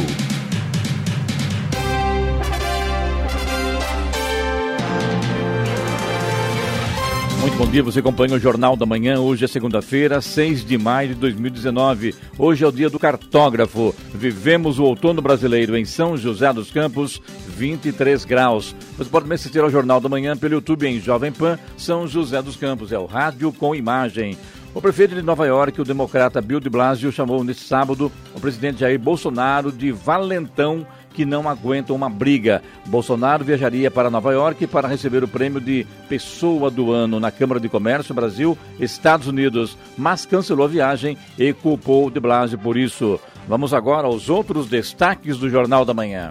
Muito 7.41 7.59
bom 7.59 7.71
dia, 7.71 7.83
você 7.83 7.99
acompanha 7.99 8.37
o 8.37 8.39
Jornal 8.39 8.75
da 8.75 8.87
Manhã. 8.87 9.21
Hoje 9.21 9.45
é 9.45 9.49
segunda-feira, 9.49 10.21
6 10.21 10.65
de 10.65 10.79
maio 10.79 11.11
de 11.11 11.15
2019. 11.17 12.15
Hoje 12.39 12.65
é 12.65 12.67
o 12.67 12.73
dia 12.73 12.89
do 12.89 12.99
cartógrafo. 12.99 13.95
Vivemos 14.15 14.79
o 14.79 14.85
outono 14.85 15.21
brasileiro 15.21 15.77
em 15.77 15.85
São 15.85 16.17
José 16.17 16.51
dos 16.55 16.71
Campos, 16.71 17.21
23 17.49 18.25
graus. 18.25 18.75
Você 18.97 19.11
pode 19.11 19.29
me 19.29 19.35
assistir 19.35 19.61
ao 19.61 19.69
Jornal 19.69 20.01
da 20.01 20.09
Manhã 20.09 20.35
pelo 20.37 20.55
YouTube 20.55 20.87
em 20.89 20.99
Jovem 20.99 21.31
Pan, 21.31 21.59
São 21.77 22.09
José 22.09 22.41
dos 22.41 22.57
Campos. 22.57 22.93
É 22.93 22.99
o 22.99 23.05
rádio 23.05 23.53
com 23.53 23.75
imagem. 23.75 24.39
O 24.75 24.83
prefeito 24.83 25.15
de 25.15 25.23
Nova 25.23 25.47
York, 25.47 25.81
o 25.81 25.85
democrata 25.85 26.41
Bill 26.41 26.59
de 26.59 26.69
Blasio, 26.69 27.13
chamou 27.13 27.45
neste 27.45 27.63
sábado 27.63 28.11
o 28.35 28.41
presidente 28.41 28.81
Jair 28.81 28.99
Bolsonaro 28.99 29.71
de 29.71 29.93
valentão 29.93 30.85
que 31.15 31.25
não 31.25 31.49
aguenta 31.49 31.93
uma 31.93 32.11
briga. 32.11 32.61
Bolsonaro 32.87 33.45
viajaria 33.45 33.89
para 33.89 34.11
Nova 34.11 34.33
York 34.33 34.67
para 34.67 34.89
receber 34.89 35.23
o 35.23 35.29
prêmio 35.29 35.61
de 35.61 35.87
Pessoa 36.09 36.73
do 36.73 36.91
Ano 36.91 37.21
na 37.21 37.31
Câmara 37.31 37.61
de 37.61 37.69
Comércio 37.69 38.13
Brasil, 38.13 38.59
Estados 38.81 39.29
Unidos, 39.29 39.79
mas 39.97 40.27
cancelou 40.27 40.67
a 40.67 40.69
viagem 40.69 41.17
e 41.39 41.53
culpou 41.53 42.11
de 42.11 42.19
Blasio 42.19 42.59
por 42.59 42.77
isso. 42.77 43.21
Vamos 43.47 43.73
agora 43.73 44.09
aos 44.09 44.29
outros 44.29 44.67
destaques 44.67 45.39
do 45.39 45.49
Jornal 45.49 45.85
da 45.85 45.95
Manhã. 45.95 46.31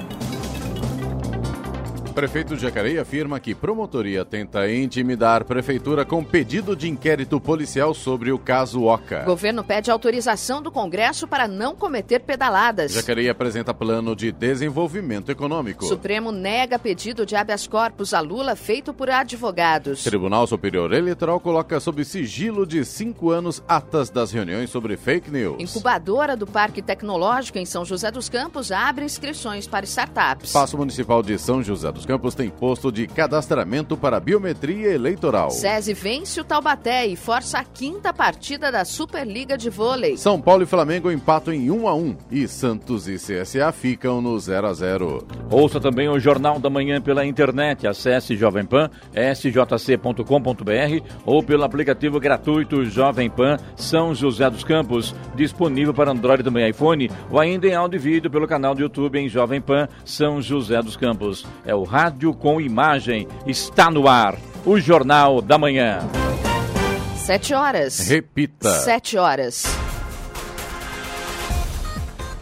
Prefeito 2.14 2.56
de 2.56 2.62
Jacareí 2.62 3.00
afirma 3.00 3.40
que 3.40 3.56
promotoria 3.56 4.24
tenta 4.24 4.72
intimidar 4.72 5.44
prefeitura 5.44 6.06
com 6.06 6.24
pedido 6.24 6.76
de 6.76 6.88
inquérito 6.88 7.40
policial 7.40 7.94
sobre 7.94 8.32
o 8.32 8.38
caso 8.38 8.84
Oca. 8.84 9.24
Governo 9.24 9.64
pede 9.64 9.90
autorização 9.90 10.62
do 10.62 10.72
Congresso 10.72 11.28
para 11.28 11.48
não 11.48 11.76
cometer 11.76 12.20
pedaladas. 12.20 12.94
Jacareí 12.94 13.28
apresenta 13.28 13.74
plano 13.74 14.16
de 14.16 14.32
desenvolvimento 14.32 15.32
econômico. 15.32 15.86
Supremo 15.86 16.32
nega 16.32 16.78
pedido 16.78 17.26
de 17.26 17.36
habeas 17.36 17.66
corpus 17.68 18.14
a 18.14 18.20
Lula 18.20 18.56
feito 18.56 18.94
por 18.94 19.10
advogados. 19.10 20.04
Tribunal 20.04 20.46
Superior 20.46 20.94
Eleitoral 20.94 21.40
coloca 21.40 21.80
sob 21.80 22.06
sigilo 22.06 22.66
de 22.66 22.86
cinco 22.86 23.32
anos 23.32 23.64
atas 23.68 24.12
das 24.12 24.32
reuniões 24.32 24.70
sobre 24.70 24.96
fake 24.96 25.32
news. 25.32 25.56
Incubadora 25.60 26.38
do 26.38 26.46
Parque 26.46 26.82
Tecnológico 26.82 27.58
em 27.58 27.66
São 27.66 27.84
José 27.84 28.12
dos 28.12 28.30
Campos 28.30 28.72
abre 28.72 29.04
inscrições 29.04 29.68
para 29.68 29.86
startups. 29.86 30.52
Passo 30.52 30.78
Municipal 30.78 31.24
de 31.24 31.38
São 31.40 31.64
José 31.64 31.92
dos 31.92 32.03
Campos 32.06 32.36
tem 32.36 32.50
posto 32.50 32.92
de 32.92 33.08
cadastramento 33.08 33.96
para 33.98 34.20
biometria 34.20 34.90
eleitoral. 34.94 35.50
SESI 35.52 35.94
vence 35.94 36.40
o 36.40 36.44
Taubaté 36.44 37.06
e 37.06 37.16
força 37.16 37.60
a 37.60 37.64
quinta 37.64 38.14
partida 38.14 38.72
da 38.72 38.86
Superliga 38.86 39.58
de 39.58 39.70
Vôlei. 39.70 40.18
São 40.18 40.40
Paulo 40.42 40.64
e 40.64 40.66
Flamengo 40.66 41.12
empatam 41.12 41.54
em 41.54 41.70
1 41.70 41.88
a 41.88 41.96
1 41.96 42.18
e 42.32 42.48
Santos 42.48 43.08
e 43.08 43.16
CSA 43.16 43.72
ficam 43.72 44.22
no 44.22 44.40
0 44.40 44.68
a 44.68 44.74
0. 44.74 45.28
Ouça 45.50 45.80
também 45.80 46.10
o 46.10 46.20
Jornal 46.20 46.60
da 46.60 46.70
Manhã 46.70 47.02
pela 47.02 47.26
internet. 47.26 47.88
Acesse 47.88 48.36
Jovem 48.36 48.66
Pan, 48.66 48.90
sjc.com.br 49.14 50.24
ou 51.26 51.44
pelo 51.44 51.64
aplicativo 51.64 52.20
gratuito 52.20 52.86
Jovem 52.86 53.30
Pan 53.30 53.58
São 53.76 54.14
José 54.14 54.50
dos 54.50 54.64
Campos, 54.64 55.16
disponível 55.36 55.94
para 55.94 56.12
Android 56.12 56.44
também 56.44 56.70
iPhone 56.70 57.10
ou 57.30 57.40
ainda 57.40 57.68
em 57.68 57.76
áudio 57.76 57.98
e 57.98 58.00
vídeo 58.00 58.32
pelo 58.32 58.48
canal 58.48 58.76
do 58.76 58.82
YouTube 58.82 59.20
em 59.20 59.30
Jovem 59.30 59.62
Pan 59.62 59.88
São 60.04 60.42
José 60.42 60.82
dos 60.82 60.96
Campos. 60.96 61.46
É 61.66 61.74
o 61.74 61.84
Rádio 61.94 62.34
com 62.34 62.60
Imagem. 62.60 63.28
Está 63.46 63.92
no 63.92 64.08
ar. 64.08 64.36
O 64.66 64.80
Jornal 64.80 65.44
da 65.44 65.60
Manhã. 65.60 66.00
Sete 67.16 67.54
horas. 67.54 68.08
Repita. 68.08 68.80
Sete 68.80 69.16
horas. 69.16 69.64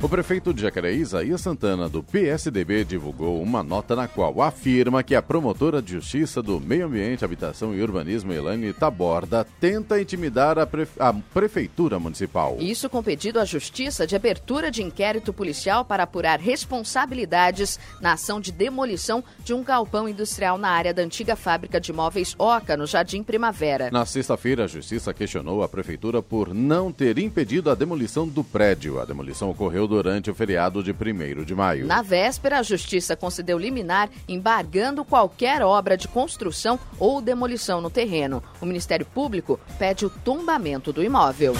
O 0.04 0.10
prefeito 0.10 0.52
de 0.52 0.64
Jacareí, 0.64 0.98
Isaías 0.98 1.42
Santana, 1.42 1.88
do 1.88 2.02
PSDB, 2.02 2.84
divulgou 2.84 3.40
uma 3.40 3.62
nota 3.62 3.96
na 3.96 4.08
qual 4.08 4.42
afirma 4.42 5.04
que 5.04 5.14
a 5.14 5.22
promotora 5.22 5.80
de 5.80 5.92
Justiça 5.92 6.42
do 6.42 6.60
Meio 6.60 6.88
Ambiente, 6.88 7.24
Habitação 7.24 7.72
e 7.76 7.84
Urbanismo, 7.84 8.34
Elaine 8.34 8.74
Taborda, 8.74 9.46
tenta 9.60 10.02
intimidar 10.02 10.58
a, 10.58 10.66
pre... 10.66 10.88
a 11.00 11.14
Prefeitura 11.14 12.00
Municipal. 12.00 12.58
Isso 12.60 12.90
com 12.90 13.04
pedido 13.04 13.40
à 13.40 13.46
Justiça 13.46 14.08
de 14.08 14.16
abertura 14.16 14.72
de 14.72 14.82
inquérito 14.82 15.32
policial 15.32 15.86
para 15.86 16.02
apurar 16.02 16.40
responsabilidades 16.40 17.80
na 18.02 18.14
ação 18.14 18.42
de 18.42 18.52
demolição 18.52 19.24
de 19.46 19.54
um 19.54 19.64
galpão 19.64 20.10
industrial 20.10 20.58
na 20.58 20.70
área 20.70 20.96
da 20.96 21.04
antiga 21.04 21.36
fábrica 21.36 21.80
de 21.80 21.94
móveis 21.94 22.34
Oca, 22.40 22.76
no 22.76 22.88
Jardim 22.88 23.22
Primavera. 23.22 23.92
Na 23.92 24.08
sexta-feira, 24.08 24.64
a 24.64 24.68
Justiça 24.68 25.14
questionou 25.14 25.62
a 25.62 25.70
Prefeitura 25.70 26.24
por 26.24 26.56
não 26.56 26.92
ter 26.92 27.20
impedido 27.20 27.70
a 27.70 27.76
demolição 27.76 28.28
do 28.28 28.44
prédio. 28.44 29.00
A 29.00 29.06
demolição 29.06 29.52
ocorreu 29.52 29.91
durante 29.92 30.32
o 30.32 30.34
feriado 30.34 30.82
de 30.82 30.92
1 30.92 31.44
de 31.44 31.54
maio. 31.54 31.86
Na 31.86 32.02
véspera, 32.02 32.60
a 32.60 32.64
Justiça 32.64 33.14
concedeu 33.14 33.58
liminar 33.58 34.10
embargando 34.26 35.04
qualquer 35.04 35.62
obra 35.62 35.98
de 35.98 36.08
construção 36.08 36.80
ou 36.98 37.22
demolição 37.22 37.82
no 37.82 37.90
terreno. 37.90 38.42
O 38.62 38.66
Ministério 38.66 39.06
Público 39.06 39.60
pede 39.78 40.06
o 40.06 40.10
tombamento 40.10 40.94
do 40.94 41.04
imóvel. 41.04 41.54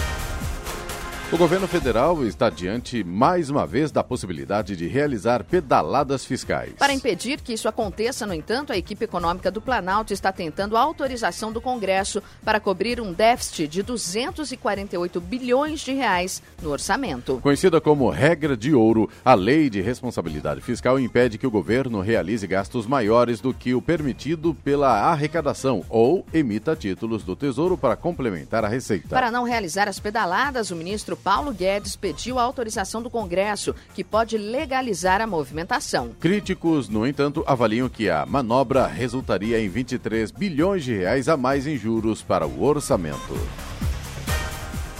O 1.32 1.38
governo 1.38 1.66
federal 1.66 2.26
está 2.26 2.50
diante, 2.50 3.02
mais 3.02 3.48
uma 3.48 3.66
vez, 3.66 3.90
da 3.90 4.04
possibilidade 4.04 4.76
de 4.76 4.86
realizar 4.86 5.42
pedaladas 5.42 6.26
fiscais. 6.26 6.74
Para 6.78 6.92
impedir 6.92 7.40
que 7.40 7.54
isso 7.54 7.66
aconteça, 7.66 8.26
no 8.26 8.34
entanto, 8.34 8.70
a 8.70 8.76
equipe 8.76 9.06
econômica 9.06 9.50
do 9.50 9.58
Planalto 9.58 10.12
está 10.12 10.30
tentando 10.30 10.76
a 10.76 10.80
autorização 10.82 11.50
do 11.50 11.58
Congresso 11.58 12.22
para 12.44 12.60
cobrir 12.60 13.00
um 13.00 13.14
déficit 13.14 13.66
de 13.66 13.82
248 13.82 15.18
bilhões 15.22 15.80
de 15.80 15.94
reais 15.94 16.42
no 16.60 16.68
orçamento. 16.68 17.40
Conhecida 17.42 17.80
como 17.80 18.10
regra 18.10 18.54
de 18.54 18.74
ouro, 18.74 19.08
a 19.24 19.32
lei 19.32 19.70
de 19.70 19.80
responsabilidade 19.80 20.60
fiscal 20.60 21.00
impede 21.00 21.38
que 21.38 21.46
o 21.46 21.50
governo 21.50 22.02
realize 22.02 22.46
gastos 22.46 22.86
maiores 22.86 23.40
do 23.40 23.54
que 23.54 23.74
o 23.74 23.80
permitido 23.80 24.54
pela 24.62 25.10
arrecadação 25.10 25.82
ou 25.88 26.26
emita 26.30 26.76
títulos 26.76 27.24
do 27.24 27.34
Tesouro 27.34 27.78
para 27.78 27.96
complementar 27.96 28.66
a 28.66 28.68
receita. 28.68 29.08
Para 29.08 29.30
não 29.30 29.44
realizar 29.44 29.88
as 29.88 29.98
pedaladas, 29.98 30.70
o 30.70 30.76
ministro 30.76 31.21
Paulo 31.22 31.52
Guedes 31.52 31.96
pediu 31.96 32.38
a 32.38 32.42
autorização 32.42 33.02
do 33.02 33.10
Congresso, 33.10 33.74
que 33.94 34.02
pode 34.02 34.36
legalizar 34.36 35.20
a 35.20 35.26
movimentação. 35.26 36.10
Críticos, 36.20 36.88
no 36.88 37.06
entanto, 37.06 37.44
avaliam 37.46 37.88
que 37.88 38.10
a 38.10 38.26
manobra 38.26 38.86
resultaria 38.86 39.60
em 39.60 39.68
23 39.68 40.30
bilhões 40.30 40.84
de 40.84 40.94
reais 40.94 41.28
a 41.28 41.36
mais 41.36 41.66
em 41.66 41.76
juros 41.76 42.22
para 42.22 42.46
o 42.46 42.62
orçamento. 42.62 43.34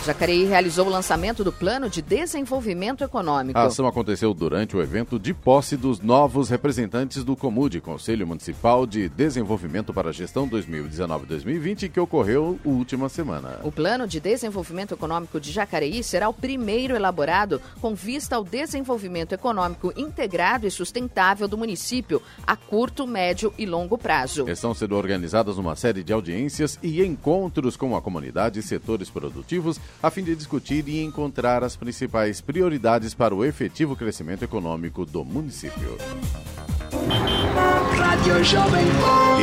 Jacareí 0.04 0.44
realizou 0.46 0.88
o 0.88 0.90
lançamento 0.90 1.44
do 1.44 1.52
Plano 1.52 1.88
de 1.88 2.02
Desenvolvimento 2.02 3.04
Econômico. 3.04 3.56
A 3.56 3.66
ação 3.66 3.86
aconteceu 3.86 4.34
durante 4.34 4.76
o 4.76 4.82
evento 4.82 5.16
de 5.16 5.32
posse 5.32 5.76
dos 5.76 6.00
novos 6.00 6.48
representantes 6.48 7.22
do 7.22 7.36
COMUD, 7.36 7.81
Conselho 7.81 8.26
Municipal 8.26 8.84
de 8.84 9.08
Desenvolvimento 9.08 9.94
para 9.94 10.08
a 10.08 10.12
Gestão 10.12 10.49
2019-2020, 10.49 11.88
que 11.88 12.00
ocorreu 12.00 12.58
última 12.64 13.08
semana. 13.08 13.60
O 13.62 13.70
Plano 13.70 14.08
de 14.08 14.19
Desenvolvimento 14.19 14.93
Econômico 14.93 15.38
de 15.38 15.52
Jacareí 15.52 16.02
será 16.02 16.28
o 16.28 16.34
primeiro 16.34 16.96
elaborado 16.96 17.62
com 17.81 17.94
vista 17.94 18.34
ao 18.34 18.43
desenvolvimento 18.43 19.32
econômico 19.32 19.93
integrado 19.96 20.66
e 20.66 20.70
sustentável 20.70 21.46
do 21.46 21.56
município 21.56 22.20
a 22.44 22.56
curto, 22.56 23.06
médio 23.06 23.54
e 23.56 23.64
longo 23.64 23.96
prazo. 23.96 24.49
Estão 24.49 24.75
sendo 24.75 24.96
organizadas 24.96 25.58
uma 25.58 25.76
série 25.76 26.02
de 26.02 26.12
audiências 26.12 26.76
e 26.82 27.04
encontros 27.04 27.76
com 27.76 27.96
a 27.96 28.02
comunidade 28.02 28.58
e 28.58 28.62
setores 28.64 29.08
produtivos 29.08 29.81
a 30.02 30.10
fim 30.10 30.22
de 30.22 30.36
discutir 30.36 30.86
e 30.88 31.02
encontrar 31.02 31.64
as 31.64 31.74
principais 31.74 32.40
prioridades 32.40 33.14
para 33.14 33.34
o 33.34 33.44
efetivo 33.44 33.96
crescimento 33.96 34.44
econômico 34.44 35.04
do 35.04 35.24
município. 35.24 35.96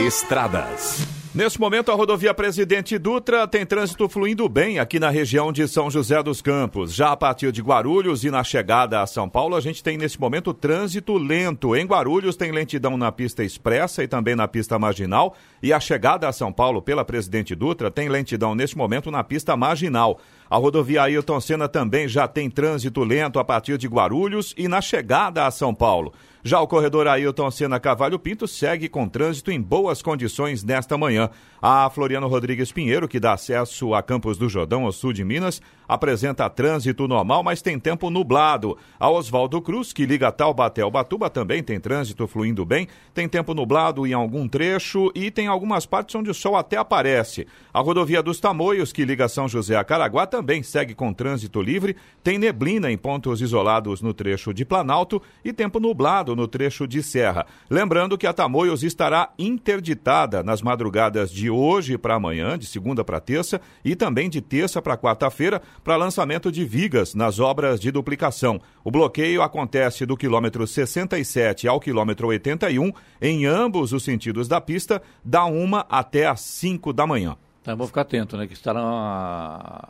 Estradas. 0.05 1.18
Neste 1.33 1.59
momento, 1.59 1.91
a 1.91 1.93
rodovia 1.93 2.33
Presidente 2.33 2.97
Dutra 2.97 3.47
tem 3.47 3.63
trânsito 3.63 4.09
fluindo 4.09 4.49
bem 4.49 4.79
aqui 4.79 4.99
na 4.99 5.11
região 5.11 5.51
de 5.51 5.67
São 5.67 5.87
José 5.89 6.23
dos 6.23 6.41
Campos. 6.41 6.91
Já 6.91 7.11
a 7.11 7.17
partir 7.17 7.51
de 7.51 7.61
Guarulhos 7.61 8.23
e 8.23 8.31
na 8.31 8.43
chegada 8.43 8.99
a 8.99 9.05
São 9.05 9.29
Paulo, 9.29 9.55
a 9.55 9.61
gente 9.61 9.83
tem 9.83 9.95
nesse 9.95 10.19
momento 10.19 10.55
trânsito 10.55 11.15
lento. 11.19 11.75
Em 11.75 11.85
Guarulhos 11.85 12.35
tem 12.35 12.51
lentidão 12.51 12.97
na 12.97 13.11
pista 13.11 13.43
expressa 13.43 14.03
e 14.03 14.07
também 14.07 14.35
na 14.35 14.47
pista 14.47 14.79
marginal. 14.79 15.35
E 15.61 15.71
a 15.71 15.79
chegada 15.79 16.27
a 16.27 16.33
São 16.33 16.51
Paulo 16.51 16.81
pela 16.81 17.05
Presidente 17.05 17.53
Dutra 17.53 17.91
tem 17.91 18.09
lentidão 18.09 18.55
neste 18.55 18.75
momento 18.75 19.11
na 19.11 19.23
pista 19.23 19.55
marginal. 19.55 20.19
A 20.49 20.57
rodovia 20.57 21.03
Ailton 21.03 21.39
Senna 21.39 21.69
também 21.69 22.07
já 22.07 22.27
tem 22.27 22.49
trânsito 22.49 23.03
lento 23.03 23.37
a 23.37 23.45
partir 23.45 23.77
de 23.77 23.87
Guarulhos 23.87 24.55
e 24.57 24.67
na 24.67 24.81
chegada 24.81 25.45
a 25.45 25.51
São 25.51 25.75
Paulo. 25.75 26.11
Já 26.41 26.61
o 26.61 26.67
corredor 26.67 27.05
Ailton 27.05 27.51
Senna 27.51 27.81
Cavalho 27.81 28.17
Pinto 28.17 28.47
segue 28.47 28.87
com 28.87 29.09
trânsito 29.09 29.51
em 29.51 29.61
boas 29.61 30.01
condições 30.01 30.63
nesta 30.63 30.97
manhã. 30.97 31.29
A 31.61 31.89
Floriano 31.89 32.29
Rodrigues 32.29 32.71
Pinheiro, 32.71 33.09
que 33.09 33.19
dá 33.19 33.33
acesso 33.33 33.93
a 33.93 34.01
Campos 34.01 34.37
do 34.37 34.47
Jordão, 34.47 34.85
ao 34.85 34.93
sul 34.93 35.11
de 35.11 35.25
Minas, 35.25 35.61
apresenta 35.85 36.49
trânsito 36.49 37.09
normal, 37.09 37.43
mas 37.43 37.61
tem 37.61 37.77
tempo 37.77 38.09
nublado. 38.09 38.77
A 38.97 39.09
Oswaldo 39.09 39.61
Cruz, 39.61 39.91
que 39.91 40.05
liga 40.05 40.31
Taubaté 40.31 40.81
ao 40.81 40.89
Batuba, 40.89 41.29
também 41.29 41.61
tem 41.61 41.77
trânsito 41.77 42.25
fluindo 42.25 42.63
bem, 42.63 42.87
tem 43.13 43.27
tempo 43.27 43.53
nublado 43.53 44.07
em 44.07 44.13
algum 44.13 44.47
trecho 44.47 45.11
e 45.13 45.29
tem 45.29 45.47
algumas 45.47 45.85
partes 45.85 46.15
onde 46.15 46.29
o 46.29 46.33
sol 46.33 46.55
até 46.55 46.77
aparece. 46.77 47.45
A 47.73 47.81
rodovia 47.81 48.23
dos 48.23 48.39
Tamoios, 48.39 48.93
que 48.93 49.03
liga 49.03 49.27
São 49.27 49.49
José 49.49 49.75
a 49.75 49.83
Caraguá, 49.83 50.25
também 50.25 50.63
segue 50.63 50.95
com 50.95 51.11
trânsito 51.11 51.61
livre, 51.61 51.97
tem 52.23 52.37
neblina 52.37 52.89
em 52.89 52.97
pontos 52.97 53.41
isolados 53.41 54.01
no 54.01 54.13
trecho 54.13 54.53
de 54.53 54.63
Planalto 54.63 55.21
e 55.43 55.51
tempo 55.51 55.81
nublado 55.81 56.28
no 56.35 56.47
trecho 56.47 56.87
de 56.87 57.01
Serra. 57.03 57.45
Lembrando 57.69 58.17
que 58.17 58.27
a 58.27 58.33
Tamoios 58.33 58.83
estará 58.83 59.31
interditada 59.37 60.43
nas 60.43 60.61
madrugadas 60.61 61.31
de 61.31 61.49
hoje 61.49 61.97
para 61.97 62.15
amanhã, 62.15 62.57
de 62.57 62.65
segunda 62.65 63.03
para 63.03 63.19
terça, 63.19 63.59
e 63.83 63.95
também 63.95 64.29
de 64.29 64.41
terça 64.41 64.81
para 64.81 64.97
quarta-feira, 64.97 65.61
para 65.83 65.95
lançamento 65.95 66.51
de 66.51 66.65
vigas 66.65 67.13
nas 67.13 67.39
obras 67.39 67.79
de 67.79 67.91
duplicação. 67.91 68.61
O 68.83 68.91
bloqueio 68.91 69.41
acontece 69.41 70.05
do 70.05 70.17
quilômetro 70.17 70.65
67 70.65 71.67
ao 71.67 71.79
quilômetro 71.79 72.27
81, 72.27 72.91
em 73.21 73.45
ambos 73.45 73.93
os 73.93 74.03
sentidos 74.03 74.47
da 74.47 74.61
pista, 74.61 75.01
da 75.23 75.45
1 75.45 75.69
até 75.89 76.27
às 76.27 76.41
5 76.41 76.93
da 76.93 77.05
manhã. 77.05 77.35
Então, 77.61 77.75
vou 77.75 77.87
ficar 77.87 78.01
atento, 78.01 78.37
né? 78.37 78.47
Que 78.47 78.53
estarão 78.53 78.87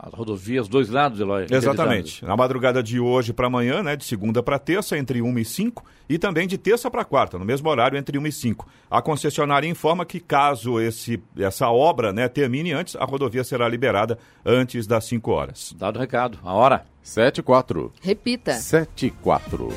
as 0.00 0.12
rodovias, 0.12 0.68
dois 0.68 0.88
lados, 0.88 1.20
Eloy. 1.20 1.46
Exatamente. 1.48 2.24
Na 2.24 2.36
madrugada 2.36 2.82
de 2.82 2.98
hoje 2.98 3.32
para 3.32 3.46
amanhã, 3.46 3.82
né? 3.82 3.96
De 3.96 4.04
segunda 4.04 4.42
para 4.42 4.58
terça, 4.58 4.98
entre 4.98 5.22
1 5.22 5.38
e 5.38 5.44
5, 5.44 5.84
e 6.08 6.18
também 6.18 6.48
de 6.48 6.58
terça 6.58 6.90
para 6.90 7.04
quarta, 7.04 7.38
no 7.38 7.44
mesmo 7.44 7.68
horário, 7.68 7.96
entre 7.96 8.18
1 8.18 8.26
e 8.26 8.32
5. 8.32 8.68
A 8.90 9.00
concessionária 9.00 9.68
informa 9.68 10.04
que, 10.04 10.18
caso 10.18 10.80
esse, 10.80 11.22
essa 11.38 11.68
obra 11.70 12.12
né, 12.12 12.28
termine 12.28 12.72
antes, 12.72 12.96
a 12.96 13.04
rodovia 13.04 13.44
será 13.44 13.68
liberada 13.68 14.18
antes 14.44 14.86
das 14.86 15.04
5 15.04 15.30
horas. 15.30 15.74
Dado 15.78 15.96
o 15.96 16.00
recado. 16.00 16.38
A 16.42 16.52
hora. 16.52 16.84
7 17.02 17.38
e 17.38 17.42
4. 17.42 17.92
Repita. 18.02 18.54
7 18.54 19.06
e 19.06 19.10
4. 19.10 19.68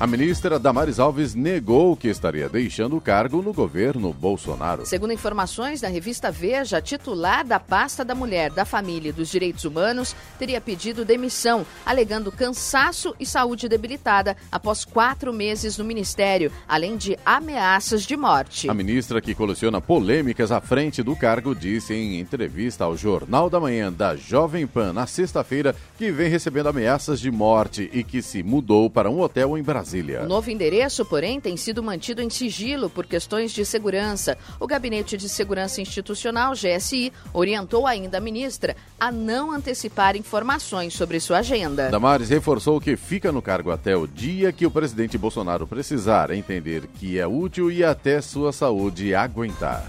A 0.00 0.06
ministra 0.06 0.60
Damares 0.60 1.00
Alves 1.00 1.34
negou 1.34 1.96
que 1.96 2.06
estaria 2.06 2.48
deixando 2.48 2.96
o 2.96 3.00
cargo 3.00 3.42
no 3.42 3.52
governo 3.52 4.12
Bolsonaro. 4.12 4.86
Segundo 4.86 5.12
informações 5.12 5.80
da 5.80 5.88
revista 5.88 6.30
Veja, 6.30 6.80
titular 6.80 7.44
da 7.44 7.58
pasta 7.58 8.04
da 8.04 8.14
mulher, 8.14 8.52
da 8.52 8.64
família 8.64 9.08
e 9.08 9.12
dos 9.12 9.28
direitos 9.28 9.64
humanos 9.64 10.14
teria 10.38 10.60
pedido 10.60 11.04
demissão, 11.04 11.66
alegando 11.84 12.30
cansaço 12.30 13.12
e 13.18 13.26
saúde 13.26 13.68
debilitada 13.68 14.36
após 14.52 14.84
quatro 14.84 15.32
meses 15.32 15.76
no 15.76 15.84
ministério, 15.84 16.52
além 16.68 16.96
de 16.96 17.18
ameaças 17.26 18.04
de 18.04 18.16
morte. 18.16 18.70
A 18.70 18.74
ministra, 18.74 19.20
que 19.20 19.34
coleciona 19.34 19.80
polêmicas 19.80 20.52
à 20.52 20.60
frente 20.60 21.02
do 21.02 21.16
cargo, 21.16 21.56
disse 21.56 21.92
em 21.92 22.20
entrevista 22.20 22.84
ao 22.84 22.96
Jornal 22.96 23.50
da 23.50 23.58
Manhã 23.58 23.92
da 23.92 24.14
Jovem 24.14 24.64
Pan 24.64 24.92
na 24.92 25.08
sexta-feira 25.08 25.74
que 25.98 26.12
vem 26.12 26.30
recebendo 26.30 26.68
ameaças 26.68 27.18
de 27.18 27.32
morte 27.32 27.90
e 27.92 28.04
que 28.04 28.22
se 28.22 28.44
mudou 28.44 28.88
para 28.88 29.10
um 29.10 29.20
hotel 29.20 29.58
em 29.58 29.62
Brasília. 29.62 29.87
O 30.24 30.28
novo 30.28 30.50
endereço, 30.50 31.04
porém, 31.04 31.40
tem 31.40 31.56
sido 31.56 31.82
mantido 31.82 32.22
em 32.22 32.28
sigilo 32.30 32.90
por 32.90 33.06
questões 33.06 33.52
de 33.52 33.64
segurança. 33.64 34.36
O 34.60 34.66
Gabinete 34.66 35.16
de 35.16 35.28
Segurança 35.28 35.80
Institucional, 35.80 36.52
GSI, 36.52 37.12
orientou 37.32 37.86
ainda 37.86 38.18
a 38.18 38.20
ministra 38.20 38.76
a 38.98 39.10
não 39.10 39.52
antecipar 39.52 40.16
informações 40.16 40.94
sobre 40.94 41.20
sua 41.20 41.38
agenda. 41.38 41.90
Damares 41.90 42.28
reforçou 42.28 42.80
que 42.80 42.96
fica 42.96 43.32
no 43.32 43.40
cargo 43.40 43.70
até 43.70 43.96
o 43.96 44.06
dia 44.06 44.52
que 44.52 44.66
o 44.66 44.70
presidente 44.70 45.16
Bolsonaro 45.16 45.66
precisar 45.66 46.30
entender 46.30 46.86
que 46.98 47.18
é 47.18 47.26
útil 47.26 47.70
e 47.70 47.84
até 47.84 48.20
sua 48.20 48.52
saúde 48.52 49.14
aguentar. 49.14 49.88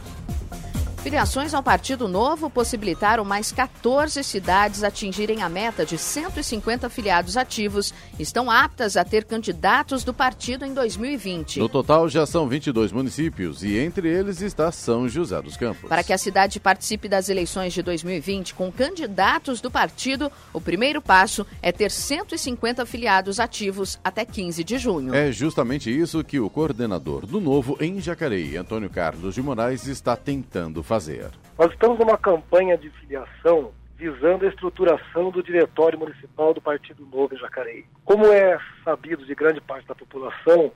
Filiações 1.01 1.53
ao 1.53 1.63
Partido 1.63 2.09
Novo 2.09 2.49
possibilitaram 2.49 3.23
mais 3.23 3.53
14 3.53 4.21
cidades 4.21 4.83
atingirem 4.83 5.41
a 5.41 5.47
meta 5.47 5.85
de 5.85 5.97
150 5.97 6.89
filiados 6.89 7.37
ativos. 7.37 7.93
Estão 8.19 8.51
aptas 8.51 8.97
a 8.97 9.05
ter 9.05 9.23
candidatos 9.23 10.03
do 10.03 10.13
partido 10.13 10.65
em 10.65 10.73
2020. 10.73 11.59
No 11.59 11.69
total, 11.69 12.09
já 12.09 12.25
são 12.25 12.49
22 12.49 12.91
municípios 12.91 13.63
e 13.63 13.77
entre 13.77 14.09
eles 14.09 14.41
está 14.41 14.73
São 14.73 15.07
José 15.07 15.41
dos 15.41 15.55
Campos. 15.55 15.87
Para 15.87 16.03
que 16.03 16.11
a 16.11 16.17
cidade 16.17 16.59
participe 16.59 17.07
das 17.07 17.29
eleições 17.29 17.73
de 17.73 17.81
2020 17.81 18.53
com 18.53 18.69
candidatos 18.69 19.61
do 19.61 19.71
partido, 19.71 20.29
o 20.51 20.59
primeiro 20.59 21.01
passo 21.01 21.47
é 21.61 21.71
ter 21.71 21.91
150 21.91 22.85
filiados 22.85 23.39
ativos 23.39 23.97
até 24.03 24.25
15 24.25 24.65
de 24.65 24.77
junho. 24.77 25.15
É 25.15 25.31
justamente 25.31 25.89
isso 25.89 26.25
que 26.25 26.41
o 26.41 26.49
coordenador 26.49 27.25
do 27.25 27.39
Novo 27.39 27.77
em 27.79 28.01
Jacareí, 28.01 28.57
Antônio 28.57 28.89
Carlos 28.89 29.35
de 29.35 29.41
Moraes, 29.41 29.87
está 29.87 30.17
tentando 30.17 30.83
fazer. 30.89 31.29
Nós 31.55 31.71
estamos 31.71 31.99
numa 31.99 32.17
campanha 32.17 32.75
de 32.75 32.89
filiação 32.89 33.71
visando 33.95 34.43
a 34.43 34.49
estruturação 34.49 35.29
do 35.29 35.43
Diretório 35.43 35.99
Municipal 35.99 36.51
do 36.51 36.59
Partido 36.59 37.05
Novo 37.05 37.35
em 37.35 37.37
Jacareí. 37.37 37.85
Como 38.03 38.25
é 38.25 38.57
sabido 38.83 39.23
de 39.23 39.35
grande 39.35 39.61
parte 39.61 39.87
da 39.87 39.93
população, 39.93 40.71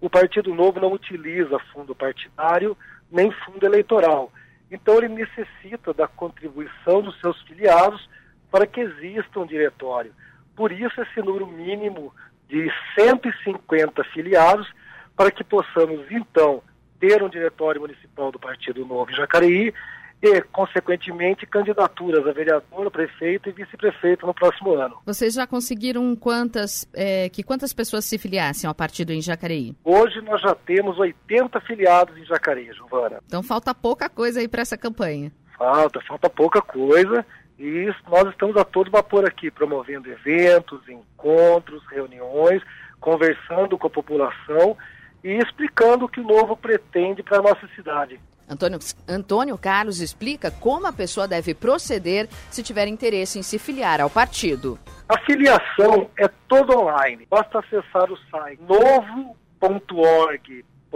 o 0.00 0.10
Partido 0.10 0.52
Novo 0.52 0.80
não 0.80 0.92
utiliza 0.92 1.60
fundo 1.72 1.94
partidário 1.94 2.76
nem 3.10 3.30
fundo 3.30 3.64
eleitoral. 3.64 4.32
Então 4.68 4.96
ele 4.96 5.08
necessita 5.08 5.94
da 5.94 6.08
contribuição 6.08 7.00
dos 7.00 7.20
seus 7.20 7.40
filiados 7.42 8.08
para 8.50 8.66
que 8.66 8.80
exista 8.80 9.38
um 9.38 9.46
diretório. 9.46 10.12
Por 10.56 10.72
isso 10.72 11.00
esse 11.00 11.20
número 11.20 11.46
mínimo 11.46 12.12
de 12.48 12.68
150 12.98 14.02
filiados 14.12 14.68
para 15.16 15.30
que 15.30 15.44
possamos 15.44 16.10
então 16.10 16.62
ter 17.02 17.20
um 17.20 17.28
diretório 17.28 17.80
municipal 17.80 18.30
do 18.30 18.38
Partido 18.38 18.86
Novo 18.86 19.10
em 19.10 19.16
Jacareí 19.16 19.74
e, 20.22 20.40
consequentemente, 20.52 21.44
candidaturas 21.44 22.24
a 22.24 22.32
vereador, 22.32 22.88
prefeito 22.92 23.48
e 23.48 23.52
vice-prefeito 23.52 24.24
no 24.24 24.32
próximo 24.32 24.74
ano. 24.74 24.98
Vocês 25.04 25.34
já 25.34 25.44
conseguiram 25.44 26.14
quantas, 26.14 26.88
é, 26.94 27.28
que 27.28 27.42
quantas 27.42 27.72
pessoas 27.72 28.04
se 28.04 28.18
filiassem 28.18 28.68
ao 28.68 28.74
partido 28.74 29.12
em 29.12 29.20
Jacareí? 29.20 29.74
Hoje 29.82 30.20
nós 30.20 30.40
já 30.40 30.54
temos 30.54 30.96
80 30.96 31.60
filiados 31.62 32.16
em 32.16 32.24
Jacareí, 32.24 32.72
Giovana. 32.72 33.18
Então 33.26 33.42
falta 33.42 33.74
pouca 33.74 34.08
coisa 34.08 34.38
aí 34.38 34.46
para 34.46 34.62
essa 34.62 34.78
campanha. 34.78 35.32
Falta, 35.58 36.00
falta 36.02 36.30
pouca 36.30 36.62
coisa. 36.62 37.26
E 37.58 37.92
nós 38.08 38.28
estamos 38.28 38.56
a 38.56 38.64
todo 38.64 38.92
vapor 38.92 39.24
aqui, 39.24 39.50
promovendo 39.50 40.08
eventos, 40.08 40.88
encontros, 40.88 41.82
reuniões, 41.90 42.62
conversando 43.00 43.76
com 43.76 43.88
a 43.88 43.90
população 43.90 44.76
e 45.22 45.38
explicando 45.38 46.04
o 46.04 46.08
que 46.08 46.20
o 46.20 46.26
novo 46.26 46.56
pretende 46.56 47.22
para 47.22 47.38
a 47.38 47.42
nossa 47.42 47.66
cidade. 47.74 48.20
Antônio, 48.48 48.78
Antônio 49.08 49.56
Carlos 49.56 50.00
explica 50.00 50.50
como 50.50 50.86
a 50.86 50.92
pessoa 50.92 51.28
deve 51.28 51.54
proceder 51.54 52.28
se 52.50 52.62
tiver 52.62 52.86
interesse 52.86 53.38
em 53.38 53.42
se 53.42 53.58
filiar 53.58 54.00
ao 54.00 54.10
partido. 54.10 54.78
A 55.08 55.18
filiação 55.20 56.10
é 56.18 56.28
toda 56.48 56.76
online. 56.76 57.26
Basta 57.30 57.60
acessar 57.60 58.10
o 58.10 58.16
site 58.30 58.60
novo.org 58.62 59.32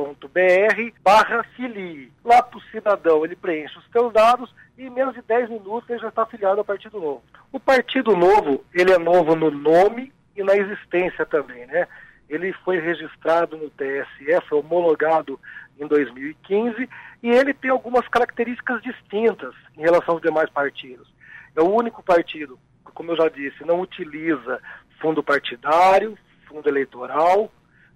br 0.04 0.92
barra 1.02 1.42
filie. 1.56 2.12
Lá 2.25 2.42
para 2.42 2.59
o 2.59 2.62
cidadão, 2.71 3.25
ele 3.25 3.35
preenche 3.35 3.78
os 3.78 3.85
seus 3.90 4.12
dados 4.12 4.54
e 4.76 4.87
em 4.87 4.90
menos 4.90 5.14
de 5.14 5.23
10 5.23 5.49
minutos 5.49 5.88
ele 5.88 6.00
já 6.00 6.09
está 6.09 6.23
afiliado 6.23 6.59
ao 6.59 6.64
Partido 6.64 7.00
Novo. 7.00 7.23
O 7.50 7.59
Partido 7.59 8.14
Novo, 8.14 8.64
ele 8.75 8.92
é 8.92 8.99
novo 8.99 9.35
no 9.35 9.50
nome 9.50 10.12
e 10.37 10.42
na 10.42 10.54
existência 10.54 11.25
também, 11.25 11.66
né? 11.66 11.88
Ele 12.28 12.52
foi 12.64 12.78
registrado 12.78 13.56
no 13.56 13.71
TSE, 13.71 14.47
foi 14.49 14.59
homologado 14.59 15.38
em 15.78 15.87
2015 15.87 16.88
e 17.23 17.30
ele 17.30 17.54
tem 17.54 17.71
algumas 17.71 18.06
características 18.09 18.83
distintas 18.83 19.54
em 19.76 19.83
relação 19.83 20.14
aos 20.14 20.23
demais 20.23 20.50
partidos. 20.50 21.12
É 21.54 21.61
o 21.61 21.73
único 21.73 22.02
partido, 22.02 22.59
como 22.85 23.12
eu 23.12 23.16
já 23.16 23.28
disse, 23.28 23.64
não 23.64 23.80
utiliza 23.80 24.61
fundo 25.00 25.23
partidário, 25.23 26.18
fundo 26.49 26.68
eleitoral, 26.68 27.50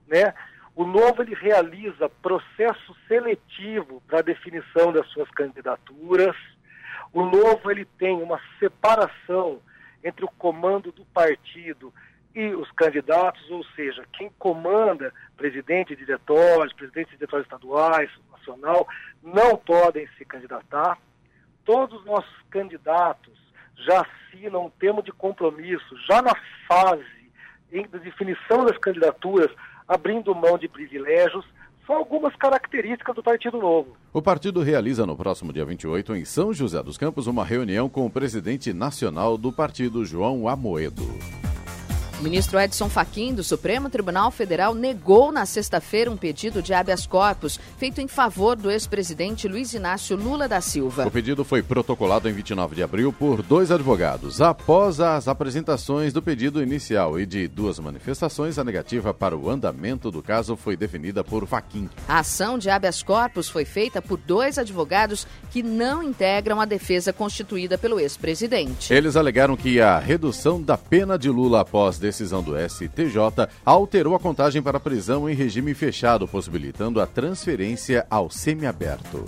né? 0.06 0.34
O 0.74 0.84
Novo 0.84 1.22
ele 1.22 1.34
realiza 1.34 2.08
processo 2.08 2.96
seletivo 3.06 4.02
para 4.06 4.22
definição 4.22 4.92
das 4.92 5.06
suas 5.08 5.28
candidaturas. 5.30 6.36
O 7.12 7.24
Novo 7.24 7.70
ele 7.70 7.84
tem 7.84 8.14
uma 8.14 8.40
separação 8.58 9.60
entre 10.02 10.24
o 10.24 10.30
comando 10.38 10.92
do 10.92 11.04
partido 11.06 11.92
e 12.34 12.54
os 12.54 12.70
candidatos, 12.72 13.42
ou 13.50 13.64
seja, 13.76 14.04
quem 14.12 14.30
comanda, 14.38 15.12
presidente 15.36 15.96
de 15.96 16.04
presidente 16.72 17.16
de 17.16 17.26
estaduais, 17.42 18.10
nacional, 18.32 18.86
não 19.22 19.56
podem 19.56 20.06
se 20.16 20.24
candidatar. 20.24 20.98
Todos 21.64 22.00
os 22.00 22.06
nossos 22.06 22.34
candidatos 22.50 23.38
já 23.76 24.02
assinam 24.02 24.66
um 24.66 24.70
termo 24.70 25.02
de 25.02 25.12
compromisso, 25.12 25.96
já 26.08 26.22
na 26.22 26.34
fase 26.68 27.04
de 27.70 27.86
definição 27.98 28.64
das 28.64 28.76
candidaturas, 28.78 29.50
abrindo 29.86 30.34
mão 30.34 30.58
de 30.58 30.68
privilégios, 30.68 31.44
são 31.86 31.96
algumas 31.96 32.34
características 32.36 33.16
do 33.16 33.22
Partido 33.22 33.58
Novo. 33.58 33.96
O 34.12 34.22
partido 34.22 34.62
realiza 34.62 35.04
no 35.04 35.16
próximo 35.16 35.52
dia 35.52 35.64
28, 35.64 36.14
em 36.14 36.24
São 36.24 36.52
José 36.52 36.82
dos 36.82 36.96
Campos, 36.96 37.26
uma 37.26 37.44
reunião 37.44 37.88
com 37.88 38.06
o 38.06 38.10
presidente 38.10 38.72
nacional 38.72 39.36
do 39.36 39.52
partido, 39.52 40.04
João 40.04 40.48
Amoedo. 40.48 41.02
O 42.20 42.22
ministro 42.22 42.60
Edson 42.60 42.90
Fachin, 42.90 43.32
do 43.32 43.42
Supremo 43.42 43.88
Tribunal 43.88 44.30
Federal, 44.30 44.74
negou 44.74 45.32
na 45.32 45.46
sexta-feira 45.46 46.10
um 46.10 46.18
pedido 46.18 46.60
de 46.60 46.74
habeas 46.74 47.06
corpus 47.06 47.58
feito 47.78 47.98
em 48.02 48.06
favor 48.06 48.56
do 48.56 48.70
ex-presidente 48.70 49.48
Luiz 49.48 49.72
Inácio 49.72 50.18
Lula 50.18 50.46
da 50.46 50.60
Silva. 50.60 51.06
O 51.06 51.10
pedido 51.10 51.46
foi 51.46 51.62
protocolado 51.62 52.28
em 52.28 52.32
29 52.34 52.76
de 52.76 52.82
abril 52.82 53.10
por 53.10 53.40
dois 53.40 53.70
advogados. 53.70 54.38
Após 54.38 55.00
as 55.00 55.28
apresentações 55.28 56.12
do 56.12 56.20
pedido 56.20 56.62
inicial 56.62 57.18
e 57.18 57.24
de 57.24 57.48
duas 57.48 57.78
manifestações, 57.78 58.58
a 58.58 58.64
negativa 58.64 59.14
para 59.14 59.34
o 59.34 59.48
andamento 59.48 60.10
do 60.10 60.22
caso 60.22 60.56
foi 60.56 60.76
definida 60.76 61.24
por 61.24 61.46
Fachin. 61.46 61.88
A 62.06 62.18
ação 62.18 62.58
de 62.58 62.68
habeas 62.68 63.02
corpus 63.02 63.48
foi 63.48 63.64
feita 63.64 64.02
por 64.02 64.18
dois 64.18 64.58
advogados 64.58 65.26
que 65.50 65.62
não 65.62 66.02
integram 66.02 66.60
a 66.60 66.66
defesa 66.66 67.14
constituída 67.14 67.78
pelo 67.78 67.98
ex-presidente. 67.98 68.92
Eles 68.92 69.16
alegaram 69.16 69.56
que 69.56 69.80
a 69.80 69.98
redução 69.98 70.60
da 70.60 70.76
pena 70.76 71.18
de 71.18 71.30
Lula 71.30 71.62
após 71.62 71.98
decisão 72.10 72.42
do 72.42 72.52
STJ 72.56 73.48
alterou 73.64 74.14
a 74.14 74.20
contagem 74.20 74.60
para 74.60 74.80
prisão 74.80 75.30
em 75.30 75.34
regime 75.34 75.72
fechado, 75.72 76.28
possibilitando 76.28 77.00
a 77.00 77.06
transferência 77.06 78.06
ao 78.10 78.28
semiaberto. 78.28 79.24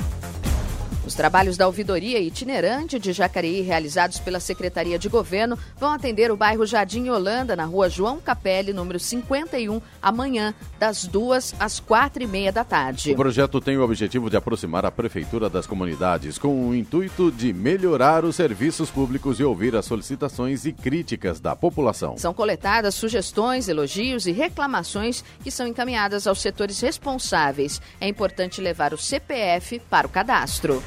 Os 1.12 1.16
trabalhos 1.16 1.59
da 1.59 1.66
ouvidoria 1.66 2.19
itinerante 2.19 2.99
de 2.99 3.12
Jacareí, 3.12 3.61
realizados 3.61 4.19
pela 4.19 4.40
Secretaria 4.40 4.99
de 4.99 5.11
Governo, 5.11 5.59
vão 5.76 5.92
atender 5.92 6.33
o 6.33 6.37
bairro 6.38 6.64
Jardim 6.64 7.11
Holanda, 7.11 7.54
na 7.54 7.66
rua 7.66 7.90
João 7.90 8.19
Capelli, 8.19 8.73
número 8.73 8.99
51, 8.99 9.78
amanhã, 10.00 10.54
das 10.78 11.04
duas 11.04 11.54
às 11.61 11.78
quatro 11.78 12.23
e 12.23 12.26
meia 12.26 12.50
da 12.50 12.64
tarde. 12.64 13.12
O 13.12 13.16
projeto 13.16 13.61
tem 13.61 13.76
o 13.76 13.83
objetivo 13.83 14.31
de 14.31 14.38
aproximar 14.38 14.87
a 14.87 14.90
Prefeitura 14.90 15.50
das 15.50 15.66
comunidades, 15.66 16.38
com 16.38 16.71
o 16.71 16.75
intuito 16.75 17.31
de 17.31 17.52
melhorar 17.52 18.25
os 18.25 18.35
serviços 18.35 18.90
públicos 18.90 19.38
e 19.38 19.45
ouvir 19.45 19.76
as 19.76 19.85
solicitações 19.85 20.64
e 20.64 20.73
críticas 20.73 21.40
da 21.40 21.54
população. 21.54 22.16
São 22.16 22.33
coletadas 22.33 22.95
sugestões, 22.95 23.69
elogios 23.69 24.26
e 24.26 24.33
reclamações 24.33 25.23
que 25.45 25.50
são 25.50 25.66
encaminhadas 25.66 26.26
aos 26.26 26.40
setores 26.40 26.81
responsáveis. 26.81 27.83
É 28.00 28.09
importante 28.09 28.62
levar 28.62 28.95
o 28.95 28.99
CPF 28.99 29.78
para 29.90 30.07
o 30.07 30.11
cadastro. 30.11 30.83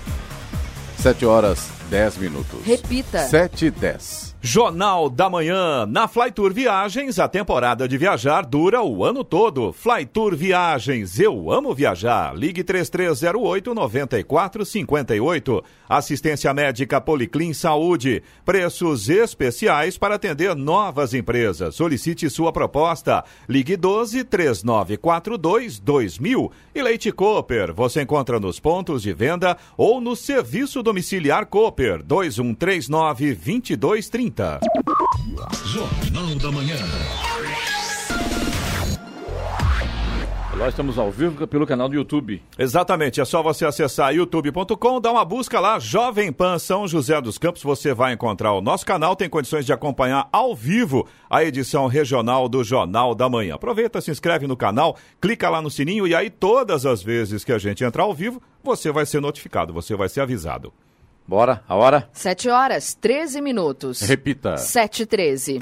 7 1.05 1.23
horas 1.27 1.67
10 1.91 2.17
minutos. 2.17 2.65
Repita. 2.65 3.19
7 3.27 3.67
e 3.67 3.69
10. 3.69 4.24
Jornal 4.47 5.09
da 5.09 5.27
Manhã. 5.27 5.87
Na 5.87 6.07
Flytour 6.07 6.53
Viagens, 6.53 7.17
a 7.17 7.27
temporada 7.27 7.87
de 7.87 7.97
viajar 7.97 8.45
dura 8.45 8.83
o 8.83 9.03
ano 9.03 9.23
todo. 9.23 9.73
Flytour 9.73 10.35
Viagens, 10.35 11.19
eu 11.19 11.51
amo 11.51 11.73
viajar. 11.73 12.37
Ligue 12.37 12.63
3308-9458. 12.63 15.63
Assistência 15.89 16.53
médica 16.53 17.01
Policlin 17.01 17.53
Saúde. 17.53 18.21
Preços 18.45 19.09
especiais 19.09 19.97
para 19.97 20.13
atender 20.13 20.55
novas 20.55 21.15
empresas. 21.15 21.73
Solicite 21.73 22.29
sua 22.29 22.53
proposta. 22.53 23.23
Ligue 23.49 23.75
12-3942-2000. 23.75 26.51
E 26.75 26.83
Leite 26.83 27.11
Cooper, 27.11 27.73
você 27.73 28.03
encontra 28.03 28.39
nos 28.39 28.59
pontos 28.59 29.01
de 29.01 29.11
venda 29.11 29.57
ou 29.75 29.99
no 29.99 30.15
serviço 30.15 30.83
domiciliar 30.83 31.47
Cooper 31.47 32.03
2139-2230. 34.35 34.59
Jornal 35.65 36.35
da 36.35 36.51
Manhã. 36.51 36.75
Nós 40.57 40.69
estamos 40.69 40.97
ao 40.97 41.11
vivo 41.11 41.45
pelo 41.47 41.67
canal 41.67 41.89
do 41.89 41.95
YouTube. 41.95 42.41
Exatamente, 42.57 43.19
é 43.19 43.25
só 43.25 43.43
você 43.43 43.65
acessar 43.65 44.15
youtube.com, 44.15 45.01
dar 45.01 45.11
uma 45.11 45.25
busca 45.25 45.59
lá, 45.59 45.77
Jovem 45.79 46.31
Pan 46.31 46.57
São 46.57 46.87
José 46.87 47.19
dos 47.19 47.37
Campos, 47.37 47.61
você 47.61 47.93
vai 47.93 48.13
encontrar 48.13 48.53
o 48.53 48.61
nosso 48.61 48.85
canal, 48.85 49.17
tem 49.17 49.27
condições 49.27 49.65
de 49.65 49.73
acompanhar 49.73 50.29
ao 50.31 50.55
vivo 50.55 51.05
a 51.29 51.43
edição 51.43 51.87
regional 51.87 52.47
do 52.47 52.63
Jornal 52.63 53.13
da 53.13 53.27
Manhã. 53.27 53.55
Aproveita, 53.55 53.99
se 53.99 54.11
inscreve 54.11 54.47
no 54.47 54.55
canal, 54.55 54.95
clica 55.19 55.49
lá 55.49 55.61
no 55.61 55.69
sininho 55.69 56.07
e 56.07 56.15
aí 56.15 56.29
todas 56.29 56.85
as 56.85 57.03
vezes 57.03 57.43
que 57.43 57.51
a 57.51 57.57
gente 57.57 57.83
entrar 57.83 58.03
ao 58.03 58.13
vivo, 58.13 58.41
você 58.63 58.93
vai 58.93 59.05
ser 59.05 59.19
notificado, 59.19 59.73
você 59.73 59.93
vai 59.93 60.07
ser 60.07 60.21
avisado. 60.21 60.71
Bora, 61.27 61.63
a 61.67 61.75
hora? 61.75 62.07
7 62.13 62.49
horas, 62.49 62.93
13 62.93 63.41
minutos. 63.41 64.01
Repita. 64.01 64.57
7 64.57 65.03
e 65.03 65.05
13. 65.05 65.59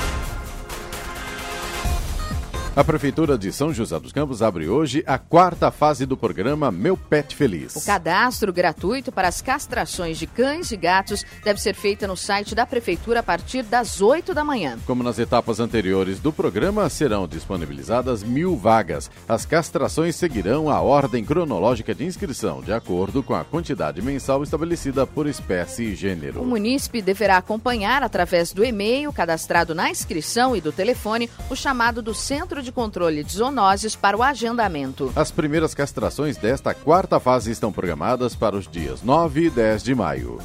A 2.75 2.83
Prefeitura 2.83 3.37
de 3.37 3.53
São 3.53 3.71
José 3.71 3.99
dos 3.99 4.11
Campos 4.11 4.41
abre 4.41 4.67
hoje 4.67 5.03
a 5.05 5.19
quarta 5.19 5.69
fase 5.69 6.07
do 6.07 6.17
programa 6.17 6.71
Meu 6.71 6.97
Pet 6.97 7.35
Feliz. 7.35 7.75
O 7.75 7.85
cadastro 7.85 8.51
gratuito 8.51 9.11
para 9.11 9.27
as 9.27 9.43
castrações 9.43 10.17
de 10.17 10.25
cães 10.25 10.71
e 10.71 10.75
gatos 10.75 11.23
deve 11.43 11.61
ser 11.61 11.75
feito 11.75 12.07
no 12.07 12.17
site 12.17 12.55
da 12.55 12.65
Prefeitura 12.65 13.19
a 13.19 13.23
partir 13.23 13.61
das 13.61 14.01
8 14.01 14.33
da 14.33 14.43
manhã. 14.43 14.79
Como 14.87 15.03
nas 15.03 15.19
etapas 15.19 15.59
anteriores 15.59 16.19
do 16.19 16.33
programa, 16.33 16.89
serão 16.89 17.27
disponibilizadas 17.27 18.23
mil 18.23 18.57
vagas. 18.57 19.07
As 19.29 19.45
castrações 19.45 20.15
seguirão 20.15 20.67
a 20.67 20.81
ordem 20.81 21.23
cronológica 21.23 21.93
de 21.93 22.05
inscrição, 22.05 22.59
de 22.59 22.73
acordo 22.73 23.21
com 23.21 23.35
a 23.35 23.43
quantidade 23.43 24.01
mensal 24.01 24.41
estabelecida 24.41 25.05
por 25.05 25.27
espécie 25.27 25.83
e 25.83 25.95
gênero. 25.95 26.41
O 26.41 26.47
munícipe 26.47 27.03
deverá 27.03 27.37
acompanhar, 27.37 28.01
através 28.01 28.51
do 28.51 28.65
e-mail 28.65 29.13
cadastrado 29.13 29.75
na 29.75 29.91
inscrição 29.91 30.55
e 30.55 30.61
do 30.61 30.71
telefone, 30.71 31.29
o 31.51 31.55
chamado 31.55 32.01
do 32.01 32.15
Centro 32.15 32.62
de 32.63 32.71
Controle 32.71 33.23
de 33.23 33.33
Zoonoses 33.33 33.95
para 33.95 34.17
o 34.17 34.23
agendamento. 34.23 35.11
As 35.15 35.29
primeiras 35.29 35.75
castrações 35.75 36.37
desta 36.37 36.73
quarta 36.73 37.19
fase 37.19 37.51
estão 37.51 37.71
programadas 37.71 38.35
para 38.35 38.55
os 38.55 38.67
dias 38.67 39.03
9 39.03 39.45
e 39.45 39.49
10 39.49 39.83
de 39.83 39.93
maio. 39.93 40.39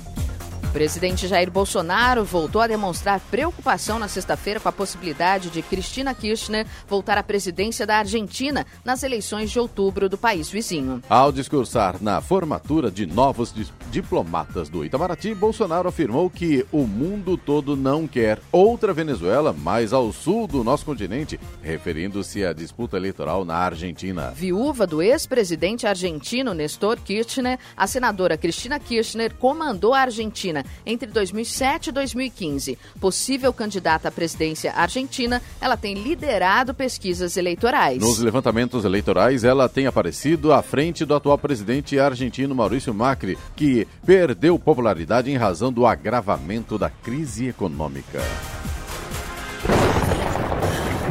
O 0.68 0.70
presidente 0.70 1.26
Jair 1.26 1.50
Bolsonaro 1.50 2.22
voltou 2.26 2.60
a 2.60 2.66
demonstrar 2.66 3.18
preocupação 3.30 3.98
na 3.98 4.06
sexta-feira 4.06 4.60
com 4.60 4.68
a 4.68 4.72
possibilidade 4.72 5.48
de 5.48 5.62
Cristina 5.62 6.14
Kirchner 6.14 6.66
voltar 6.87 7.16
à 7.16 7.22
presidência 7.22 7.87
da 7.87 7.96
Argentina 7.96 8.66
nas 8.84 9.02
eleições 9.02 9.50
de 9.50 9.58
outubro 9.58 10.10
do 10.10 10.18
país 10.18 10.50
vizinho. 10.50 11.02
Ao 11.08 11.32
discursar 11.32 11.96
na 12.02 12.20
formatura 12.20 12.90
de 12.90 13.06
novos 13.06 13.50
di 13.50 13.66
diplomatas 13.90 14.68
do 14.68 14.84
Itamaraty, 14.84 15.34
Bolsonaro 15.34 15.88
afirmou 15.88 16.28
que 16.28 16.66
o 16.70 16.87
mundo 16.87 17.38
todo 17.38 17.75
não 17.75 18.06
quer 18.06 18.38
outra 18.52 18.92
Venezuela 18.92 19.54
mais 19.54 19.94
ao 19.94 20.12
sul 20.12 20.46
do 20.46 20.62
nosso 20.62 20.84
continente, 20.84 21.40
referindo-se 21.62 22.44
à 22.44 22.52
disputa 22.52 22.98
eleitoral 22.98 23.46
na 23.46 23.54
Argentina. 23.54 24.32
Viúva 24.37 24.87
do 24.87 25.00
ex-presidente 25.00 25.87
argentino 25.87 26.52
Nestor 26.52 26.98
Kirchner, 26.98 27.58
a 27.75 27.87
senadora 27.87 28.37
Cristina 28.37 28.78
Kirchner 28.78 29.34
comandou 29.34 29.94
a 29.94 30.00
Argentina 30.00 30.57
Argentina 30.58 30.64
entre 30.86 31.08
2007 31.08 31.88
e 31.88 31.92
2015. 31.92 32.78
Possível 33.00 33.52
candidata 33.52 34.08
à 34.08 34.12
presidência 34.12 34.72
argentina, 34.72 35.42
ela 35.60 35.76
tem 35.76 35.94
liderado 35.94 36.74
pesquisas 36.74 37.36
eleitorais. 37.36 37.98
Nos 37.98 38.18
levantamentos 38.18 38.84
eleitorais, 38.84 39.44
ela 39.44 39.68
tem 39.68 39.86
aparecido 39.86 40.52
à 40.52 40.62
frente 40.62 41.04
do 41.04 41.14
atual 41.14 41.38
presidente 41.38 41.98
argentino 41.98 42.54
Maurício 42.54 42.94
Macri, 42.94 43.38
que 43.54 43.86
perdeu 44.04 44.58
popularidade 44.58 45.30
em 45.30 45.36
razão 45.36 45.72
do 45.72 45.86
agravamento 45.86 46.78
da 46.78 46.88
crise 46.90 47.48
econômica. 47.48 48.20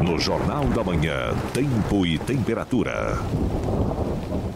No 0.03 0.19
Jornal 0.19 0.65
da 0.65 0.83
Manhã, 0.83 1.33
Tempo 1.53 2.05
e 2.05 2.17
Temperatura. 2.19 3.17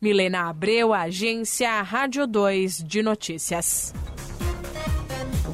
Milena 0.00 0.50
Abreu, 0.50 0.92
Agência 0.92 1.80
Rádio 1.80 2.24
2 2.26 2.84
de 2.84 3.02
Notícias. 3.02 3.94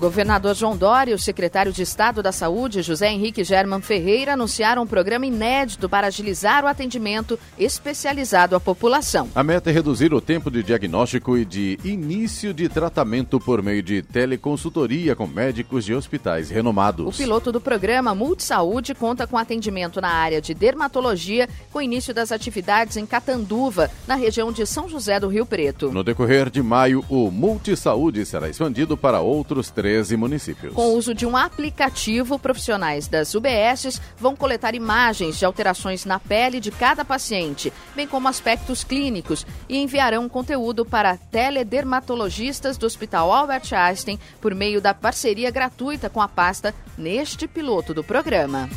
Governador 0.05 0.55
João 0.55 0.77
Dória 0.77 1.13
e 1.13 1.15
o 1.15 1.19
secretário 1.19 1.73
de 1.73 1.81
Estado 1.81 2.23
da 2.23 2.31
Saúde, 2.31 2.83
José 2.83 3.11
Henrique 3.11 3.43
German 3.43 3.81
Ferreira, 3.81 4.35
anunciaram 4.35 4.83
um 4.83 4.87
programa 4.87 5.25
inédito 5.25 5.89
para 5.89 6.09
agilizar 6.09 6.63
o 6.63 6.67
atendimento 6.67 7.39
especializado 7.59 8.55
à 8.55 8.61
população. 8.61 9.31
A 9.35 9.43
meta 9.43 9.71
é 9.71 9.73
reduzir 9.73 10.13
o 10.13 10.21
tempo 10.21 10.51
de 10.51 10.63
diagnóstico 10.63 11.39
e 11.39 11.47
de 11.47 11.79
início 11.83 12.53
de 12.53 12.69
tratamento 12.69 13.41
por 13.41 13.63
meio 13.63 13.83
de 13.83 14.03
teleconsultoria 14.03 15.17
com 15.17 15.27
médicos 15.27 15.87
de 15.87 15.95
hospitais 15.95 16.51
renomados. 16.51 17.15
O 17.15 17.17
piloto 17.17 17.51
do 17.51 17.59
programa 17.59 18.15
Multisaúde 18.15 18.95
conta 18.95 19.27
com 19.27 19.39
atendimento 19.39 20.03
na 20.03 20.11
área 20.11 20.39
de 20.39 20.53
dermatologia, 20.53 21.49
com 21.73 21.81
início 21.81 22.13
das 22.13 22.31
atividades 22.31 22.99
em 22.99 23.07
Catanduva, 23.07 23.91
na 24.07 24.17
região 24.17 24.53
de 24.53 24.67
São 24.67 24.87
José 24.87 25.19
do 25.19 25.29
Rio 25.29 25.47
Preto. 25.47 25.91
No 25.91 26.05
decorrer 26.05 26.51
de 26.51 26.63
maio, 26.63 27.03
o 27.09 27.31
Multisaúde 27.31 28.27
será 28.27 28.51
expandido 28.51 28.99
para 28.99 29.21
outros 29.21 29.71
13 29.95 30.17
municípios. 30.17 30.75
Com 30.75 30.89
o 30.89 30.95
uso 30.95 31.15
de 31.15 31.25
um 31.25 31.37
aplicativo, 31.37 32.39
profissionais 32.39 33.07
das 33.07 33.35
UBSs 33.35 34.01
vão 34.19 34.35
coletar 34.35 34.75
imagens 34.75 35.39
de 35.39 35.45
alterações 35.45 36.05
na 36.05 36.19
pele 36.19 36.59
de 36.59 36.73
cada 36.73 37.05
paciente, 37.05 37.73
bem 37.95 38.07
como 38.07 38.27
aspectos 38.27 38.83
clínicos, 38.83 39.47
e 39.69 39.79
enviarão 39.79 40.29
conteúdo 40.29 40.85
para 40.85 41.17
teledermatologistas 41.17 42.77
do 42.77 42.87
Hospital 42.87 43.33
Albert 43.33 43.73
Einstein 43.73 44.19
por 44.41 44.53
meio 44.55 44.81
da 44.81 44.93
parceria 44.93 45.51
gratuita 45.51 46.11
com 46.11 46.21
a 46.21 46.27
pasta 46.27 46.75
neste 46.99 47.47
piloto 47.47 47.95
do 47.95 48.03
programa. 48.03 48.69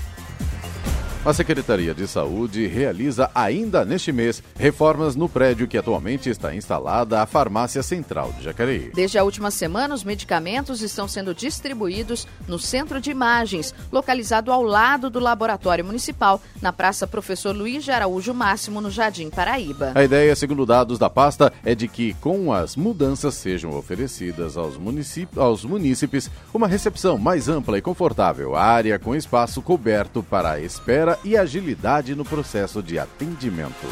A 1.27 1.33
Secretaria 1.33 1.93
de 1.93 2.07
Saúde 2.07 2.67
realiza 2.67 3.29
ainda 3.35 3.83
neste 3.83 4.13
mês 4.13 4.41
reformas 4.57 5.13
no 5.13 5.27
prédio 5.27 5.67
que 5.67 5.77
atualmente 5.77 6.29
está 6.29 6.55
instalada 6.55 7.21
a 7.21 7.25
Farmácia 7.25 7.83
Central 7.83 8.31
de 8.37 8.45
Jacareí. 8.45 8.93
Desde 8.95 9.17
a 9.17 9.25
última 9.25 9.51
semana, 9.51 9.93
os 9.93 10.05
medicamentos 10.05 10.81
estão 10.81 11.05
sendo 11.05 11.35
distribuídos 11.35 12.25
no 12.47 12.57
Centro 12.57 13.01
de 13.01 13.11
Imagens, 13.11 13.75
localizado 13.91 14.53
ao 14.53 14.63
lado 14.63 15.09
do 15.09 15.19
Laboratório 15.19 15.83
Municipal, 15.83 16.41
na 16.61 16.71
Praça 16.71 17.05
Professor 17.05 17.53
Luiz 17.53 17.83
de 17.83 17.91
Araújo 17.91 18.33
Máximo, 18.33 18.79
no 18.79 18.89
Jardim 18.89 19.29
Paraíba. 19.29 19.91
A 19.95 20.05
ideia, 20.05 20.33
segundo 20.33 20.65
dados 20.65 20.97
da 20.97 21.09
pasta, 21.09 21.51
é 21.65 21.75
de 21.75 21.89
que 21.89 22.13
com 22.21 22.53
as 22.53 22.77
mudanças 22.77 23.33
sejam 23.33 23.77
oferecidas 23.77 24.55
aos, 24.55 24.77
municípios, 24.77 25.37
aos 25.37 25.65
munícipes 25.65 26.31
uma 26.53 26.69
recepção 26.69 27.17
mais 27.17 27.49
ampla 27.49 27.77
e 27.77 27.81
confortável, 27.81 28.55
área 28.55 28.97
com 28.97 29.13
espaço 29.13 29.61
coberto 29.61 30.23
para 30.23 30.51
a 30.51 30.61
espera 30.61 31.16
e 31.23 31.37
agilidade 31.37 32.15
no 32.15 32.23
processo 32.23 32.81
de 32.81 32.99
atendimento. 32.99 33.87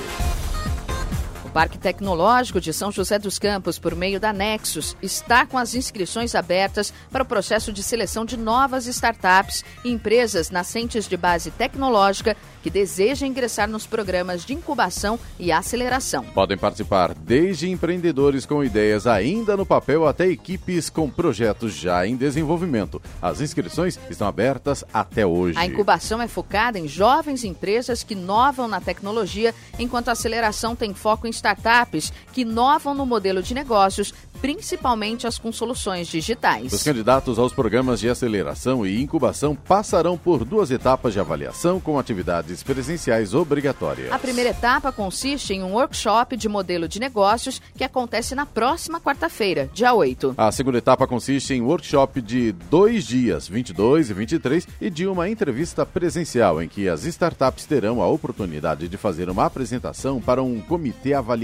O 1.55 1.57
Parque 1.57 1.77
Tecnológico 1.77 2.59
de 2.59 2.73
São 2.73 2.91
José 2.91 3.17
dos 3.17 3.39
Campos, 3.39 3.79
por 3.79 3.95
meio 3.95 4.19
da 4.19 4.33
Nexus, 4.33 4.93
está 5.01 5.45
com 5.45 5.57
as 5.57 5.73
inscrições 5.73 6.35
abertas 6.35 6.93
para 7.09 7.23
o 7.23 7.25
processo 7.25 7.71
de 7.71 7.81
seleção 7.81 8.25
de 8.25 8.35
novas 8.35 8.87
startups 8.87 9.63
e 9.81 9.89
empresas 9.89 10.49
nascentes 10.49 11.07
de 11.07 11.15
base 11.15 11.51
tecnológica 11.51 12.35
que 12.61 12.69
desejam 12.69 13.27
ingressar 13.27 13.69
nos 13.69 13.85
programas 13.85 14.43
de 14.43 14.53
incubação 14.53 15.17
e 15.39 15.51
aceleração. 15.51 16.25
Podem 16.25 16.57
participar 16.57 17.13
desde 17.13 17.69
empreendedores 17.69 18.45
com 18.45 18.61
ideias 18.61 19.07
ainda 19.07 19.55
no 19.55 19.65
papel 19.65 20.05
até 20.05 20.27
equipes 20.27 20.89
com 20.89 21.09
projetos 21.09 21.73
já 21.73 22.05
em 22.05 22.17
desenvolvimento. 22.17 23.01
As 23.21 23.39
inscrições 23.39 23.97
estão 24.09 24.27
abertas 24.27 24.83
até 24.91 25.25
hoje. 25.25 25.57
A 25.57 25.65
incubação 25.65 26.21
é 26.21 26.27
focada 26.27 26.77
em 26.77 26.87
jovens 26.87 27.45
empresas 27.45 28.03
que 28.03 28.13
inovam 28.13 28.67
na 28.67 28.81
tecnologia, 28.81 29.53
enquanto 29.77 30.09
a 30.09 30.13
aceleração 30.13 30.75
tem 30.75 30.91
foco 30.93 31.27
em 31.27 31.29
startups 31.45 32.11
que 32.33 32.41
inovam 32.41 32.95
no 32.95 33.05
modelo 33.05 33.43
de 33.43 33.53
negócios, 33.53 34.13
principalmente 34.41 35.27
as 35.27 35.37
com 35.37 35.51
soluções 35.51 36.07
digitais. 36.07 36.73
Os 36.73 36.83
candidatos 36.83 37.37
aos 37.37 37.53
programas 37.53 37.99
de 37.99 38.09
aceleração 38.09 38.85
e 38.85 39.01
incubação 39.01 39.55
passarão 39.55 40.17
por 40.17 40.43
duas 40.43 40.71
etapas 40.71 41.13
de 41.13 41.19
avaliação 41.19 41.79
com 41.79 41.99
atividades 41.99 42.63
presenciais 42.63 43.33
obrigatórias. 43.33 44.11
A 44.11 44.19
primeira 44.19 44.49
etapa 44.49 44.91
consiste 44.91 45.53
em 45.53 45.63
um 45.63 45.73
workshop 45.73 46.35
de 46.35 46.49
modelo 46.49 46.87
de 46.87 46.99
negócios 46.99 47.61
que 47.75 47.83
acontece 47.83 48.33
na 48.35 48.45
próxima 48.45 48.99
quarta-feira, 48.99 49.69
dia 49.73 49.93
8. 49.93 50.33
A 50.37 50.51
segunda 50.51 50.79
etapa 50.79 51.07
consiste 51.07 51.53
em 51.53 51.61
workshop 51.61 52.21
de 52.21 52.51
dois 52.51 53.05
dias, 53.05 53.47
22 53.47 54.09
e 54.09 54.13
23, 54.13 54.67
e 54.81 54.89
de 54.89 55.07
uma 55.07 55.29
entrevista 55.29 55.85
presencial 55.85 56.61
em 56.61 56.67
que 56.67 56.89
as 56.89 57.05
startups 57.05 57.65
terão 57.65 58.01
a 58.01 58.07
oportunidade 58.07 58.87
de 58.87 58.97
fazer 58.97 59.29
uma 59.29 59.45
apresentação 59.45 60.19
para 60.19 60.41
um 60.41 60.59
comitê 60.59 61.13
avaliador. 61.13 61.34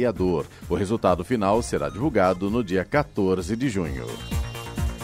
O 0.69 0.75
resultado 0.75 1.23
final 1.23 1.61
será 1.61 1.89
divulgado 1.89 2.49
no 2.49 2.63
dia 2.63 2.85
14 2.85 3.55
de 3.55 3.69
junho. 3.69 4.05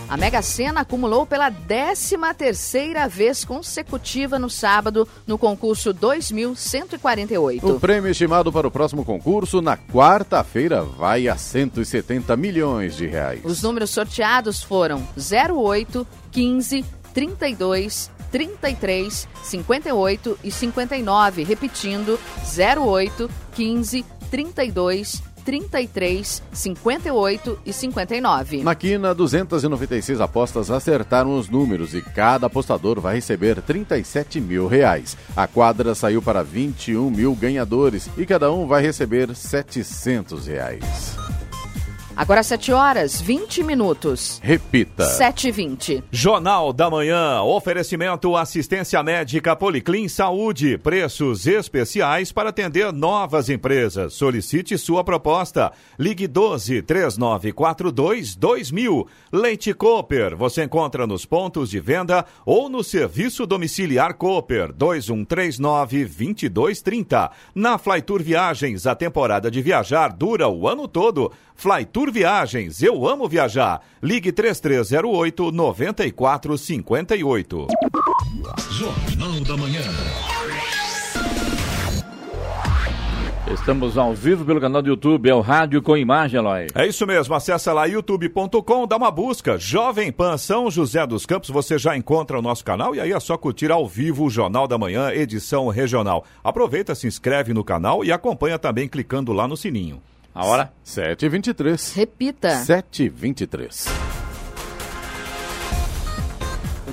A 0.09 0.15
Mega 0.15 0.41
Sena 0.41 0.81
acumulou 0.81 1.25
pela 1.25 1.51
13 1.51 2.15
terceira 2.37 3.09
vez 3.09 3.43
consecutiva 3.43 4.39
no 4.39 4.49
sábado 4.49 5.05
no 5.25 5.37
concurso 5.37 5.91
2148. 5.91 7.67
O 7.67 7.77
prêmio 7.77 8.09
estimado 8.09 8.49
para 8.49 8.65
o 8.65 8.71
próximo 8.71 9.03
concurso 9.03 9.61
na 9.61 9.75
quarta-feira 9.75 10.81
vai 10.81 11.27
a 11.27 11.35
170 11.35 12.37
milhões 12.37 12.95
de 12.95 13.05
reais. 13.05 13.41
Os 13.43 13.61
números 13.61 13.89
sorteados 13.89 14.63
foram 14.63 15.05
08, 15.17 16.07
15, 16.31 16.85
32, 17.13 18.09
33, 18.31 19.27
58 19.43 20.39
e 20.41 20.51
59, 20.51 21.43
repetindo 21.43 22.17
08, 22.57 23.29
15, 23.53 24.03
32, 24.03 24.16
33, 24.29 25.21
58 26.51 27.59
e 27.65 27.71
59. 27.71 28.63
Na 28.63 28.75
quina, 28.75 29.15
296 29.15 30.19
apostas 30.19 30.69
acertaram 30.69 31.37
os 31.37 31.47
números 31.47 31.93
e 31.93 32.01
cada 32.01 32.47
apostador 32.47 32.99
vai 32.99 33.15
receber 33.15 33.61
37 33.61 34.41
mil 34.41 34.67
reais. 34.67 35.15
A 35.35 35.47
quadra 35.47 35.95
saiu 35.95 36.21
para 36.21 36.43
21 36.43 37.09
mil 37.09 37.33
ganhadores 37.33 38.09
e 38.17 38.25
cada 38.25 38.51
um 38.51 38.67
vai 38.67 38.81
receber 38.81 39.33
700 39.33 40.47
reais. 40.47 41.15
Agora 42.17 42.41
7 42.41 42.71
horas 42.71 43.21
20 43.21 43.61
minutos. 43.61 44.39
Repita. 44.41 45.05
7 45.05 45.49
e 45.49 45.51
20. 45.51 46.03
Jornal 46.09 46.73
da 46.73 46.89
Manhã. 46.89 47.43
Oferecimento 47.43 48.35
assistência 48.35 49.03
médica 49.03 49.55
Policlin 49.55 50.07
Saúde. 50.07 50.79
Preços 50.79 51.45
especiais 51.45 52.31
para 52.31 52.49
atender 52.49 52.91
novas 52.91 53.49
empresas. 53.49 54.15
Solicite 54.15 54.79
sua 54.79 55.03
proposta. 55.03 55.71
Ligue 55.99 56.25
12 56.25 56.81
3942 56.81 58.35
2000. 58.35 59.07
Leite 59.31 59.71
Cooper. 59.75 60.35
Você 60.35 60.63
encontra 60.63 61.05
nos 61.05 61.23
pontos 61.23 61.69
de 61.69 61.79
venda 61.79 62.25
ou 62.43 62.67
no 62.67 62.83
serviço 62.83 63.45
domiciliar 63.45 64.15
Cooper 64.15 64.73
2139 64.73 66.05
2230. 66.05 67.29
Na 67.53 67.77
Flytour 67.77 68.23
Viagens, 68.23 68.87
a 68.87 68.95
temporada 68.95 69.51
de 69.51 69.61
viajar 69.61 70.11
dura 70.11 70.47
o 70.47 70.67
ano 70.67 70.87
todo. 70.87 71.31
Flytour 71.57 72.06
Viagens, 72.11 72.81
eu 72.81 73.07
amo 73.07 73.27
viajar. 73.27 73.81
Ligue 74.01 74.31
3308 74.31 75.51
9458. 75.51 77.67
Jornal 78.71 79.39
da 79.41 79.57
Manhã. 79.57 79.81
Estamos 83.53 83.97
ao 83.97 84.13
vivo 84.13 84.43
pelo 84.43 84.59
canal 84.59 84.81
do 84.81 84.89
YouTube, 84.89 85.29
é 85.29 85.33
o 85.33 85.39
Rádio 85.39 85.81
com 85.81 85.95
Imagem, 85.95 86.37
Eloy. 86.37 86.67
É 86.75 86.85
isso 86.85 87.07
mesmo, 87.07 87.33
acessa 87.33 87.71
lá 87.71 87.85
youtube.com, 87.85 88.85
dá 88.85 88.97
uma 88.97 89.09
busca, 89.09 89.57
Jovem 89.57 90.11
Pan 90.11 90.37
São 90.37 90.69
José 90.69 91.07
dos 91.07 91.25
Campos, 91.25 91.49
você 91.49 91.77
já 91.77 91.95
encontra 91.95 92.37
o 92.37 92.41
nosso 92.41 92.65
canal 92.65 92.93
e 92.93 92.99
aí 92.99 93.13
é 93.13 93.19
só 93.21 93.37
curtir 93.37 93.71
ao 93.71 93.87
vivo 93.87 94.25
o 94.25 94.29
Jornal 94.29 94.67
da 94.67 94.77
Manhã, 94.77 95.11
edição 95.11 95.69
regional. 95.69 96.25
Aproveita, 96.43 96.93
se 96.93 97.07
inscreve 97.07 97.53
no 97.53 97.63
canal 97.63 98.03
e 98.03 98.11
acompanha 98.11 98.59
também 98.59 98.85
clicando 98.85 99.31
lá 99.31 99.47
no 99.47 99.55
sininho. 99.55 100.01
A 100.37 100.45
hora? 100.45 100.71
7h23. 100.85 101.95
Repita. 101.97 102.49
7h23. 102.63 104.26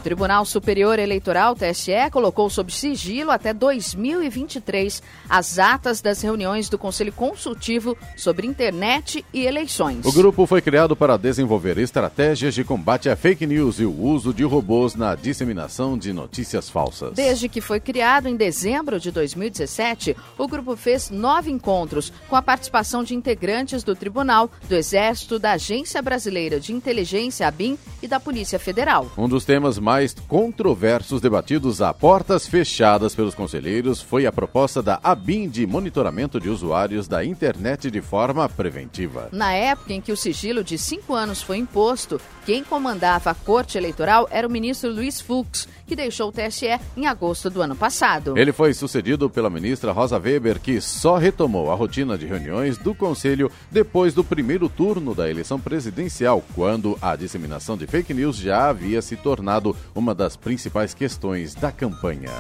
O 0.05 0.13
Tribunal 0.15 0.45
Superior 0.45 0.99
Eleitoral, 0.99 1.57
TSE, 1.57 2.11
colocou 2.13 2.51
sob 2.51 2.71
sigilo 2.71 3.31
até 3.31 3.55
2023 3.55 5.03
as 5.31 5.59
atas 5.59 6.03
das 6.03 6.21
reuniões 6.21 6.69
do 6.69 6.77
Conselho 6.77 7.11
Consultivo 7.11 7.97
sobre 8.15 8.47
Internet 8.47 9.25
e 9.33 9.47
eleições. 9.47 10.05
O 10.05 10.13
grupo 10.13 10.45
foi 10.45 10.61
criado 10.61 10.95
para 10.95 11.17
desenvolver 11.17 11.79
estratégias 11.79 12.55
de 12.55 12.63
combate 12.63 13.09
à 13.09 13.17
fake 13.17 13.47
news 13.47 13.81
e 13.81 13.87
o 13.87 13.99
uso 13.99 14.35
de 14.35 14.45
robôs 14.45 14.95
na 14.95 15.15
disseminação 15.15 15.97
de 15.97 16.13
notícias 16.13 16.69
falsas. 16.69 17.15
Desde 17.15 17.49
que 17.49 17.63
foi 17.63 17.81
criado 17.81 18.29
em 18.29 18.37
dezembro 18.37 19.01
de 19.01 19.11
2017, 19.11 20.15
o 20.37 20.47
grupo 20.47 20.77
fez 20.77 21.09
nove 21.09 21.51
encontros 21.51 22.13
com 22.29 22.37
a 22.37 22.43
participação 22.43 23.03
de 23.03 23.15
integrantes 23.15 23.83
do 23.83 23.97
Tribunal, 23.97 24.51
do 24.69 24.75
Exército, 24.75 25.39
da 25.39 25.53
Agência 25.53 26.03
Brasileira 26.03 26.61
de 26.61 26.75
Inteligência, 26.75 27.49
ABIN, 27.49 27.79
e 28.03 28.07
da 28.07 28.21
Polícia 28.21 28.59
Federal. 28.59 29.11
Um 29.17 29.27
dos 29.27 29.47
temas 29.47 29.79
mais 29.79 29.94
controversos 30.29 31.21
debatidos 31.21 31.81
a 31.81 31.95
portas 31.95 32.47
fechadas 32.47 33.15
pelos 33.15 33.35
conselheiros 33.35 34.03
foi 34.03 34.27
a 34.27 34.33
proposta 34.33 34.83
da 34.83 34.99
ABIN 35.03 35.49
de 35.49 35.67
monitoramento 35.67 36.41
de 36.41 36.49
usuários 36.49 37.07
da 37.07 37.25
internet 37.25 37.91
de 37.91 38.01
forma 38.01 38.49
preventiva. 38.49 39.29
Na 39.31 39.53
época 39.53 39.93
em 39.93 40.01
que 40.01 40.11
o 40.11 40.17
sigilo 40.17 40.65
de 40.65 40.77
cinco 40.77 41.15
anos 41.15 41.43
foi 41.43 41.59
imposto, 41.59 42.21
quem 42.45 42.65
comandava 42.65 43.31
a 43.31 43.35
Corte 43.35 43.79
Eleitoral 43.79 44.29
era 44.31 44.47
o 44.47 44.51
ministro 44.51 44.91
Luiz 44.91 45.21
Fux, 45.21 45.69
que 45.87 45.97
deixou 45.97 46.29
o 46.29 46.33
TSE 46.33 46.79
em 46.97 47.07
agosto 47.07 47.49
do 47.49 47.63
ano 47.63 47.77
passado. 47.77 48.37
Ele 48.37 48.53
foi 48.53 48.75
sucedido 48.75 49.31
pela 49.31 49.49
ministra 49.49 49.93
Rosa 49.93 50.19
Weber, 50.19 50.61
que 50.61 50.81
só 50.81 51.17
retomou 51.17 51.71
a 51.71 51.75
rotina 51.75 52.19
de 52.19 52.27
reuniões 52.27 52.77
do 52.77 52.95
Conselho 52.95 53.51
depois 53.71 54.13
do 54.13 54.25
primeiro 54.25 54.69
turno 54.69 55.15
da 55.15 55.31
eleição 55.31 55.59
presidencial, 55.59 56.43
quando 56.55 56.99
a 57.01 57.17
disseminação 57.17 57.77
de 57.77 57.87
fake 57.87 58.13
news 58.13 58.37
já 58.37 58.69
havia 58.69 59.01
se 59.01 59.17
tornado 59.17 59.77
uma 59.95 60.15
das 60.15 60.37
principais 60.37 60.95
questões 60.95 61.55
da 61.55 61.73
campanha. 61.73 62.31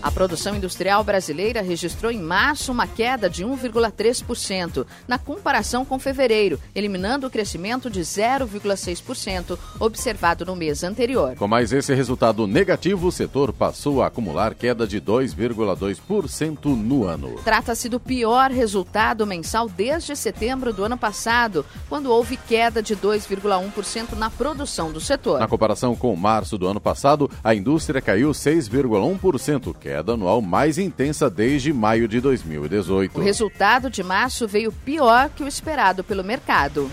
A 0.00 0.10
produção 0.10 0.54
industrial 0.54 1.02
brasileira 1.02 1.60
registrou 1.60 2.10
em 2.12 2.20
março 2.20 2.70
uma 2.70 2.86
queda 2.86 3.28
de 3.28 3.44
1,3% 3.44 4.86
na 5.08 5.18
comparação 5.18 5.84
com 5.84 5.98
fevereiro, 5.98 6.60
eliminando 6.74 7.26
o 7.26 7.30
crescimento 7.30 7.90
de 7.90 8.00
0,6% 8.00 9.58
observado 9.80 10.44
no 10.44 10.54
mês 10.54 10.84
anterior. 10.84 11.34
Com 11.36 11.48
mais 11.48 11.72
esse 11.72 11.94
resultado 11.94 12.46
negativo, 12.46 13.08
o 13.08 13.12
setor 13.12 13.52
passou 13.52 14.02
a 14.02 14.06
acumular 14.06 14.54
queda 14.54 14.86
de 14.86 15.00
2,2% 15.00 16.64
no 16.64 17.04
ano. 17.04 17.40
Trata-se 17.42 17.88
do 17.88 17.98
pior 17.98 18.50
resultado 18.50 19.26
mensal 19.26 19.68
desde 19.68 20.14
setembro 20.14 20.72
do 20.72 20.84
ano 20.84 20.96
passado, 20.96 21.66
quando 21.88 22.10
houve 22.10 22.36
queda 22.36 22.82
de 22.82 22.96
2,1% 22.96 24.16
na 24.16 24.30
produção 24.30 24.92
do 24.92 25.00
setor. 25.00 25.40
Na 25.40 25.48
comparação 25.48 25.96
com 25.96 26.14
março 26.14 26.56
do 26.56 26.66
ano 26.66 26.80
passado, 26.80 27.30
a 27.42 27.54
indústria 27.54 28.00
caiu 28.00 28.30
6,1%, 28.30 29.74
queda 29.88 30.12
anual 30.12 30.42
mais 30.42 30.76
intensa 30.76 31.30
desde 31.30 31.72
maio 31.72 32.06
de 32.06 32.20
2018. 32.20 33.18
O 33.18 33.22
resultado 33.22 33.88
de 33.88 34.02
março 34.02 34.46
veio 34.46 34.70
pior 34.70 35.30
que 35.30 35.42
o 35.42 35.48
esperado 35.48 36.04
pelo 36.04 36.22
mercado. 36.22 36.90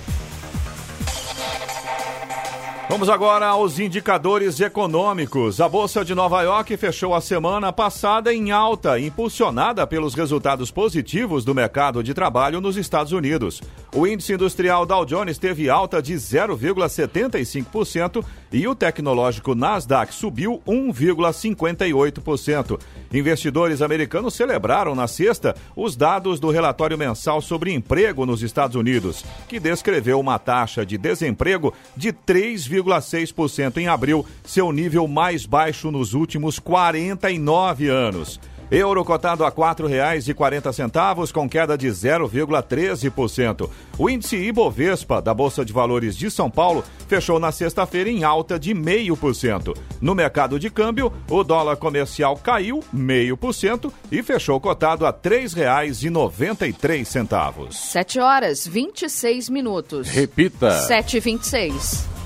Vamos 2.87 3.09
agora 3.09 3.47
aos 3.47 3.79
indicadores 3.79 4.61
econômicos. 4.61 5.59
A 5.59 5.67
Bolsa 5.67 6.05
de 6.05 6.15
Nova 6.15 6.41
York 6.43 6.77
fechou 6.77 7.13
a 7.13 7.19
semana 7.19 7.73
passada 7.73 8.33
em 8.33 8.51
alta, 8.51 8.97
impulsionada 8.97 9.85
pelos 9.85 10.13
resultados 10.13 10.71
positivos 10.71 11.43
do 11.43 11.53
mercado 11.53 12.01
de 12.01 12.13
trabalho 12.13 12.61
nos 12.61 12.77
Estados 12.77 13.11
Unidos. 13.11 13.61
O 13.93 14.07
índice 14.07 14.31
industrial 14.33 14.85
Dow 14.85 15.03
Jones 15.03 15.37
teve 15.37 15.69
alta 15.69 16.01
de 16.01 16.13
0,75% 16.13 18.23
e 18.55 18.67
o 18.69 18.73
tecnológico 18.73 19.53
Nasdaq 19.53 20.13
subiu 20.13 20.61
1,58%. 20.65 22.79
Investidores 23.13 23.81
americanos 23.81 24.33
celebraram 24.33 24.95
na 24.95 25.09
sexta 25.09 25.53
os 25.75 25.97
dados 25.97 26.39
do 26.39 26.49
relatório 26.49 26.97
mensal 26.97 27.41
sobre 27.41 27.73
emprego 27.73 28.25
nos 28.25 28.41
Estados 28.41 28.77
Unidos, 28.77 29.25
que 29.49 29.59
descreveu 29.59 30.21
uma 30.21 30.39
taxa 30.39 30.85
de 30.85 30.97
desemprego 30.97 31.73
de 31.97 32.13
3,6% 32.13 33.75
em 33.75 33.89
abril, 33.89 34.25
seu 34.45 34.71
nível 34.71 35.05
mais 35.05 35.45
baixo 35.45 35.91
nos 35.91 36.13
últimos 36.13 36.57
49 36.57 37.89
anos. 37.89 38.39
Euro 38.71 39.05
cotado 39.05 39.45
a 39.45 39.49
R$ 39.49 39.55
4,40, 39.55 41.31
com 41.31 41.47
queda 41.47 41.77
de 41.77 41.87
0,13%. 41.87 43.69
O 43.97 44.09
índice 44.09 44.35
Ibovespa 44.35 45.21
da 45.21 45.33
Bolsa 45.33 45.63
de 45.63 45.71
Valores 45.71 46.17
de 46.17 46.29
São 46.31 46.49
Paulo 46.49 46.83
fechou 47.07 47.39
na 47.39 47.51
sexta-feira 47.51 48.09
em 48.09 48.23
alta 48.23 48.57
de 48.59 48.73
0,5%. 48.73 49.77
No 50.01 50.15
mercado 50.15 50.59
de 50.59 50.69
câmbio, 50.69 51.13
o 51.29 51.43
dólar 51.43 51.77
comercial 51.77 52.35
caiu 52.37 52.83
0,5% 52.93 53.91
e 54.11 54.21
fechou 54.23 54.59
cotado 54.59 55.05
a 55.05 55.09
R$ 55.09 55.17
3,93. 55.23 57.71
7 57.71 58.19
horas 58.19 58.67
26 58.67 59.49
minutos. 59.49 60.09
Repita. 60.09 60.69
7h26. 60.87 62.24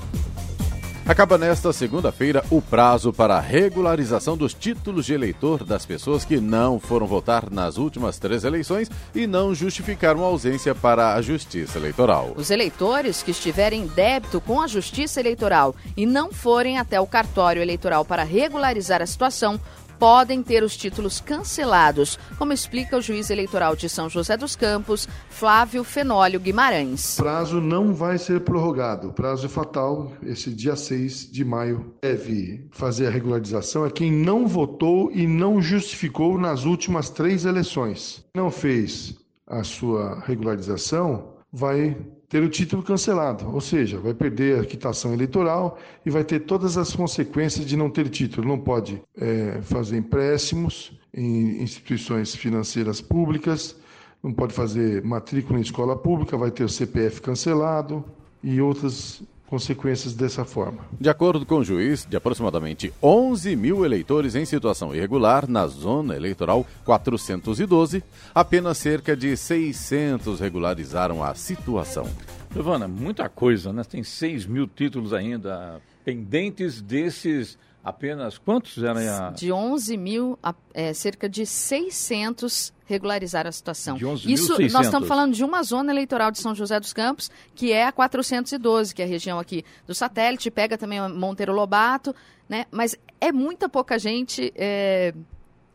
Acaba 1.10 1.36
nesta 1.36 1.72
segunda-feira 1.72 2.44
o 2.52 2.62
prazo 2.62 3.12
para 3.12 3.34
a 3.34 3.40
regularização 3.40 4.36
dos 4.36 4.54
títulos 4.54 5.06
de 5.06 5.12
eleitor 5.12 5.64
das 5.64 5.84
pessoas 5.84 6.24
que 6.24 6.40
não 6.40 6.78
foram 6.78 7.04
votar 7.04 7.50
nas 7.50 7.78
últimas 7.78 8.16
três 8.16 8.44
eleições 8.44 8.88
e 9.12 9.26
não 9.26 9.52
justificaram 9.52 10.22
ausência 10.22 10.72
para 10.72 11.14
a 11.14 11.20
Justiça 11.20 11.78
Eleitoral. 11.78 12.32
Os 12.36 12.52
eleitores 12.52 13.24
que 13.24 13.32
estiverem 13.32 13.82
em 13.82 13.86
débito 13.88 14.40
com 14.40 14.60
a 14.60 14.68
Justiça 14.68 15.18
Eleitoral 15.18 15.74
e 15.96 16.06
não 16.06 16.32
forem 16.32 16.78
até 16.78 17.00
o 17.00 17.08
cartório 17.08 17.60
eleitoral 17.60 18.04
para 18.04 18.22
regularizar 18.22 19.02
a 19.02 19.06
situação 19.06 19.60
podem 20.00 20.42
ter 20.42 20.62
os 20.62 20.78
títulos 20.78 21.20
cancelados, 21.20 22.18
como 22.38 22.54
explica 22.54 22.96
o 22.96 23.02
juiz 23.02 23.28
eleitoral 23.28 23.76
de 23.76 23.86
São 23.86 24.08
José 24.08 24.34
dos 24.34 24.56
Campos, 24.56 25.06
Flávio 25.28 25.84
Fenólio 25.84 26.40
Guimarães. 26.40 27.18
O 27.18 27.22
prazo 27.22 27.60
não 27.60 27.92
vai 27.92 28.16
ser 28.16 28.40
prorrogado. 28.40 29.08
O 29.08 29.12
prazo 29.12 29.44
é 29.44 29.48
fatal, 29.48 30.10
esse 30.22 30.50
dia 30.50 30.74
6 30.74 31.30
de 31.30 31.44
maio. 31.44 31.94
Deve 32.00 32.66
fazer 32.70 33.08
a 33.08 33.10
regularização 33.10 33.84
é 33.84 33.90
quem 33.90 34.10
não 34.10 34.46
votou 34.46 35.12
e 35.12 35.26
não 35.26 35.60
justificou 35.60 36.38
nas 36.38 36.64
últimas 36.64 37.10
três 37.10 37.44
eleições. 37.44 38.24
Não 38.34 38.50
fez 38.50 39.14
a 39.46 39.62
sua 39.62 40.22
regularização, 40.24 41.34
vai 41.52 41.96
ter 42.30 42.44
o 42.44 42.48
título 42.48 42.80
cancelado, 42.80 43.52
ou 43.52 43.60
seja, 43.60 43.98
vai 43.98 44.14
perder 44.14 44.60
a 44.60 44.64
quitação 44.64 45.12
eleitoral 45.12 45.76
e 46.06 46.10
vai 46.10 46.22
ter 46.22 46.38
todas 46.38 46.78
as 46.78 46.94
consequências 46.94 47.66
de 47.66 47.76
não 47.76 47.90
ter 47.90 48.08
título. 48.08 48.46
Não 48.46 48.58
pode 48.58 49.02
é, 49.18 49.58
fazer 49.62 49.98
empréstimos 49.98 50.92
em 51.12 51.60
instituições 51.60 52.32
financeiras 52.36 53.00
públicas, 53.00 53.74
não 54.22 54.32
pode 54.32 54.54
fazer 54.54 55.02
matrícula 55.02 55.58
em 55.58 55.62
escola 55.62 55.96
pública, 55.96 56.36
vai 56.36 56.52
ter 56.52 56.62
o 56.62 56.68
CPF 56.68 57.20
cancelado 57.20 58.04
e 58.44 58.60
outras 58.60 59.20
consequências 59.50 60.14
dessa 60.14 60.44
forma. 60.44 60.84
De 60.98 61.10
acordo 61.10 61.44
com 61.44 61.56
o 61.56 61.64
juiz, 61.64 62.06
de 62.08 62.16
aproximadamente 62.16 62.94
11 63.02 63.56
mil 63.56 63.84
eleitores 63.84 64.36
em 64.36 64.44
situação 64.44 64.94
irregular 64.94 65.50
na 65.50 65.66
zona 65.66 66.14
eleitoral 66.14 66.64
412, 66.84 68.02
apenas 68.32 68.78
cerca 68.78 69.16
de 69.16 69.36
600 69.36 70.38
regularizaram 70.38 71.22
a 71.22 71.34
situação. 71.34 72.06
Giovana, 72.52 72.88
muita 72.88 73.28
coisa, 73.28 73.72
né? 73.72 73.82
Tem 73.84 74.02
6 74.02 74.46
mil 74.46 74.66
títulos 74.66 75.12
ainda 75.12 75.80
pendentes 76.04 76.82
desses 76.82 77.56
apenas 77.82 78.38
quantos 78.38 78.82
eram? 78.82 79.00
A... 79.00 79.30
De 79.30 79.52
11 79.52 79.96
mil, 79.96 80.38
a, 80.42 80.54
é, 80.74 80.92
cerca 80.92 81.28
de 81.28 81.46
600 81.46 82.72
regularizaram 82.86 83.48
a 83.48 83.52
situação. 83.52 83.96
De 83.96 84.04
11 84.04 84.32
Isso, 84.32 84.60
nós 84.72 84.86
estamos 84.86 85.08
falando 85.08 85.32
de 85.32 85.44
uma 85.44 85.62
zona 85.62 85.92
eleitoral 85.92 86.32
de 86.32 86.40
São 86.40 86.54
José 86.54 86.80
dos 86.80 86.92
Campos, 86.92 87.30
que 87.54 87.72
é 87.72 87.86
a 87.86 87.92
412, 87.92 88.94
que 88.94 89.00
é 89.00 89.04
a 89.04 89.08
região 89.08 89.38
aqui 89.38 89.64
do 89.86 89.94
satélite, 89.94 90.50
pega 90.50 90.76
também 90.76 91.00
Monteiro 91.08 91.52
Lobato, 91.52 92.14
né? 92.48 92.66
Mas 92.70 92.96
é 93.20 93.30
muita 93.30 93.68
pouca 93.68 93.96
gente 93.96 94.52
é, 94.56 95.14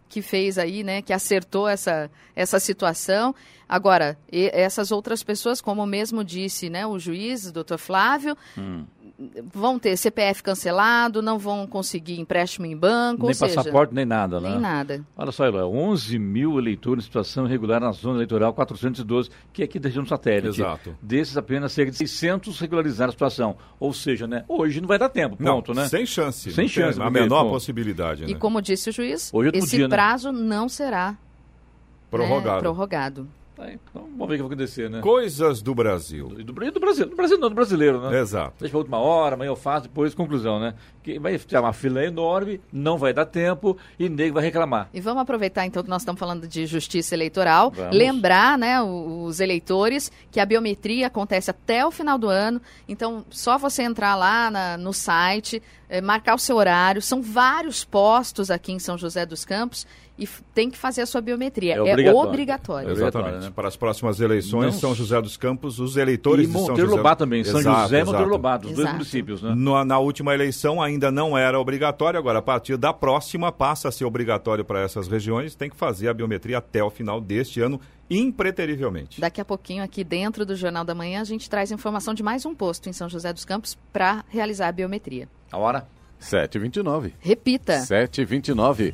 que 0.10 0.22
fez 0.22 0.58
aí, 0.58 0.84
né? 0.84 1.02
Que 1.02 1.13
acertou 1.13 1.68
essa, 1.68 2.10
essa 2.36 2.60
situação. 2.60 3.34
Agora, 3.68 4.18
essas 4.32 4.91
outras 4.91 5.24
pessoas, 5.24 5.60
como 5.60 5.86
mesmo 5.86 6.24
disse 6.24 6.70
né, 6.70 6.86
o 6.86 7.00
juiz, 7.00 7.52
doutor 7.52 7.80
Flávio, 7.80 8.38
hum 8.58 8.86
vão 9.54 9.80
ter 9.80 9.95
CPF 9.95 10.43
cancelado, 10.43 11.21
não 11.21 11.39
vão 11.39 11.65
conseguir 11.65 12.19
empréstimo 12.19 12.65
em 12.65 12.75
banco. 12.75 13.25
Nem 13.25 13.34
seja, 13.34 13.56
passaporte, 13.56 13.93
nem 13.93 14.06
nada, 14.06 14.39
né? 14.39 14.49
Nem 14.49 14.60
nada. 14.60 15.06
Olha 15.15 15.32
só, 15.32 15.45
Eloy, 15.45 15.63
11 15.63 16.19
mil 16.19 16.60
eleitores 16.60 17.06
em 17.06 17.08
situação 17.08 17.45
irregular 17.45 17.80
na 17.80 17.91
zona 17.91 18.15
eleitoral 18.15 18.54
412, 18.54 19.30
que 19.54 19.62
é 19.62 19.65
aqui 19.65 19.80
da 19.80 19.88
região 19.88 20.06
satélite. 20.06 20.60
Exato. 20.62 20.95
Desses, 21.01 21.38
apenas 21.38 21.71
cerca 21.71 21.91
de 21.91 21.97
600 21.97 22.60
regularizaram 22.60 23.10
a 23.10 23.13
situação. 23.13 23.58
Ou 23.80 23.93
seja, 23.93 24.28
né, 24.28 24.43
hoje 24.47 24.82
não 24.82 24.88
vai 24.88 24.99
dar 24.99 25.10
tempo, 25.10 25.38
ponto, 25.38 25.73
não, 25.73 25.84
né? 25.84 25.88
Sem 25.88 26.06
chance. 26.06 26.51
Sem 26.51 26.67
chance. 26.67 27.01
A 27.01 27.10
menor 27.10 27.49
possibilidade. 27.49 28.25
E 28.25 28.34
né? 28.34 28.39
como 28.39 28.62
disse 28.62 28.89
o 28.89 28.93
juiz, 28.93 29.34
hoje 29.34 29.51
esse 29.54 29.78
dia, 29.78 29.88
né? 29.88 29.95
prazo 29.95 30.32
né? 30.32 30.39
não 30.41 30.67
será 30.67 31.17
prorrogado. 32.12 32.56
Né, 32.56 32.62
prorrogado. 32.62 33.28
Tá, 33.56 33.72
então, 33.72 34.04
vamos 34.18 34.28
ver 34.28 34.34
o 34.34 34.38
que 34.38 34.44
vai 34.44 34.48
acontecer, 34.48 34.89
né? 34.89 35.00
Coisas 35.00 35.62
do 35.62 35.74
Brasil. 35.74 36.28
Do, 36.28 36.44
do, 36.44 36.72
do 36.72 36.80
Brasil, 36.80 37.06
do 37.06 37.15
Brasil 37.15 37.38
não, 37.38 37.48
do 37.48 37.56
brasileiro, 37.56 38.02
né? 38.02 38.20
Exato. 38.20 38.56
Deixa 38.60 38.72
pra 38.72 38.80
última 38.80 39.00
hora, 39.00 39.36
amanhã 39.36 39.50
eu 39.50 39.56
faço, 39.56 39.84
depois 39.84 40.13
conclusão, 40.13 40.60
né? 40.60 40.74
Que 41.02 41.18
vai 41.18 41.38
ter 41.38 41.58
uma 41.58 41.72
fila 41.72 42.04
enorme, 42.04 42.60
não 42.72 42.98
vai 42.98 43.13
dar 43.13 43.26
tempo 43.26 43.78
e 43.98 44.10
nego 44.10 44.34
vai 44.34 44.44
reclamar. 44.44 44.89
E 44.94 45.00
vamos 45.00 45.22
aproveitar 45.22 45.65
então 45.65 45.82
que 45.82 45.89
nós 45.89 46.02
estamos 46.02 46.20
falando 46.20 46.46
de 46.48 46.65
justiça 46.65 47.15
eleitoral, 47.15 47.72
vamos. 47.72 47.96
lembrar, 47.96 48.58
né, 48.58 48.82
os 48.82 49.39
eleitores 49.39 50.12
que 50.30 50.39
a 50.39 50.46
biometria 50.46 51.08
acontece 51.08 51.50
até 51.50 51.86
o 51.86 51.91
final 51.91 52.18
do 52.18 52.28
ano, 52.28 52.62
então 52.89 53.24
só 53.30 53.58
você 53.58 53.84
entrar 53.84 54.15
lá 54.15 54.52
na, 54.52 54.78
no 54.78 54.91
site, 54.91 55.62
é, 55.88 56.02
marcar 56.02 56.36
o 56.36 56.39
seu 56.39 56.58
horário, 56.58 57.02
são 57.02 57.22
vários 57.22 57.86
postos 57.86 58.52
aqui 58.52 58.72
em 58.72 58.80
São 58.80 58.98
José 58.98 59.26
dos 59.26 59.46
Campos 59.46 59.86
e 60.17 60.28
tem 60.54 60.69
que 60.69 60.78
fazer 60.78 61.01
a 61.01 61.06
sua 61.06 61.19
biometria. 61.19 61.75
É 61.75 61.82
obrigatório. 61.82 62.08
É 62.08 62.13
obrigatório. 62.13 62.89
Exatamente. 62.91 63.43
Né? 63.45 63.51
Para 63.54 63.67
as 63.67 63.75
próximas 63.75 64.19
eleições, 64.19 64.73
Não... 64.73 64.80
São 64.80 64.95
José 64.95 65.21
dos 65.21 65.36
Campos, 65.36 65.80
os 65.80 65.97
eleitores 65.97 66.45
e 66.45 66.47
de 66.47 66.54
São 66.54 66.62
Monteiro 66.62 66.89
José... 66.89 66.97
Lobato 66.97 67.19
também, 67.19 67.43
São 67.43 67.60
exato, 67.60 67.82
José 67.82 67.99
e 67.99 68.04
Monteiro. 68.04 68.30
Lobato, 68.30 68.65
os 68.67 68.71
exato. 68.71 68.84
dois 68.84 68.93
municípios, 68.93 69.41
né? 69.41 69.54
Na, 69.56 69.84
na, 69.84 69.99
última 69.99 70.34
eleição 70.34 70.82
ainda 70.82 71.12
não 71.12 71.38
era 71.38 71.60
obrigatório, 71.60 72.17
agora 72.17 72.39
a 72.39 72.41
partir 72.41 72.78
da 72.78 72.93
próxima 72.93 73.51
passa 73.51 73.89
a 73.89 73.91
ser 73.91 74.06
obrigatório 74.06 74.63
para 74.63 74.82
essas 74.82 75.08
regiões, 75.08 75.56
tem 75.56 75.69
que 75.69 75.75
fazer 75.75 76.08
a 76.08 76.13
biometria 76.13 76.60
até 76.60 76.84
o 76.84 76.89
final 76.89 77.19
deste 77.19 77.60
ano, 77.60 77.80
impreterivelmente. 78.10 79.19
Daqui 79.19 79.41
a 79.41 79.45
pouquinho, 79.45 79.84
aqui 79.84 80.04
dentro 80.04 80.45
do 80.45 80.56
Jornal 80.56 80.86
da 80.86 80.95
Manhã, 80.95 81.21
a 81.21 81.25
gente 81.25 81.49
traz 81.49 81.71
informação 81.71 82.13
de 82.13 82.23
mais 82.23 82.45
um 82.45 82.56
posto 82.56 82.88
em 82.88 82.93
São 82.93 83.10
José 83.10 83.34
dos 83.34 83.43
Campos 83.43 83.78
para 83.91 84.23
realizar 84.30 84.69
a 84.69 84.71
biometria. 84.71 85.28
A 85.51 85.58
hora? 85.58 85.88
7h29. 86.21 87.13
Repita. 87.19 87.80
7h29. 87.80 88.93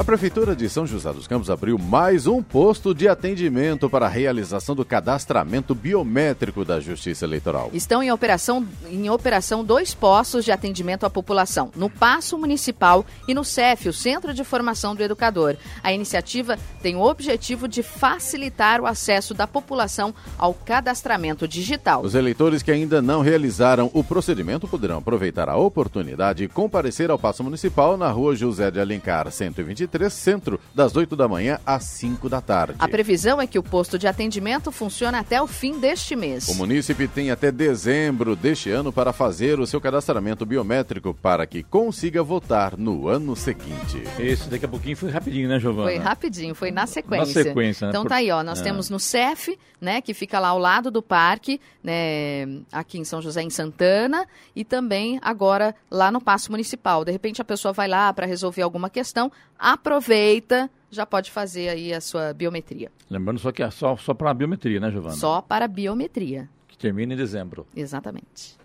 A 0.00 0.04
Prefeitura 0.10 0.56
de 0.56 0.66
São 0.66 0.86
José 0.86 1.12
dos 1.12 1.26
Campos 1.26 1.50
abriu 1.50 1.76
mais 1.76 2.26
um 2.26 2.42
posto 2.42 2.94
de 2.94 3.06
atendimento 3.06 3.90
para 3.90 4.06
a 4.06 4.08
realização 4.08 4.74
do 4.74 4.82
cadastramento 4.82 5.74
biométrico 5.74 6.64
da 6.64 6.80
Justiça 6.80 7.26
Eleitoral. 7.26 7.68
Estão 7.74 8.02
em 8.02 8.10
operação, 8.10 8.66
em 8.88 9.10
operação 9.10 9.62
dois 9.62 9.92
postos 9.92 10.42
de 10.42 10.50
atendimento 10.50 11.04
à 11.04 11.10
população, 11.10 11.70
no 11.76 11.90
Paço 11.90 12.38
Municipal 12.38 13.04
e 13.28 13.34
no 13.34 13.44
CEF, 13.44 13.90
o 13.90 13.92
Centro 13.92 14.32
de 14.32 14.42
Formação 14.42 14.94
do 14.94 15.02
Educador. 15.02 15.58
A 15.82 15.92
iniciativa 15.92 16.58
tem 16.80 16.96
o 16.96 17.02
objetivo 17.02 17.68
de 17.68 17.82
facilitar 17.82 18.80
o 18.80 18.86
acesso 18.86 19.34
da 19.34 19.46
população 19.46 20.14
ao 20.38 20.54
cadastramento 20.54 21.46
digital. 21.46 22.02
Os 22.02 22.14
eleitores 22.14 22.62
que 22.62 22.72
ainda 22.72 23.02
não 23.02 23.20
realizaram 23.20 23.90
o 23.92 24.02
procedimento 24.02 24.66
poderão 24.66 24.96
aproveitar 24.96 25.50
a 25.50 25.58
oportunidade 25.58 26.42
e 26.42 26.48
comparecer 26.48 27.10
ao 27.10 27.18
Paço 27.18 27.44
Municipal 27.44 27.98
na 27.98 28.10
rua 28.10 28.34
José 28.34 28.70
de 28.70 28.80
Alencar, 28.80 29.30
123 29.30 29.89
Centro, 30.10 30.60
das 30.74 30.94
8 30.94 31.16
da 31.16 31.26
manhã 31.26 31.58
às 31.64 31.84
5 31.84 32.28
da 32.28 32.40
tarde. 32.40 32.76
A 32.78 32.88
previsão 32.88 33.40
é 33.40 33.46
que 33.46 33.58
o 33.58 33.62
posto 33.62 33.98
de 33.98 34.06
atendimento 34.06 34.70
funcione 34.70 35.16
até 35.16 35.40
o 35.40 35.46
fim 35.46 35.78
deste 35.78 36.14
mês. 36.14 36.48
O 36.48 36.54
munícipe 36.54 37.08
tem 37.08 37.30
até 37.30 37.50
dezembro 37.50 38.36
deste 38.36 38.70
ano 38.70 38.92
para 38.92 39.12
fazer 39.12 39.58
o 39.58 39.66
seu 39.66 39.80
cadastramento 39.80 40.46
biométrico 40.46 41.14
para 41.14 41.46
que 41.46 41.62
consiga 41.62 42.22
votar 42.22 42.76
no 42.76 43.08
ano 43.08 43.34
seguinte. 43.34 44.02
Esse 44.18 44.48
daqui 44.48 44.64
a 44.64 44.68
pouquinho 44.68 44.96
foi 44.96 45.10
rapidinho, 45.10 45.48
né, 45.48 45.58
Giovana? 45.58 45.90
Foi 45.90 45.98
rapidinho, 45.98 46.54
foi 46.54 46.70
na 46.70 46.86
sequência. 46.86 47.42
Na 47.42 47.48
sequência, 47.48 47.86
né? 47.86 47.90
Então 47.90 48.04
tá 48.04 48.16
aí, 48.16 48.30
ó, 48.30 48.42
nós 48.42 48.60
é. 48.60 48.62
temos 48.62 48.90
no 48.90 48.98
CEF, 48.98 49.58
né, 49.80 50.00
que 50.00 50.12
fica 50.12 50.38
lá 50.38 50.48
ao 50.48 50.58
lado 50.58 50.90
do 50.90 51.02
parque, 51.02 51.60
né, 51.82 52.46
aqui 52.70 52.98
em 52.98 53.04
São 53.04 53.22
José 53.22 53.42
em 53.42 53.50
Santana, 53.50 54.26
e 54.54 54.64
também 54.64 55.18
agora 55.22 55.74
lá 55.90 56.10
no 56.10 56.20
Paço 56.20 56.50
Municipal. 56.50 57.04
De 57.04 57.12
repente 57.12 57.40
a 57.40 57.44
pessoa 57.44 57.72
vai 57.72 57.88
lá 57.88 58.12
para 58.12 58.26
resolver 58.26 58.62
alguma 58.62 58.90
questão, 58.90 59.32
aproveita, 59.80 60.70
já 60.90 61.06
pode 61.06 61.30
fazer 61.30 61.70
aí 61.70 61.92
a 61.92 62.00
sua 62.00 62.32
biometria. 62.32 62.92
Lembrando 63.08 63.38
só 63.38 63.50
que 63.50 63.62
é 63.62 63.70
só, 63.70 63.96
só 63.96 64.14
para 64.14 64.30
a 64.30 64.34
biometria, 64.34 64.78
né, 64.78 64.90
Giovana? 64.90 65.14
Só 65.14 65.40
para 65.40 65.64
a 65.64 65.68
biometria. 65.68 66.48
Que 66.68 66.76
termina 66.76 67.14
em 67.14 67.16
dezembro. 67.16 67.66
Exatamente. 67.74 68.58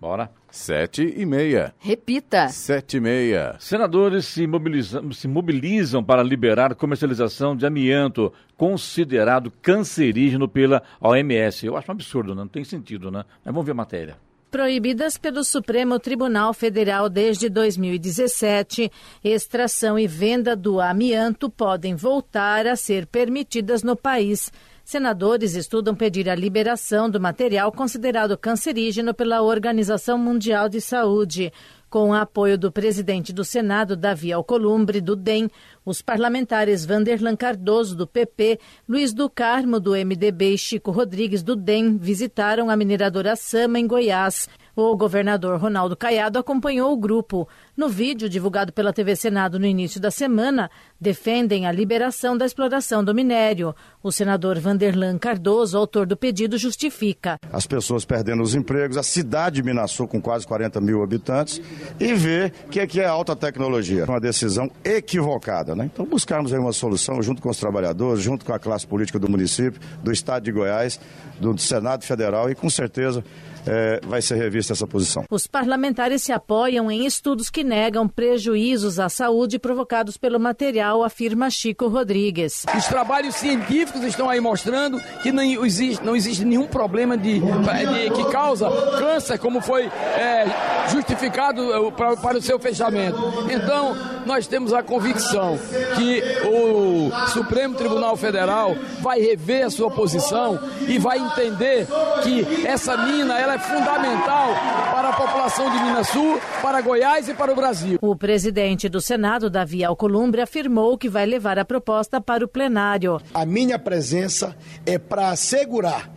Bora. 0.00 0.30
Sete 0.50 1.14
e 1.16 1.26
meia. 1.26 1.74
Repita. 1.78 2.48
Sete 2.48 2.96
e 2.96 3.00
meia. 3.00 3.56
Senadores 3.58 4.24
se 4.24 4.46
mobilizam, 4.46 5.12
se 5.12 5.28
mobilizam 5.28 6.02
para 6.02 6.22
liberar 6.22 6.74
comercialização 6.74 7.54
de 7.54 7.66
amianto, 7.66 8.32
considerado 8.56 9.52
cancerígeno 9.60 10.48
pela 10.48 10.82
OMS. 11.00 11.66
Eu 11.66 11.76
acho 11.76 11.90
um 11.90 11.92
absurdo, 11.92 12.34
né? 12.34 12.40
não 12.40 12.48
tem 12.48 12.64
sentido, 12.64 13.10
né? 13.10 13.24
Mas 13.44 13.52
vamos 13.54 13.66
ver 13.66 13.72
a 13.72 13.74
matéria. 13.74 14.16
Proibidas 14.50 15.16
pelo 15.16 15.44
Supremo 15.44 16.00
Tribunal 16.00 16.52
Federal 16.52 17.08
desde 17.08 17.48
2017, 17.48 18.90
extração 19.22 19.96
e 19.96 20.08
venda 20.08 20.56
do 20.56 20.80
amianto 20.80 21.48
podem 21.48 21.94
voltar 21.94 22.66
a 22.66 22.74
ser 22.74 23.06
permitidas 23.06 23.84
no 23.84 23.94
país. 23.94 24.50
Senadores 24.84 25.54
estudam 25.54 25.94
pedir 25.94 26.28
a 26.28 26.34
liberação 26.34 27.08
do 27.08 27.20
material 27.20 27.70
considerado 27.70 28.36
cancerígeno 28.36 29.14
pela 29.14 29.40
Organização 29.40 30.18
Mundial 30.18 30.68
de 30.68 30.80
Saúde. 30.80 31.52
Com 31.90 32.10
o 32.10 32.14
apoio 32.14 32.56
do 32.56 32.70
presidente 32.70 33.32
do 33.32 33.44
Senado, 33.44 33.96
Davi 33.96 34.32
Alcolumbre, 34.32 35.00
do 35.00 35.16
DEM, 35.16 35.50
os 35.84 36.00
parlamentares 36.00 36.86
Vanderlan 36.86 37.34
Cardoso, 37.34 37.96
do 37.96 38.06
PP, 38.06 38.60
Luiz 38.88 39.12
do 39.12 39.28
Carmo, 39.28 39.80
do 39.80 39.90
MDB 39.96 40.54
e 40.54 40.58
Chico 40.58 40.92
Rodrigues, 40.92 41.42
do 41.42 41.56
DEM, 41.56 41.98
visitaram 41.98 42.70
a 42.70 42.76
mineradora 42.76 43.34
Sama, 43.34 43.80
em 43.80 43.88
Goiás. 43.88 44.48
O 44.82 44.96
governador 44.96 45.60
Ronaldo 45.60 45.94
Caiado 45.94 46.38
acompanhou 46.38 46.90
o 46.90 46.96
grupo. 46.96 47.46
No 47.76 47.86
vídeo 47.86 48.30
divulgado 48.30 48.72
pela 48.72 48.94
TV 48.94 49.14
Senado 49.14 49.58
no 49.58 49.66
início 49.66 50.00
da 50.00 50.10
semana, 50.10 50.70
defendem 50.98 51.66
a 51.66 51.70
liberação 51.70 52.34
da 52.34 52.46
exploração 52.46 53.04
do 53.04 53.14
minério. 53.14 53.74
O 54.02 54.10
senador 54.10 54.58
Vanderlan 54.58 55.18
Cardoso, 55.18 55.76
autor 55.76 56.06
do 56.06 56.16
pedido, 56.16 56.56
justifica. 56.56 57.36
As 57.52 57.66
pessoas 57.66 58.06
perdendo 58.06 58.42
os 58.42 58.54
empregos, 58.54 58.96
a 58.96 59.02
cidade 59.02 59.56
de 59.56 59.62
Minasul 59.62 60.08
com 60.08 60.18
quase 60.18 60.46
40 60.46 60.80
mil 60.80 61.02
habitantes 61.02 61.60
e 62.00 62.14
ver 62.14 62.50
que 62.70 62.80
aqui 62.80 63.00
é 63.00 63.06
alta 63.06 63.36
tecnologia. 63.36 64.06
Uma 64.06 64.18
decisão 64.18 64.70
equivocada, 64.82 65.74
né? 65.74 65.90
Então 65.92 66.06
buscarmos 66.06 66.54
aí 66.54 66.58
uma 66.58 66.72
solução 66.72 67.20
junto 67.20 67.42
com 67.42 67.50
os 67.50 67.58
trabalhadores, 67.58 68.22
junto 68.22 68.46
com 68.46 68.54
a 68.54 68.58
classe 68.58 68.86
política 68.86 69.18
do 69.18 69.30
município, 69.30 69.78
do 70.02 70.10
estado 70.10 70.44
de 70.44 70.52
Goiás, 70.52 70.98
do 71.38 71.58
Senado 71.58 72.02
Federal 72.02 72.50
e 72.50 72.54
com 72.54 72.70
certeza 72.70 73.22
é, 73.66 74.00
vai 74.04 74.22
ser 74.22 74.36
revista 74.36 74.72
essa 74.72 74.86
posição. 74.86 75.24
Os 75.30 75.46
parlamentares 75.46 76.22
se 76.22 76.32
apoiam 76.32 76.90
em 76.90 77.06
estudos 77.06 77.50
que 77.50 77.62
negam 77.62 78.08
prejuízos 78.08 78.98
à 78.98 79.08
saúde 79.08 79.58
provocados 79.58 80.16
pelo 80.16 80.38
material, 80.38 81.02
afirma 81.02 81.50
Chico 81.50 81.88
Rodrigues. 81.88 82.64
Os 82.76 82.86
trabalhos 82.86 83.34
científicos 83.36 84.02
estão 84.02 84.28
aí 84.28 84.40
mostrando 84.40 85.00
que 85.22 85.32
não 85.32 85.42
existe, 85.64 86.04
não 86.04 86.16
existe 86.16 86.44
nenhum 86.44 86.66
problema 86.66 87.16
de, 87.16 87.40
de 87.40 88.10
que 88.14 88.30
causa 88.30 88.68
câncer, 88.98 89.38
como 89.38 89.60
foi 89.60 89.86
é, 89.86 90.46
justificado 90.90 91.72
é, 91.72 91.90
para, 91.90 92.16
para 92.16 92.38
o 92.38 92.42
seu 92.42 92.58
fechamento. 92.58 93.18
Então, 93.50 93.96
nós 94.26 94.46
temos 94.46 94.72
a 94.72 94.82
convicção 94.82 95.58
que 95.96 96.22
o 96.46 97.10
Supremo 97.28 97.74
Tribunal 97.74 98.16
Federal 98.16 98.74
vai 99.00 99.20
rever 99.20 99.66
a 99.66 99.70
sua 99.70 99.90
posição 99.90 100.58
e 100.86 100.98
vai 100.98 101.18
entender 101.18 101.86
que 102.22 102.66
essa 102.66 102.96
mina 102.96 103.38
ela 103.38 103.49
é 103.50 103.58
fundamental 103.58 104.54
para 104.92 105.08
a 105.08 105.12
população 105.12 105.68
de 105.70 105.82
Minas 105.82 106.06
Sul, 106.08 106.40
para 106.62 106.80
Goiás 106.80 107.28
e 107.28 107.34
para 107.34 107.52
o 107.52 107.56
Brasil. 107.56 107.98
O 108.00 108.14
presidente 108.14 108.88
do 108.88 109.00
Senado, 109.00 109.50
Davi 109.50 109.82
Alcolumbre, 109.82 110.40
afirmou 110.40 110.96
que 110.96 111.08
vai 111.08 111.26
levar 111.26 111.58
a 111.58 111.64
proposta 111.64 112.20
para 112.20 112.44
o 112.44 112.48
plenário. 112.48 113.20
A 113.34 113.44
minha 113.44 113.76
presença 113.76 114.56
é 114.86 114.98
para 114.98 115.30
assegurar 115.30 116.08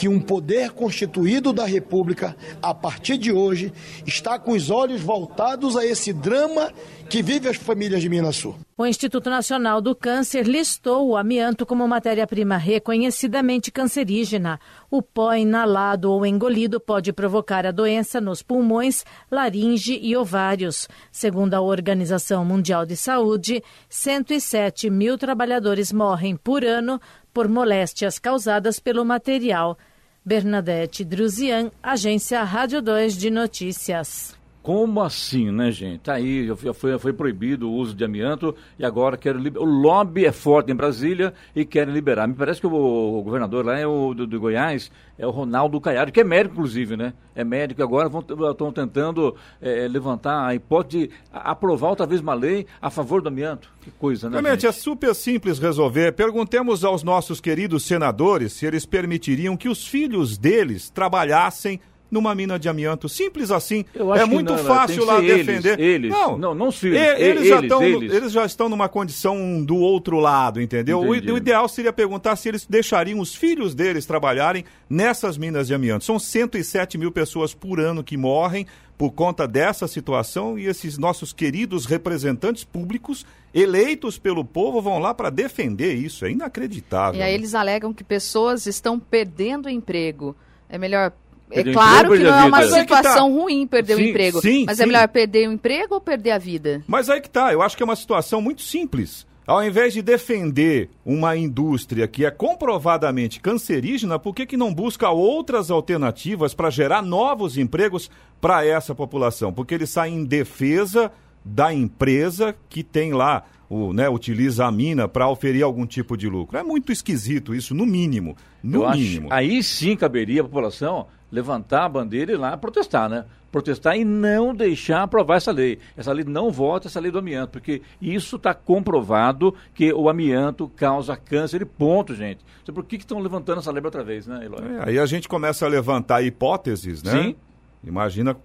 que 0.00 0.08
um 0.08 0.18
poder 0.18 0.70
constituído 0.70 1.52
da 1.52 1.66
República, 1.66 2.34
a 2.62 2.72
partir 2.72 3.18
de 3.18 3.30
hoje, 3.30 3.70
está 4.06 4.38
com 4.38 4.52
os 4.52 4.70
olhos 4.70 5.02
voltados 5.02 5.76
a 5.76 5.84
esse 5.84 6.10
drama 6.10 6.72
que 7.10 7.22
vive 7.22 7.50
as 7.50 7.58
famílias 7.58 8.00
de 8.00 8.08
Minas 8.08 8.36
Sul. 8.36 8.56
O 8.78 8.86
Instituto 8.86 9.28
Nacional 9.28 9.82
do 9.82 9.94
Câncer 9.94 10.46
listou 10.46 11.06
o 11.06 11.18
amianto 11.18 11.66
como 11.66 11.86
matéria-prima 11.86 12.56
reconhecidamente 12.56 13.70
cancerígena. 13.70 14.58
O 14.90 15.02
pó 15.02 15.34
inalado 15.34 16.10
ou 16.10 16.24
engolido 16.24 16.80
pode 16.80 17.12
provocar 17.12 17.66
a 17.66 17.70
doença 17.70 18.22
nos 18.22 18.42
pulmões, 18.42 19.04
laringe 19.30 19.98
e 20.00 20.16
ovários. 20.16 20.88
Segundo 21.12 21.52
a 21.52 21.60
Organização 21.60 22.42
Mundial 22.42 22.86
de 22.86 22.96
Saúde, 22.96 23.62
107 23.90 24.88
mil 24.88 25.18
trabalhadores 25.18 25.92
morrem 25.92 26.36
por 26.36 26.64
ano 26.64 26.98
por 27.34 27.48
moléstias 27.48 28.18
causadas 28.18 28.80
pelo 28.80 29.04
material. 29.04 29.76
Bernadette 30.24 31.04
Druzian, 31.04 31.70
Agência 31.82 32.42
Rádio 32.42 32.82
2 32.82 33.16
de 33.16 33.30
Notícias. 33.30 34.39
Como 34.62 35.00
assim, 35.00 35.50
né, 35.50 35.70
gente? 35.72 36.00
Tá 36.00 36.14
aí, 36.14 36.46
já 36.46 36.74
foi, 36.74 36.98
foi 36.98 37.12
proibido 37.14 37.70
o 37.70 37.72
uso 37.72 37.94
de 37.94 38.04
amianto 38.04 38.54
e 38.78 38.84
agora 38.84 39.16
querem 39.16 39.40
O 39.56 39.64
lobby 39.64 40.26
é 40.26 40.32
forte 40.32 40.70
em 40.70 40.74
Brasília 40.74 41.32
e 41.56 41.64
querem 41.64 41.94
liberar. 41.94 42.28
Me 42.28 42.34
parece 42.34 42.60
que 42.60 42.66
o, 42.66 42.70
o 42.70 43.22
governador 43.22 43.64
lá 43.64 43.78
é 43.78 43.86
o 43.86 44.12
do, 44.12 44.26
do, 44.26 44.38
Goiás, 44.38 44.92
é 45.18 45.26
o 45.26 45.30
Ronaldo 45.30 45.80
Caiado, 45.80 46.12
que 46.12 46.20
é 46.20 46.24
médico, 46.24 46.56
inclusive, 46.56 46.94
né? 46.94 47.14
É 47.34 47.42
médico 47.42 47.80
e 47.80 47.82
agora 47.82 48.10
estão 48.50 48.70
tentando 48.70 49.34
é, 49.62 49.88
levantar 49.88 50.46
a 50.46 50.54
hipótese 50.54 51.06
de 51.06 51.10
aprovar 51.32 51.88
outra 51.88 52.06
vez 52.06 52.20
uma 52.20 52.34
lei 52.34 52.66
a 52.82 52.90
favor 52.90 53.22
do 53.22 53.28
amianto. 53.28 53.70
Que 53.80 53.90
coisa, 53.92 54.28
né? 54.28 54.40
Realmente, 54.40 54.66
é 54.66 54.72
super 54.72 55.14
simples 55.14 55.58
resolver. 55.58 56.12
Perguntemos 56.12 56.84
aos 56.84 57.02
nossos 57.02 57.40
queridos 57.40 57.84
senadores 57.84 58.52
se 58.52 58.66
eles 58.66 58.84
permitiriam 58.84 59.56
que 59.56 59.70
os 59.70 59.86
filhos 59.86 60.36
deles 60.36 60.90
trabalhassem 60.90 61.80
numa 62.10 62.34
mina 62.34 62.58
de 62.58 62.68
amianto. 62.68 63.08
Simples 63.08 63.50
assim. 63.50 63.84
é 63.94 64.24
muito 64.24 64.52
não, 64.52 64.58
fácil 64.58 65.04
lá 65.04 65.20
defender. 65.20 65.78
Eles, 65.78 66.10
não, 66.10 66.36
não, 66.36 66.54
não 66.54 66.68
os 66.68 66.78
filhos. 66.78 66.98
Eles, 66.98 67.20
eles, 67.20 67.48
já 67.48 67.60
estão, 67.60 67.82
eles. 67.82 68.12
eles 68.12 68.32
já 68.32 68.44
estão 68.44 68.68
numa 68.68 68.88
condição 68.88 69.62
do 69.62 69.76
outro 69.76 70.18
lado, 70.18 70.60
entendeu? 70.60 71.00
O, 71.00 71.10
o, 71.10 71.36
ideal 71.36 71.68
seria 71.68 71.92
perguntar 71.92 72.36
se 72.36 72.48
eles 72.48 72.66
deixariam 72.66 73.20
os 73.20 73.34
filhos 73.34 73.74
deles 73.74 74.06
trabalharem 74.06 74.64
nessas 74.88 75.38
minas 75.38 75.68
de 75.68 75.74
amianto. 75.74 76.04
São 76.04 76.18
107 76.18 76.98
mil 76.98 77.12
pessoas 77.12 77.54
por 77.54 77.78
ano 77.80 78.02
que 78.02 78.16
morrem 78.16 78.66
por 79.00 79.12
conta 79.12 79.48
dessa 79.48 79.88
situação 79.88 80.58
e 80.58 80.66
esses 80.66 80.98
nossos 80.98 81.32
queridos 81.32 81.86
representantes 81.86 82.64
públicos 82.64 83.24
eleitos 83.54 84.18
pelo 84.18 84.44
povo 84.44 84.82
vão 84.82 84.98
lá 84.98 85.14
para 85.14 85.30
defender 85.30 85.94
isso. 85.94 86.26
É 86.26 86.30
inacreditável. 86.30 87.18
E 87.18 87.22
aí 87.22 87.32
eles 87.32 87.54
alegam 87.54 87.94
que 87.94 88.04
pessoas 88.04 88.66
estão 88.66 89.00
perdendo 89.00 89.70
emprego. 89.70 90.36
É 90.68 90.76
melhor 90.76 91.12
é 91.50 91.72
claro 91.72 92.12
que 92.12 92.18
não 92.18 92.34
é 92.34 92.44
uma 92.44 92.62
situação 92.62 93.28
tá. 93.28 93.40
ruim 93.40 93.66
perder 93.66 93.96
sim, 93.96 94.02
o 94.02 94.06
emprego. 94.06 94.40
Sim, 94.40 94.64
mas 94.66 94.78
é 94.78 94.82
sim. 94.82 94.82
é 94.82 94.86
melhor 94.86 95.08
perder 95.08 95.48
o 95.48 95.52
emprego 95.52 95.94
ou 95.94 96.00
perder 96.00 96.30
a 96.32 96.38
vida? 96.38 96.82
Mas 96.86 97.08
aí 97.10 97.20
que 97.20 97.30
tá, 97.30 97.52
eu 97.52 97.62
acho 97.62 97.76
que 97.76 97.82
é 97.82 97.84
uma 97.84 97.96
situação 97.96 98.40
muito 98.40 98.62
simples. 98.62 99.26
Ao 99.46 99.64
invés 99.64 99.92
de 99.92 100.00
defender 100.00 100.90
uma 101.04 101.36
indústria 101.36 102.06
que 102.06 102.24
é 102.24 102.30
comprovadamente 102.30 103.40
cancerígena, 103.40 104.16
por 104.16 104.32
que, 104.32 104.46
que 104.46 104.56
não 104.56 104.72
busca 104.72 105.10
outras 105.10 105.72
alternativas 105.72 106.54
para 106.54 106.70
gerar 106.70 107.02
novos 107.02 107.58
empregos 107.58 108.08
para 108.40 108.64
essa 108.64 108.94
população? 108.94 109.52
Porque 109.52 109.74
ele 109.74 109.88
sai 109.88 110.10
em 110.10 110.24
defesa 110.24 111.10
da 111.44 111.74
empresa 111.74 112.54
que 112.68 112.84
tem 112.84 113.12
lá, 113.12 113.42
o, 113.68 113.92
né, 113.92 114.08
utiliza 114.08 114.66
a 114.66 114.70
mina 114.70 115.08
para 115.08 115.28
oferir 115.28 115.64
algum 115.64 115.84
tipo 115.86 116.16
de 116.16 116.28
lucro. 116.28 116.56
É 116.56 116.62
muito 116.62 116.92
esquisito 116.92 117.52
isso, 117.52 117.74
no 117.74 117.84
mínimo. 117.84 118.36
No 118.62 118.84
Eu 118.84 118.90
mínimo. 118.92 119.26
Acho, 119.30 119.34
aí 119.34 119.62
sim 119.64 119.96
caberia 119.96 120.42
a 120.42 120.44
população 120.44 121.08
levantar 121.30 121.84
a 121.84 121.88
bandeira 121.88 122.32
e 122.32 122.34
ir 122.34 122.38
lá 122.38 122.56
protestar, 122.56 123.08
né? 123.08 123.24
Protestar 123.50 123.96
e 123.96 124.04
não 124.04 124.54
deixar 124.54 125.02
aprovar 125.02 125.36
essa 125.36 125.50
lei. 125.50 125.78
Essa 125.96 126.12
lei 126.12 126.24
não 126.24 126.50
vota 126.50 126.86
essa 126.86 127.00
lei 127.00 127.10
do 127.10 127.18
amianto, 127.18 127.52
porque 127.52 127.82
isso 128.00 128.36
está 128.36 128.54
comprovado 128.54 129.54
que 129.74 129.92
o 129.92 130.08
amianto 130.08 130.68
causa 130.68 131.16
câncer 131.16 131.62
e 131.62 131.64
ponto, 131.64 132.14
gente. 132.14 132.44
Então, 132.62 132.74
por 132.74 132.84
que 132.84 132.96
estão 132.96 133.18
levantando 133.18 133.58
essa 133.58 133.72
lei 133.72 133.82
outra 133.84 134.04
vez, 134.04 134.26
né, 134.26 134.44
Eloy? 134.44 134.60
É, 134.76 134.88
aí 134.88 134.98
a 134.98 135.06
gente 135.06 135.28
começa 135.28 135.66
a 135.66 135.68
levantar 135.68 136.22
hipóteses, 136.22 137.02
né? 137.02 137.10
Sim. 137.10 137.36
Imagina 137.82 138.36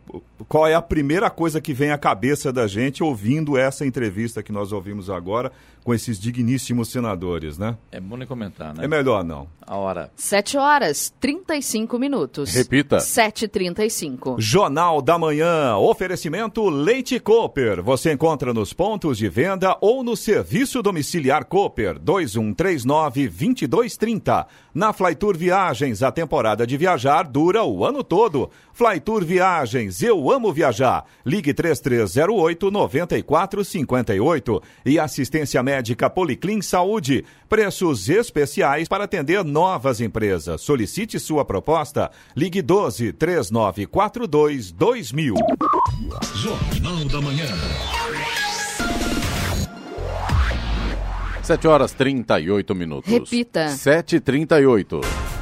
qual 0.48 0.66
é 0.66 0.76
a 0.76 0.82
primeira 0.82 1.30
coisa 1.30 1.60
que 1.60 1.74
vem 1.74 1.92
à 1.92 1.98
cabeça 1.98 2.54
da 2.54 2.68
gente 2.68 3.04
ouvindo 3.04 3.58
essa 3.58 3.86
entrevista 3.86 4.42
que 4.42 4.52
nós 4.52 4.72
ouvimos 4.72 5.10
agora 5.10 5.52
com 5.86 5.94
esses 5.94 6.20
digníssimos 6.20 6.90
senadores, 6.90 7.58
né? 7.60 7.78
É 7.92 8.00
bom 8.00 8.18
nem 8.18 8.28
comentar, 8.28 8.74
né? 8.74 8.84
É 8.84 8.88
melhor 8.88 9.24
não. 9.24 9.48
A 9.62 9.78
hora. 9.78 10.10
7 10.16 10.58
horas 10.58 11.14
35 11.20 12.00
minutos. 12.00 12.56
Repita. 12.56 12.98
7h35. 12.98 14.38
Jornal 14.40 15.00
da 15.00 15.20
Manhã. 15.20 15.78
Oferecimento 15.78 16.68
Leite 16.70 17.20
Cooper. 17.20 17.84
Você 17.84 18.12
encontra 18.12 18.52
nos 18.52 18.74
pontos 18.74 19.20
de 19.20 19.30
venda 19.30 19.78
ou 19.80 20.04
no 20.04 20.18
serviço 20.18 20.82
domiciliar 20.82 21.46
Cooper 21.46 22.00
2139-2230. 22.00 24.48
Na 24.74 24.92
Flytour 24.92 25.38
Viagens, 25.38 26.02
a 26.02 26.12
temporada 26.12 26.66
de 26.66 26.78
viajar 26.78 27.28
dura 27.28 27.64
o 27.64 27.86
ano 27.86 28.04
todo. 28.04 28.50
Flytour 28.74 29.24
Viagens, 29.24 30.02
eu 30.02 30.32
amo 30.32 30.52
viajar. 30.52 31.06
Ligue 31.26 31.54
3308 31.54 32.72
9458 32.72 34.62
e 34.86 35.00
assistência 35.00 35.64
médica 35.64 35.75
médica 35.76 36.10
Policlin 36.10 36.62
Saúde. 36.62 37.26
Preços 37.50 38.08
especiais 38.08 38.88
para 38.88 39.04
atender 39.04 39.44
novas 39.44 40.00
empresas. 40.00 40.62
Solicite 40.62 41.20
sua 41.20 41.44
proposta. 41.44 42.10
Ligue 42.36 42.62
12 42.62 43.12
3942 43.14 44.72
2000. 44.72 45.36
Jornal 46.36 47.06
da 47.06 47.22
Manhã. 47.22 47.46
7 51.44 51.68
horas 51.68 51.92
38 51.92 52.74
minutos. 52.74 53.12
Repita. 53.12 53.68
7h38 53.68 55.35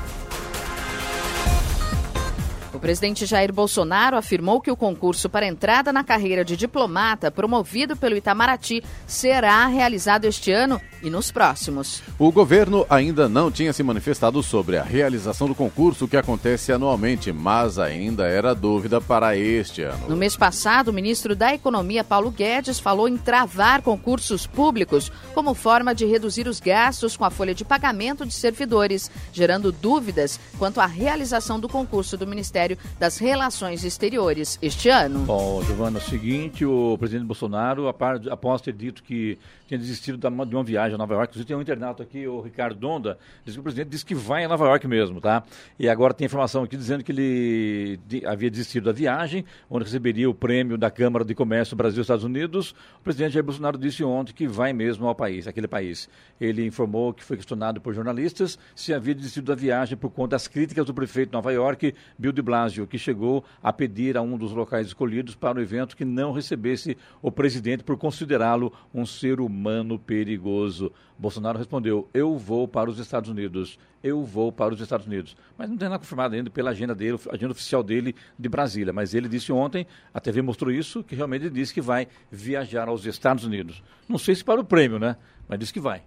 presidente 2.83 3.25
Jair 3.25 3.53
Bolsonaro 3.53 4.17
afirmou 4.17 4.59
que 4.59 4.69
o 4.69 4.75
concurso 4.75 5.29
para 5.29 5.47
entrada 5.47 5.93
na 5.93 6.03
carreira 6.03 6.43
de 6.43 6.57
diplomata 6.57 7.31
promovido 7.31 7.95
pelo 7.95 8.17
Itamaraty 8.17 8.83
será 9.07 9.65
realizado 9.67 10.25
este 10.25 10.51
ano 10.51 10.81
e 11.01 11.09
nos 11.09 11.31
próximos. 11.31 12.03
O 12.19 12.29
governo 12.29 12.85
ainda 12.89 13.29
não 13.29 13.49
tinha 13.49 13.71
se 13.71 13.81
manifestado 13.83 14.43
sobre 14.43 14.77
a 14.77 14.83
realização 14.83 15.47
do 15.47 15.55
concurso 15.55 16.09
que 16.09 16.17
acontece 16.17 16.73
anualmente, 16.73 17.31
mas 17.31 17.79
ainda 17.79 18.27
era 18.27 18.53
dúvida 18.53 18.99
para 18.99 19.37
este 19.37 19.83
ano. 19.83 20.09
No 20.09 20.17
mês 20.17 20.35
passado, 20.35 20.89
o 20.89 20.93
ministro 20.93 21.37
da 21.37 21.53
Economia, 21.53 22.03
Paulo 22.03 22.31
Guedes, 22.31 22.81
falou 22.81 23.07
em 23.07 23.15
travar 23.15 23.81
concursos 23.81 24.45
públicos 24.45 25.09
como 25.33 25.53
forma 25.53 25.95
de 25.95 26.05
reduzir 26.05 26.47
os 26.47 26.59
gastos 26.59 27.15
com 27.15 27.23
a 27.23 27.29
folha 27.29 27.55
de 27.55 27.63
pagamento 27.63 28.25
de 28.25 28.33
servidores, 28.33 29.09
gerando 29.31 29.71
dúvidas 29.71 30.37
quanto 30.59 30.81
à 30.81 30.85
realização 30.85 31.57
do 31.61 31.69
concurso 31.69 32.17
do 32.17 32.27
Ministério 32.27 32.72
das 32.99 33.17
Relações 33.17 33.83
Exteriores 33.83 34.57
este 34.61 34.89
ano. 34.89 35.19
Bom, 35.19 35.61
Giovana, 35.63 35.99
é 35.99 36.01
o 36.01 36.03
seguinte, 36.03 36.65
o 36.65 36.97
presidente 36.97 37.25
Bolsonaro, 37.25 37.87
após 37.87 38.61
ter 38.61 38.73
dito 38.73 39.03
que 39.03 39.37
tinha 39.67 39.77
desistido 39.77 40.17
de 40.17 40.55
uma 40.55 40.63
viagem 40.63 40.95
a 40.95 40.97
Nova 40.97 41.13
York, 41.13 41.31
inclusive 41.31 41.47
tem 41.47 41.55
um 41.57 41.61
internato 41.61 42.03
aqui, 42.03 42.27
o 42.27 42.41
Ricardo 42.41 42.75
Donda, 42.75 43.17
diz 43.45 43.53
que 43.53 43.59
o 43.59 43.63
presidente 43.63 43.89
disse 43.89 44.05
que 44.05 44.15
vai 44.15 44.43
a 44.43 44.47
Nova 44.47 44.65
York 44.65 44.87
mesmo, 44.87 45.19
tá? 45.19 45.43
E 45.79 45.89
agora 45.89 46.13
tem 46.13 46.25
informação 46.25 46.63
aqui 46.63 46.77
dizendo 46.77 47.03
que 47.03 47.11
ele 47.11 47.99
havia 48.25 48.49
desistido 48.49 48.85
da 48.85 48.91
viagem, 48.91 49.45
onde 49.69 49.85
receberia 49.85 50.29
o 50.29 50.33
prêmio 50.33 50.77
da 50.77 50.91
Câmara 50.91 51.25
de 51.25 51.33
Comércio 51.33 51.75
Brasil-Estados 51.75 52.23
Unidos. 52.23 52.75
O 52.99 53.03
presidente 53.03 53.33
Jair 53.33 53.43
Bolsonaro 53.43 53.77
disse 53.77 54.03
ontem 54.03 54.33
que 54.33 54.47
vai 54.47 54.73
mesmo 54.73 55.07
ao 55.07 55.15
país, 55.15 55.47
aquele 55.47 55.67
país. 55.67 56.09
Ele 56.39 56.65
informou 56.65 57.13
que 57.13 57.23
foi 57.23 57.37
questionado 57.37 57.81
por 57.81 57.93
jornalistas 57.93 58.57
se 58.75 58.93
havia 58.93 59.15
desistido 59.15 59.45
da 59.45 59.55
viagem 59.55 59.97
por 59.97 60.09
conta 60.09 60.31
das 60.31 60.47
críticas 60.47 60.85
do 60.85 60.93
prefeito 60.93 61.29
de 61.29 61.33
Nova 61.33 61.51
York, 61.51 61.93
Bill 62.17 62.31
de 62.31 62.41
Blasio, 62.41 62.62
que 62.87 62.97
chegou 62.97 63.43
a 63.61 63.73
pedir 63.73 64.17
a 64.17 64.21
um 64.21 64.37
dos 64.37 64.51
locais 64.51 64.87
escolhidos 64.87 65.35
para 65.35 65.57
o 65.57 65.61
evento 65.61 65.97
que 65.97 66.05
não 66.05 66.31
recebesse 66.31 66.97
o 67.21 67.31
presidente 67.31 67.83
por 67.83 67.97
considerá-lo 67.97 68.71
um 68.93 69.05
ser 69.05 69.39
humano 69.39 69.99
perigoso. 69.99 70.91
Bolsonaro 71.17 71.57
respondeu: 71.57 72.09
Eu 72.13 72.37
vou 72.37 72.67
para 72.67 72.89
os 72.89 72.99
Estados 72.99 73.29
Unidos. 73.29 73.77
Eu 74.03 74.23
vou 74.23 74.51
para 74.51 74.73
os 74.73 74.81
Estados 74.81 75.05
Unidos. 75.05 75.35
Mas 75.57 75.69
não 75.69 75.77
tem 75.77 75.87
nada 75.87 75.99
confirmado 75.99 76.35
ainda 76.35 76.49
pela 76.49 76.71
agenda 76.71 76.93
dele, 76.93 77.17
agenda 77.31 77.51
oficial 77.51 77.81
dele 77.81 78.13
de 78.37 78.49
Brasília. 78.49 78.91
Mas 78.91 79.13
ele 79.13 79.29
disse 79.29 79.51
ontem, 79.51 79.87
a 80.13 80.19
TV 80.19 80.41
mostrou 80.41 80.71
isso, 80.71 81.03
que 81.03 81.15
realmente 81.15 81.43
ele 81.43 81.55
disse 81.55 81.73
que 81.73 81.81
vai 81.81 82.07
viajar 82.29 82.87
aos 82.87 83.05
Estados 83.05 83.45
Unidos. 83.45 83.81
Não 84.07 84.17
sei 84.17 84.35
se 84.35 84.43
para 84.43 84.59
o 84.59 84.65
prêmio, 84.65 84.99
né? 84.99 85.15
Mas 85.47 85.59
disse 85.59 85.73
que 85.73 85.79
vai. 85.79 86.03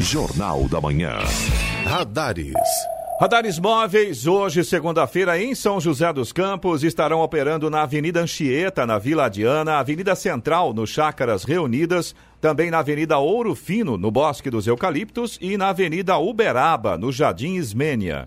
Jornal 0.00 0.68
da 0.68 0.80
Manhã. 0.80 1.18
Radares. 1.84 2.54
Radares 3.20 3.58
móveis, 3.58 4.26
hoje, 4.26 4.64
segunda-feira, 4.64 5.38
em 5.38 5.54
São 5.54 5.78
José 5.78 6.10
dos 6.10 6.32
Campos, 6.32 6.82
estarão 6.82 7.20
operando 7.20 7.68
na 7.68 7.82
Avenida 7.82 8.22
Anchieta, 8.22 8.86
na 8.86 8.96
Vila 8.96 9.26
Adiana, 9.26 9.74
Avenida 9.74 10.14
Central, 10.14 10.72
no 10.72 10.86
Chácaras 10.86 11.44
Reunidas, 11.44 12.14
também 12.40 12.70
na 12.70 12.78
Avenida 12.78 13.18
Ouro 13.18 13.54
Fino, 13.54 13.98
no 13.98 14.10
Bosque 14.10 14.48
dos 14.48 14.66
Eucaliptos, 14.66 15.36
e 15.38 15.58
na 15.58 15.68
Avenida 15.68 16.16
Uberaba, 16.16 16.96
no 16.96 17.12
Jardim 17.12 17.56
Ismênia. 17.56 18.24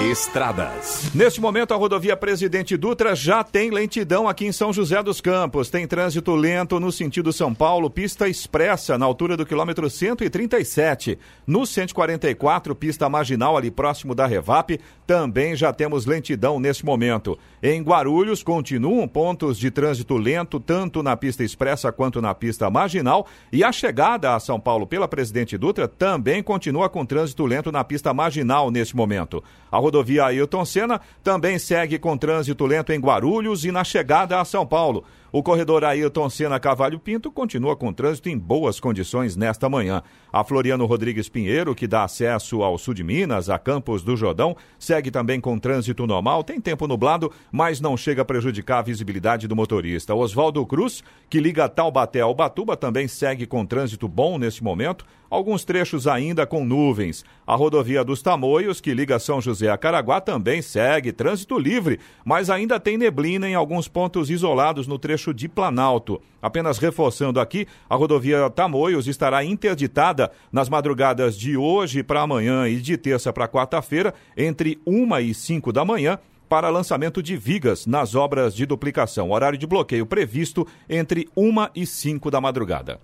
Estradas. 0.00 1.10
Neste 1.14 1.40
momento, 1.40 1.72
a 1.72 1.76
rodovia 1.76 2.14
Presidente 2.16 2.76
Dutra 2.76 3.16
já 3.16 3.42
tem 3.42 3.70
lentidão 3.70 4.28
aqui 4.28 4.44
em 4.44 4.52
São 4.52 4.70
José 4.70 5.02
dos 5.02 5.22
Campos. 5.22 5.70
Tem 5.70 5.86
trânsito 5.86 6.34
lento 6.34 6.78
no 6.78 6.92
sentido 6.92 7.32
São 7.32 7.54
Paulo, 7.54 7.88
pista 7.88 8.28
expressa 8.28 8.98
na 8.98 9.06
altura 9.06 9.38
do 9.38 9.46
quilômetro 9.46 9.88
137. 9.88 11.18
No 11.46 11.66
144, 11.66 12.74
pista 12.74 13.08
marginal 13.08 13.56
ali 13.56 13.70
próximo 13.70 14.14
da 14.14 14.26
Revap, 14.26 14.78
também 15.06 15.56
já 15.56 15.72
temos 15.72 16.04
lentidão 16.04 16.60
neste 16.60 16.84
momento. 16.84 17.38
Em 17.62 17.82
Guarulhos, 17.82 18.42
continuam 18.42 19.08
pontos 19.08 19.58
de 19.58 19.70
trânsito 19.70 20.16
lento, 20.16 20.60
tanto 20.60 21.02
na 21.02 21.16
pista 21.16 21.42
expressa 21.42 21.90
quanto 21.90 22.20
na 22.20 22.34
pista 22.34 22.68
marginal. 22.68 23.26
E 23.50 23.64
a 23.64 23.72
chegada 23.72 24.34
a 24.34 24.40
São 24.40 24.60
Paulo 24.60 24.86
pela 24.86 25.08
Presidente 25.08 25.56
Dutra 25.56 25.88
também 25.88 26.42
continua 26.42 26.88
com 26.90 27.04
trânsito 27.06 27.46
lento 27.46 27.72
na 27.72 27.82
pista 27.82 28.12
marginal 28.12 28.70
neste 28.70 28.94
momento. 28.94 29.42
A 29.72 29.85
rodovia 29.86 30.26
Ailton 30.26 30.64
Senna 30.64 31.00
também 31.22 31.58
segue 31.58 31.98
com 31.98 32.16
trânsito 32.16 32.66
lento 32.66 32.92
em 32.92 33.00
Guarulhos 33.00 33.64
e 33.64 33.70
na 33.70 33.84
chegada 33.84 34.40
a 34.40 34.44
São 34.44 34.66
Paulo. 34.66 35.04
O 35.32 35.42
corredor 35.42 35.84
Ailton 35.84 36.30
Senna 36.30 36.60
Cavalho 36.60 37.00
Pinto 37.00 37.32
continua 37.32 37.74
com 37.74 37.92
trânsito 37.92 38.28
em 38.28 38.38
boas 38.38 38.78
condições 38.78 39.36
nesta 39.36 39.68
manhã. 39.68 40.02
A 40.32 40.44
Floriano 40.44 40.86
Rodrigues 40.86 41.28
Pinheiro, 41.28 41.74
que 41.74 41.86
dá 41.86 42.04
acesso 42.04 42.62
ao 42.62 42.78
sul 42.78 42.94
de 42.94 43.02
Minas, 43.02 43.50
a 43.50 43.58
Campos 43.58 44.04
do 44.04 44.16
Jordão, 44.16 44.56
segue 44.78 45.10
também 45.10 45.40
com 45.40 45.58
trânsito 45.58 46.06
normal. 46.06 46.44
Tem 46.44 46.60
tempo 46.60 46.86
nublado, 46.86 47.32
mas 47.50 47.80
não 47.80 47.96
chega 47.96 48.22
a 48.22 48.24
prejudicar 48.24 48.78
a 48.78 48.82
visibilidade 48.82 49.48
do 49.48 49.56
motorista. 49.56 50.14
Oswaldo 50.14 50.64
Cruz, 50.64 51.02
que 51.28 51.40
liga 51.40 51.68
Taubaté 51.68 52.20
ao 52.20 52.34
Batuba, 52.34 52.76
também 52.76 53.08
segue 53.08 53.46
com 53.46 53.66
trânsito 53.66 54.06
bom 54.06 54.38
neste 54.38 54.62
momento. 54.62 55.04
Alguns 55.28 55.64
trechos 55.64 56.06
ainda 56.06 56.46
com 56.46 56.64
nuvens. 56.64 57.24
A 57.44 57.56
rodovia 57.56 58.04
dos 58.04 58.22
Tamoios, 58.22 58.80
que 58.80 58.94
liga 58.94 59.18
São 59.18 59.40
José 59.40 59.68
a 59.68 59.76
Caraguá, 59.76 60.20
também 60.20 60.62
segue 60.62 61.12
trânsito 61.12 61.58
livre, 61.58 61.98
mas 62.24 62.48
ainda 62.48 62.78
tem 62.78 62.96
neblina 62.96 63.48
em 63.48 63.54
alguns 63.54 63.88
pontos 63.88 64.30
isolados 64.30 64.86
no 64.86 65.00
trecho 65.00 65.15
de 65.32 65.48
Planalto. 65.48 66.20
Apenas 66.40 66.78
reforçando 66.78 67.40
aqui, 67.40 67.66
a 67.88 67.96
rodovia 67.96 68.48
Tamoios 68.50 69.06
estará 69.06 69.44
interditada 69.44 70.30
nas 70.52 70.68
madrugadas 70.68 71.36
de 71.36 71.56
hoje 71.56 72.02
para 72.02 72.20
amanhã 72.20 72.68
e 72.68 72.76
de 72.76 72.96
terça 72.96 73.32
para 73.32 73.48
quarta-feira, 73.48 74.14
entre 74.36 74.78
1 74.86 75.18
e 75.18 75.34
5 75.34 75.72
da 75.72 75.84
manhã, 75.84 76.18
para 76.48 76.68
lançamento 76.68 77.22
de 77.22 77.36
vigas 77.36 77.86
nas 77.86 78.14
obras 78.14 78.54
de 78.54 78.66
duplicação. 78.66 79.30
Horário 79.30 79.58
de 79.58 79.66
bloqueio 79.66 80.06
previsto 80.06 80.66
entre 80.88 81.28
1 81.36 81.68
e 81.74 81.86
5 81.86 82.30
da 82.30 82.40
madrugada. 82.40 83.00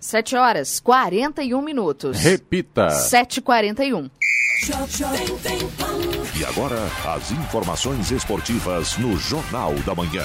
7 0.00 0.36
horas 0.36 0.80
41 0.80 1.60
minutos. 1.60 2.18
Repita. 2.20 2.88
7h41. 2.88 4.10
E 6.38 6.44
agora, 6.44 6.78
as 7.06 7.30
informações 7.30 8.10
esportivas 8.10 8.96
no 8.98 9.16
Jornal 9.16 9.74
da 9.86 9.94
Manhã. 9.94 10.24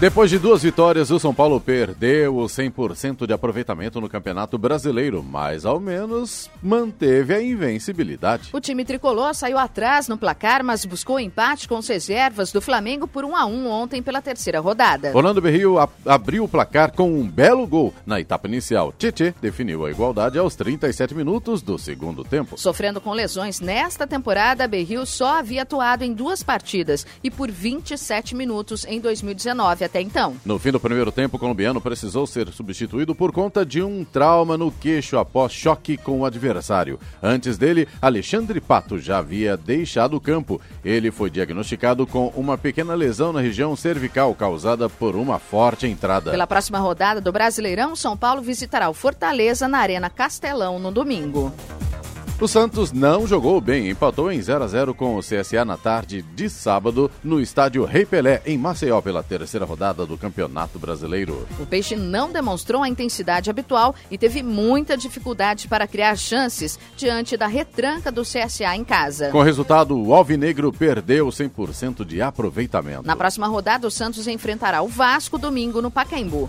Depois 0.00 0.30
de 0.30 0.38
duas 0.38 0.62
vitórias, 0.62 1.10
o 1.10 1.20
São 1.20 1.34
Paulo 1.34 1.60
perdeu 1.60 2.34
o 2.38 2.46
100% 2.46 3.26
de 3.26 3.34
aproveitamento 3.34 4.00
no 4.00 4.08
Campeonato 4.08 4.56
Brasileiro, 4.56 5.22
mas 5.22 5.66
ao 5.66 5.78
menos 5.78 6.48
manteve 6.62 7.34
a 7.34 7.42
invencibilidade. 7.42 8.48
O 8.50 8.60
time 8.60 8.82
tricolor 8.82 9.34
saiu 9.34 9.58
atrás 9.58 10.08
no 10.08 10.16
placar, 10.16 10.64
mas 10.64 10.86
buscou 10.86 11.20
empate 11.20 11.68
com 11.68 11.76
as 11.76 11.86
reservas 11.86 12.50
do 12.50 12.62
Flamengo 12.62 13.06
por 13.06 13.26
1 13.26 13.36
a 13.36 13.44
1 13.44 13.66
ontem 13.68 14.02
pela 14.02 14.22
terceira 14.22 14.58
rodada. 14.58 15.12
Rolando 15.12 15.42
Berrio 15.42 15.76
abriu 16.06 16.44
o 16.44 16.48
placar 16.48 16.92
com 16.92 17.12
um 17.12 17.28
belo 17.28 17.66
gol 17.66 17.92
na 18.06 18.18
etapa 18.18 18.48
inicial. 18.48 18.94
Tietê 18.96 19.34
definiu 19.38 19.84
a 19.84 19.90
igualdade 19.90 20.38
aos 20.38 20.56
37 20.56 21.14
minutos 21.14 21.60
do 21.60 21.78
segundo 21.78 22.24
tempo. 22.24 22.56
Sofrendo 22.56 23.02
com 23.02 23.12
lesões 23.12 23.60
nesta 23.60 24.06
temporada, 24.06 24.66
Berrio 24.66 25.04
só 25.04 25.40
havia 25.40 25.60
atuado 25.60 26.04
em 26.04 26.14
duas 26.14 26.42
partidas 26.42 27.06
e 27.22 27.30
por 27.30 27.50
27 27.50 28.34
minutos 28.34 28.86
em 28.86 28.98
2019 28.98 29.89
até 29.90 30.00
então. 30.00 30.36
No 30.44 30.58
fim 30.58 30.70
do 30.70 30.80
primeiro 30.80 31.10
tempo, 31.10 31.36
o 31.36 31.40
colombiano 31.40 31.80
precisou 31.80 32.26
ser 32.26 32.48
substituído 32.48 33.14
por 33.14 33.32
conta 33.32 33.66
de 33.66 33.82
um 33.82 34.04
trauma 34.04 34.56
no 34.56 34.70
queixo 34.70 35.18
após 35.18 35.52
choque 35.52 35.96
com 35.96 36.20
o 36.20 36.24
adversário. 36.24 36.98
Antes 37.22 37.58
dele, 37.58 37.88
Alexandre 38.00 38.60
Pato 38.60 38.98
já 38.98 39.18
havia 39.18 39.56
deixado 39.56 40.16
o 40.16 40.20
campo. 40.20 40.60
Ele 40.84 41.10
foi 41.10 41.28
diagnosticado 41.28 42.06
com 42.06 42.28
uma 42.36 42.56
pequena 42.56 42.94
lesão 42.94 43.32
na 43.32 43.40
região 43.40 43.74
cervical 43.74 44.34
causada 44.34 44.88
por 44.88 45.16
uma 45.16 45.38
forte 45.38 45.86
entrada. 45.86 46.30
Pela 46.30 46.46
próxima 46.46 46.78
rodada 46.78 47.20
do 47.20 47.32
Brasileirão, 47.32 47.96
São 47.96 48.16
Paulo 48.16 48.40
visitará 48.40 48.88
o 48.88 48.94
Fortaleza 48.94 49.66
na 49.66 49.78
Arena 49.78 50.08
Castelão 50.08 50.78
no 50.78 50.92
domingo. 50.92 51.52
O 52.40 52.48
Santos 52.48 52.90
não 52.90 53.26
jogou 53.26 53.60
bem, 53.60 53.90
empatou 53.90 54.32
em 54.32 54.40
0 54.40 54.64
a 54.64 54.66
0 54.66 54.94
com 54.94 55.14
o 55.14 55.20
CSA 55.20 55.62
na 55.62 55.76
tarde 55.76 56.22
de 56.22 56.48
sábado 56.48 57.10
no 57.22 57.38
estádio 57.38 57.84
Rei 57.84 58.06
Pelé, 58.06 58.40
em 58.46 58.56
Maceió, 58.56 58.98
pela 59.02 59.22
terceira 59.22 59.66
rodada 59.66 60.06
do 60.06 60.16
Campeonato 60.16 60.78
Brasileiro. 60.78 61.46
O 61.58 61.66
Peixe 61.66 61.94
não 61.94 62.32
demonstrou 62.32 62.82
a 62.82 62.88
intensidade 62.88 63.50
habitual 63.50 63.94
e 64.10 64.16
teve 64.16 64.42
muita 64.42 64.96
dificuldade 64.96 65.68
para 65.68 65.86
criar 65.86 66.16
chances 66.16 66.78
diante 66.96 67.36
da 67.36 67.46
retranca 67.46 68.10
do 68.10 68.22
CSA 68.22 68.74
em 68.74 68.84
casa. 68.84 69.28
Com 69.28 69.40
o 69.40 69.42
resultado, 69.42 69.94
o 69.94 70.14
Alvinegro 70.14 70.72
perdeu 70.72 71.26
100% 71.26 72.06
de 72.06 72.22
aproveitamento. 72.22 73.06
Na 73.06 73.16
próxima 73.16 73.48
rodada, 73.48 73.86
o 73.86 73.90
Santos 73.90 74.26
enfrentará 74.26 74.80
o 74.80 74.88
Vasco 74.88 75.36
domingo 75.36 75.82
no 75.82 75.90
Pacaembu. 75.90 76.48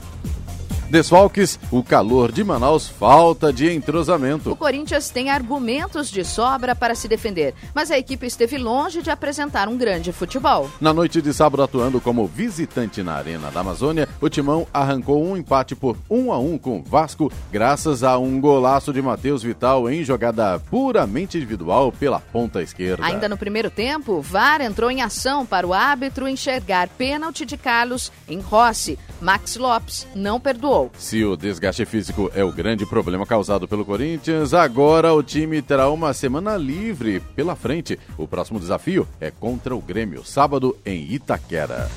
Desfalques, 0.91 1.57
o 1.71 1.81
calor 1.81 2.33
de 2.33 2.43
Manaus, 2.43 2.89
falta 2.89 3.53
de 3.53 3.71
entrosamento. 3.71 4.51
O 4.51 4.57
Corinthians 4.57 5.09
tem 5.09 5.29
argumentos 5.29 6.11
de 6.11 6.25
sobra 6.25 6.75
para 6.75 6.95
se 6.95 7.07
defender, 7.07 7.55
mas 7.73 7.89
a 7.89 7.97
equipe 7.97 8.27
esteve 8.27 8.57
longe 8.57 9.01
de 9.01 9.09
apresentar 9.09 9.69
um 9.69 9.77
grande 9.77 10.11
futebol. 10.11 10.69
Na 10.81 10.93
noite 10.93 11.21
de 11.21 11.33
sábado, 11.33 11.63
atuando 11.63 12.01
como 12.01 12.27
visitante 12.27 13.01
na 13.01 13.13
Arena 13.13 13.49
da 13.49 13.61
Amazônia, 13.61 14.05
o 14.19 14.27
Timão 14.27 14.67
arrancou 14.73 15.23
um 15.23 15.37
empate 15.37 15.75
por 15.75 15.95
1 16.09 16.33
a 16.33 16.39
1 16.39 16.57
com 16.57 16.79
o 16.79 16.83
Vasco, 16.83 17.31
graças 17.49 18.03
a 18.03 18.17
um 18.17 18.41
golaço 18.41 18.91
de 18.91 19.01
Matheus 19.01 19.41
Vital 19.41 19.89
em 19.89 20.03
jogada 20.03 20.59
puramente 20.59 21.37
individual 21.37 21.93
pela 21.93 22.19
ponta 22.19 22.61
esquerda. 22.61 23.05
Ainda 23.05 23.29
no 23.29 23.37
primeiro 23.37 23.69
tempo, 23.69 24.15
o 24.15 24.21
VAR 24.21 24.59
entrou 24.59 24.91
em 24.91 25.01
ação 25.01 25.45
para 25.45 25.65
o 25.65 25.73
árbitro 25.73 26.27
enxergar 26.27 26.89
pênalti 26.89 27.45
de 27.45 27.55
Carlos 27.55 28.11
em 28.27 28.41
Rossi. 28.41 28.99
Max 29.21 29.55
Lopes 29.55 30.05
não 30.13 30.39
perdoou. 30.39 30.80
Se 30.97 31.23
o 31.23 31.35
desgaste 31.35 31.85
físico 31.85 32.31
é 32.33 32.43
o 32.43 32.51
grande 32.51 32.85
problema 32.85 33.25
causado 33.25 33.67
pelo 33.67 33.85
Corinthians, 33.85 34.53
agora 34.53 35.13
o 35.13 35.21
time 35.21 35.61
terá 35.61 35.89
uma 35.89 36.13
semana 36.13 36.55
livre 36.57 37.19
pela 37.35 37.55
frente. 37.55 37.99
O 38.17 38.27
próximo 38.27 38.59
desafio 38.59 39.07
é 39.19 39.29
contra 39.29 39.75
o 39.75 39.81
Grêmio, 39.81 40.23
sábado 40.23 40.77
em 40.85 41.11
Itaquera. 41.11 41.89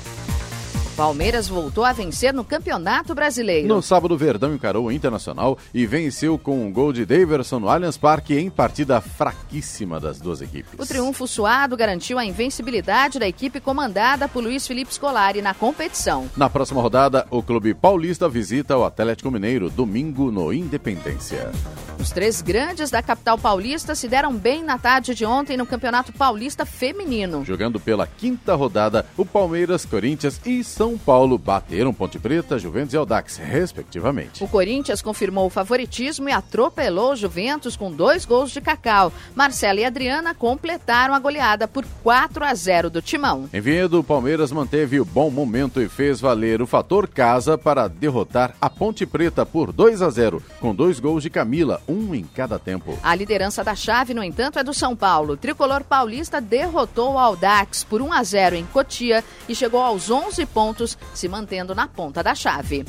Palmeiras 0.95 1.49
voltou 1.49 1.83
a 1.83 1.91
vencer 1.91 2.33
no 2.33 2.45
Campeonato 2.45 3.13
Brasileiro. 3.13 3.67
No 3.67 3.81
sábado, 3.81 4.17
Verdão 4.17 4.55
encarou 4.55 4.85
o 4.85 4.91
Internacional 4.91 5.57
e 5.73 5.85
venceu 5.85 6.37
com 6.37 6.65
um 6.65 6.71
gol 6.71 6.93
de 6.93 7.05
Daverson 7.05 7.59
no 7.59 7.67
Allianz 7.69 7.97
Parque 7.97 8.37
em 8.39 8.49
partida 8.49 9.01
fraquíssima 9.01 9.99
das 9.99 10.21
duas 10.21 10.41
equipes. 10.41 10.71
O 10.79 10.85
triunfo 10.85 11.27
suado 11.27 11.75
garantiu 11.75 12.17
a 12.17 12.23
invencibilidade 12.23 13.19
da 13.19 13.27
equipe 13.27 13.59
comandada 13.59 14.29
por 14.29 14.41
Luiz 14.41 14.65
Felipe 14.65 14.93
Scolari 14.93 15.41
na 15.41 15.53
competição. 15.53 16.29
Na 16.37 16.49
próxima 16.49 16.81
rodada, 16.81 17.27
o 17.29 17.43
clube 17.43 17.73
paulista 17.73 18.29
visita 18.29 18.77
o 18.77 18.85
Atlético 18.85 19.29
Mineiro, 19.29 19.69
domingo 19.69 20.31
no 20.31 20.53
Independência. 20.53 21.51
Os 21.99 22.11
três 22.11 22.41
grandes 22.41 22.89
da 22.89 23.01
capital 23.01 23.37
paulista 23.37 23.95
se 23.95 24.07
deram 24.07 24.33
bem 24.33 24.63
na 24.63 24.77
tarde 24.77 25.13
de 25.13 25.25
ontem 25.25 25.57
no 25.57 25.65
Campeonato 25.65 26.13
Paulista 26.13 26.65
Feminino. 26.65 27.43
Jogando 27.43 27.79
pela 27.79 28.07
quinta 28.07 28.55
rodada, 28.55 29.05
o 29.17 29.25
Palmeiras, 29.25 29.85
Corinthians 29.85 30.39
e 30.45 30.63
São 30.63 30.84
são 30.85 30.99
Paulo 30.99 31.35
bateram 31.39 31.91
Ponte 31.91 32.19
Preta, 32.19 32.59
Juventus 32.59 32.93
e 32.93 32.97
Audax, 32.97 33.37
respectivamente. 33.37 34.43
O 34.43 34.47
Corinthians 34.47 35.01
confirmou 35.01 35.47
o 35.47 35.49
favoritismo 35.49 36.29
e 36.29 36.31
atropelou 36.31 37.13
o 37.13 37.15
Juventus 37.15 37.75
com 37.75 37.91
dois 37.91 38.23
gols 38.23 38.51
de 38.51 38.61
Cacau. 38.61 39.11
Marcela 39.33 39.79
e 39.79 39.85
Adriana 39.85 40.35
completaram 40.35 41.15
a 41.15 41.19
goleada 41.19 41.67
por 41.67 41.83
4 42.03 42.45
a 42.45 42.53
0 42.53 42.91
do 42.91 43.01
Timão. 43.01 43.49
Em 43.51 43.59
Vinhedo, 43.59 43.99
o 43.99 44.03
Palmeiras 44.03 44.51
manteve 44.51 44.99
o 44.99 45.05
bom 45.05 45.31
momento 45.31 45.81
e 45.81 45.89
fez 45.89 46.21
valer 46.21 46.61
o 46.61 46.67
fator 46.67 47.07
casa 47.07 47.57
para 47.57 47.87
derrotar 47.87 48.55
a 48.61 48.69
Ponte 48.69 49.07
Preta 49.07 49.43
por 49.43 49.71
2 49.71 50.03
a 50.03 50.09
0, 50.11 50.39
com 50.59 50.75
dois 50.75 50.99
gols 50.99 51.23
de 51.23 51.31
Camila, 51.31 51.81
um 51.87 52.13
em 52.13 52.25
cada 52.25 52.59
tempo. 52.59 52.95
A 53.01 53.15
liderança 53.15 53.63
da 53.63 53.73
chave, 53.73 54.13
no 54.13 54.23
entanto, 54.23 54.59
é 54.59 54.63
do 54.63 54.73
São 54.73 54.95
Paulo. 54.95 55.33
O 55.33 55.37
tricolor 55.37 55.83
paulista 55.83 56.39
derrotou 56.39 57.13
o 57.13 57.17
Audax 57.17 57.83
por 57.83 58.03
1 58.03 58.13
a 58.13 58.23
0 58.23 58.55
em 58.55 58.65
Cotia 58.67 59.23
e 59.49 59.55
chegou 59.55 59.81
aos 59.81 60.11
11 60.11 60.45
pontos 60.45 60.74
pontos, 60.75 60.97
se 61.13 61.27
mantendo 61.29 61.73
na 61.73 61.87
ponta 61.87 62.21
da 62.21 62.35
chave. 62.35 62.85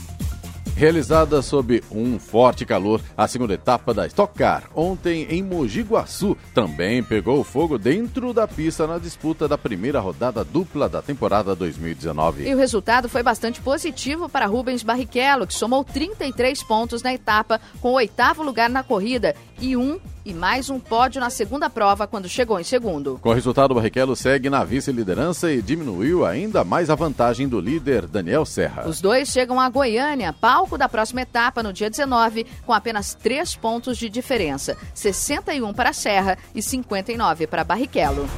Realizada 0.75 1.41
sob 1.41 1.83
um 1.91 2.19
forte 2.19 2.67
calor, 2.67 3.01
a 3.17 3.27
segunda 3.27 3.55
etapa 3.55 3.95
da 3.95 4.07
Stock 4.07 4.37
Car, 4.37 4.65
ontem 4.75 5.27
em 5.31 5.43
Mogi 5.43 5.81
Guaçu, 5.81 6.37
também 6.53 7.03
pegou 7.03 7.43
fogo 7.43 7.79
dentro 7.79 8.35
da 8.35 8.47
pista 8.47 8.87
na 8.87 8.99
disputa 8.99 9.49
da 9.49 9.57
primeira 9.57 10.01
rodada 10.01 10.45
dupla 10.45 10.87
da 10.87 11.01
temporada 11.01 11.57
2019. 11.57 12.47
E 12.47 12.55
o 12.55 12.59
resultado 12.59 13.09
foi 13.09 13.23
bastante 13.23 13.59
positivo 13.63 14.29
para 14.29 14.45
Rubens 14.45 14.83
Barrichello, 14.83 15.47
que 15.47 15.55
somou 15.55 15.83
33 15.83 16.63
pontos 16.65 17.03
na 17.03 17.15
etapa, 17.15 17.59
com 17.81 17.93
o 17.93 17.95
oitavo 17.95 18.43
lugar 18.43 18.69
na 18.69 18.83
corrida 18.83 19.35
e 19.59 19.79
um 19.79 19.99
e 20.27 20.35
mais 20.35 20.69
um 20.69 20.81
pódio 20.81 21.21
na 21.21 21.31
segunda 21.31 21.71
prova 21.71 22.05
quando 22.05 22.29
chegou 22.29 22.59
em 22.59 22.65
segundo. 22.65 23.17
Com 23.23 23.29
o 23.31 23.33
resultado, 23.33 23.71
o 23.71 23.75
Barrichello 23.77 24.17
segue 24.17 24.51
na 24.51 24.65
vice-liderança 24.65 25.53
e 25.53 25.63
diminuiu 25.63 26.27
ainda 26.27 26.65
mais 26.65 26.91
a 26.91 26.97
vantagem 26.97 27.49
do 27.49 27.61
líder 27.61 28.09
Daniel 28.09 28.45
Serra. 28.45 28.89
Os 28.89 29.01
dois 29.01 29.29
chegam 29.29 29.61
a 29.61 29.69
Goiânia, 29.69 30.33
palco 30.33 30.77
da 30.77 30.89
próxima 30.89 31.23
etapa 31.23 31.63
no 31.63 31.73
dia 31.73 31.89
19, 31.89 32.45
com 32.67 32.73
apenas 32.73 33.15
três 33.15 33.55
pontos 33.55 33.97
de 33.97 34.09
diferença: 34.09 34.77
61 34.93 35.73
para 35.73 35.93
Serra 35.93 36.37
e 36.53 36.61
59 36.61 37.47
para 37.47 37.63
Barrichello. 37.63 38.29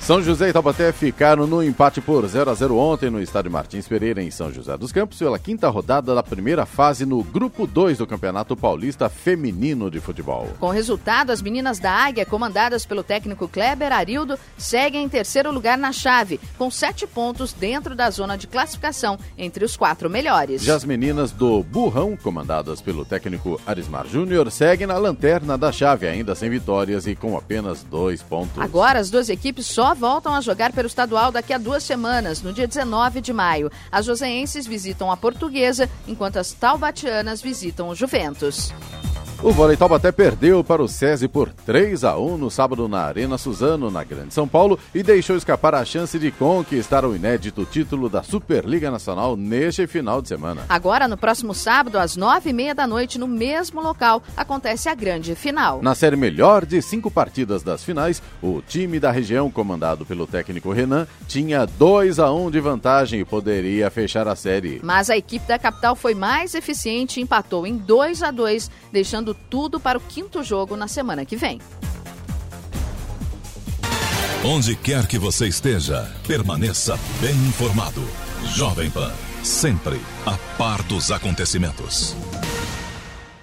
São 0.00 0.22
José 0.22 0.48
e 0.48 0.52
Taubaté 0.54 0.90
ficaram 0.90 1.46
no 1.46 1.62
empate 1.62 2.00
por 2.00 2.26
0 2.26 2.50
a 2.50 2.54
0 2.54 2.78
ontem 2.78 3.10
no 3.10 3.20
estádio 3.20 3.50
Martins 3.50 3.86
Pereira, 3.86 4.22
em 4.22 4.30
São 4.30 4.50
José 4.50 4.74
dos 4.78 4.90
Campos, 4.90 5.18
pela 5.18 5.38
quinta 5.38 5.68
rodada 5.68 6.14
da 6.14 6.22
primeira 6.22 6.64
fase 6.64 7.04
no 7.04 7.22
Grupo 7.22 7.66
2 7.66 7.98
do 7.98 8.06
Campeonato 8.06 8.56
Paulista 8.56 9.10
Feminino 9.10 9.90
de 9.90 10.00
Futebol. 10.00 10.48
Com 10.58 10.68
o 10.68 10.70
resultado, 10.70 11.30
as 11.30 11.42
meninas 11.42 11.78
da 11.78 11.92
Águia, 11.92 12.24
comandadas 12.24 12.86
pelo 12.86 13.02
técnico 13.02 13.46
Kleber 13.46 13.92
Arildo, 13.92 14.38
seguem 14.56 15.04
em 15.04 15.08
terceiro 15.10 15.52
lugar 15.52 15.76
na 15.76 15.92
chave, 15.92 16.40
com 16.56 16.70
sete 16.70 17.06
pontos 17.06 17.52
dentro 17.52 17.94
da 17.94 18.08
zona 18.08 18.38
de 18.38 18.46
classificação 18.46 19.18
entre 19.36 19.62
os 19.62 19.76
quatro 19.76 20.08
melhores. 20.08 20.62
Já 20.62 20.74
as 20.74 20.84
meninas 20.84 21.32
do 21.32 21.62
Burrão, 21.62 22.16
comandadas 22.16 22.80
pelo 22.80 23.04
técnico 23.04 23.60
Arismar 23.66 24.06
Júnior, 24.06 24.50
seguem 24.50 24.86
na 24.86 24.96
lanterna 24.96 25.58
da 25.58 25.70
chave, 25.70 26.08
ainda 26.08 26.34
sem 26.34 26.48
vitórias 26.48 27.06
e 27.06 27.14
com 27.14 27.36
apenas 27.36 27.82
dois 27.82 28.22
pontos. 28.22 28.58
Agora, 28.62 28.98
as 28.98 29.10
duas 29.10 29.28
equipes 29.28 29.66
só 29.66 29.87
voltam 29.94 30.34
a 30.34 30.40
jogar 30.40 30.72
pelo 30.72 30.86
estadual 30.86 31.30
daqui 31.30 31.52
a 31.52 31.58
duas 31.58 31.82
semanas, 31.82 32.42
no 32.42 32.52
dia 32.52 32.66
19 32.66 33.20
de 33.20 33.32
maio. 33.32 33.70
As 33.90 34.06
joseenses 34.06 34.66
visitam 34.66 35.10
a 35.10 35.16
Portuguesa, 35.16 35.88
enquanto 36.06 36.36
as 36.38 36.52
taubatianas 36.52 37.40
visitam 37.40 37.88
o 37.88 37.94
Juventus. 37.94 38.72
O 39.40 39.52
Vôlei 39.52 39.76
Taubaté 39.76 40.10
perdeu 40.10 40.64
para 40.64 40.82
o 40.82 40.88
SESI 40.88 41.28
por 41.28 41.52
3 41.52 42.02
a 42.02 42.18
1 42.18 42.36
no 42.36 42.50
sábado 42.50 42.88
na 42.88 43.02
Arena 43.02 43.38
Suzano, 43.38 43.88
na 43.88 44.02
Grande 44.02 44.34
São 44.34 44.48
Paulo, 44.48 44.76
e 44.92 45.00
deixou 45.00 45.36
escapar 45.36 45.76
a 45.76 45.84
chance 45.84 46.18
de 46.18 46.32
conquistar 46.32 47.04
o 47.04 47.14
inédito 47.14 47.64
título 47.64 48.08
da 48.08 48.20
Superliga 48.20 48.90
Nacional 48.90 49.36
neste 49.36 49.86
final 49.86 50.20
de 50.20 50.26
semana. 50.26 50.62
Agora, 50.68 51.06
no 51.06 51.16
próximo 51.16 51.54
sábado, 51.54 51.98
às 52.00 52.16
nove 52.16 52.50
e 52.50 52.52
meia 52.52 52.74
da 52.74 52.84
noite, 52.84 53.16
no 53.16 53.28
mesmo 53.28 53.80
local, 53.80 54.24
acontece 54.36 54.88
a 54.88 54.94
grande 54.94 55.36
final. 55.36 55.80
Na 55.82 55.94
série 55.94 56.16
melhor 56.16 56.66
de 56.66 56.82
cinco 56.82 57.08
partidas 57.08 57.62
das 57.62 57.84
finais, 57.84 58.20
o 58.42 58.60
time 58.60 58.98
da 58.98 59.12
região, 59.12 59.48
comandado 59.52 60.04
pelo 60.04 60.26
técnico 60.26 60.72
Renan, 60.72 61.06
tinha 61.28 61.64
2 61.64 62.18
a 62.18 62.32
1 62.32 62.50
de 62.50 62.58
vantagem 62.58 63.20
e 63.20 63.24
poderia 63.24 63.88
fechar 63.88 64.26
a 64.26 64.34
série. 64.34 64.80
Mas 64.82 65.08
a 65.08 65.16
equipe 65.16 65.46
da 65.46 65.60
capital 65.60 65.94
foi 65.94 66.12
mais 66.12 66.56
eficiente 66.56 67.20
e 67.20 67.22
empatou 67.22 67.64
em 67.64 67.76
2 67.76 68.24
a 68.24 68.32
2 68.32 68.68
deixando 68.90 69.27
tudo 69.34 69.78
para 69.78 69.98
o 69.98 70.00
quinto 70.00 70.42
jogo 70.42 70.76
na 70.76 70.88
semana 70.88 71.24
que 71.24 71.36
vem. 71.36 71.60
Onde 74.44 74.76
quer 74.76 75.06
que 75.06 75.18
você 75.18 75.48
esteja, 75.48 76.10
permaneça 76.26 76.98
bem 77.20 77.34
informado. 77.34 78.02
Jovem 78.54 78.88
Pan, 78.90 79.12
sempre 79.42 80.00
a 80.24 80.36
par 80.56 80.82
dos 80.84 81.10
acontecimentos. 81.10 82.14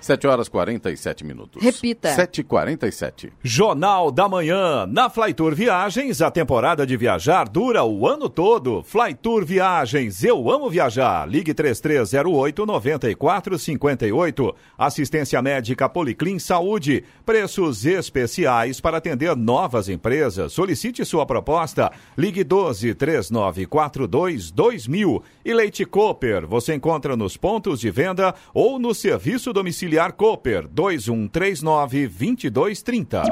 7 0.05 0.27
horas 0.27 0.47
47 0.47 1.25
minutos. 1.25 1.63
Repita. 1.63 2.15
7h47. 2.15 3.31
Jornal 3.41 4.11
da 4.11 4.29
Manhã. 4.29 4.85
Na 4.85 5.09
Flytour 5.09 5.55
Viagens, 5.55 6.21
a 6.21 6.29
temporada 6.29 6.85
de 6.85 6.95
viajar 6.95 7.49
dura 7.49 7.83
o 7.83 8.07
ano 8.07 8.29
todo. 8.29 8.83
Flytour 8.83 9.43
Viagens, 9.43 10.23
eu 10.23 10.51
amo 10.51 10.69
viajar. 10.69 11.27
Ligue 11.27 11.55
3308-9458. 11.55 14.53
Assistência 14.77 15.41
médica 15.41 15.89
Policlin 15.89 16.37
Saúde. 16.37 17.03
Preços 17.25 17.83
especiais 17.83 18.79
para 18.79 18.97
atender 18.97 19.35
novas 19.35 19.89
empresas. 19.89 20.53
Solicite 20.53 21.03
sua 21.03 21.25
proposta. 21.25 21.91
Ligue 22.15 22.43
12 22.43 22.93
3942 22.93 24.51
2000. 24.51 25.23
E 25.43 25.51
Leite 25.51 25.83
Cooper, 25.83 26.45
você 26.45 26.75
encontra 26.75 27.17
nos 27.17 27.35
pontos 27.35 27.79
de 27.79 27.89
venda 27.89 28.35
ou 28.53 28.77
no 28.77 28.93
serviço 28.93 29.51
domiciliar 29.51 29.94
Auxiliar 29.95 30.11
Cooper 30.11 30.67
2139 30.67 32.09
2230. 32.09 33.23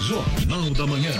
Jornal 0.00 0.70
da 0.70 0.86
Manhã. 0.86 1.12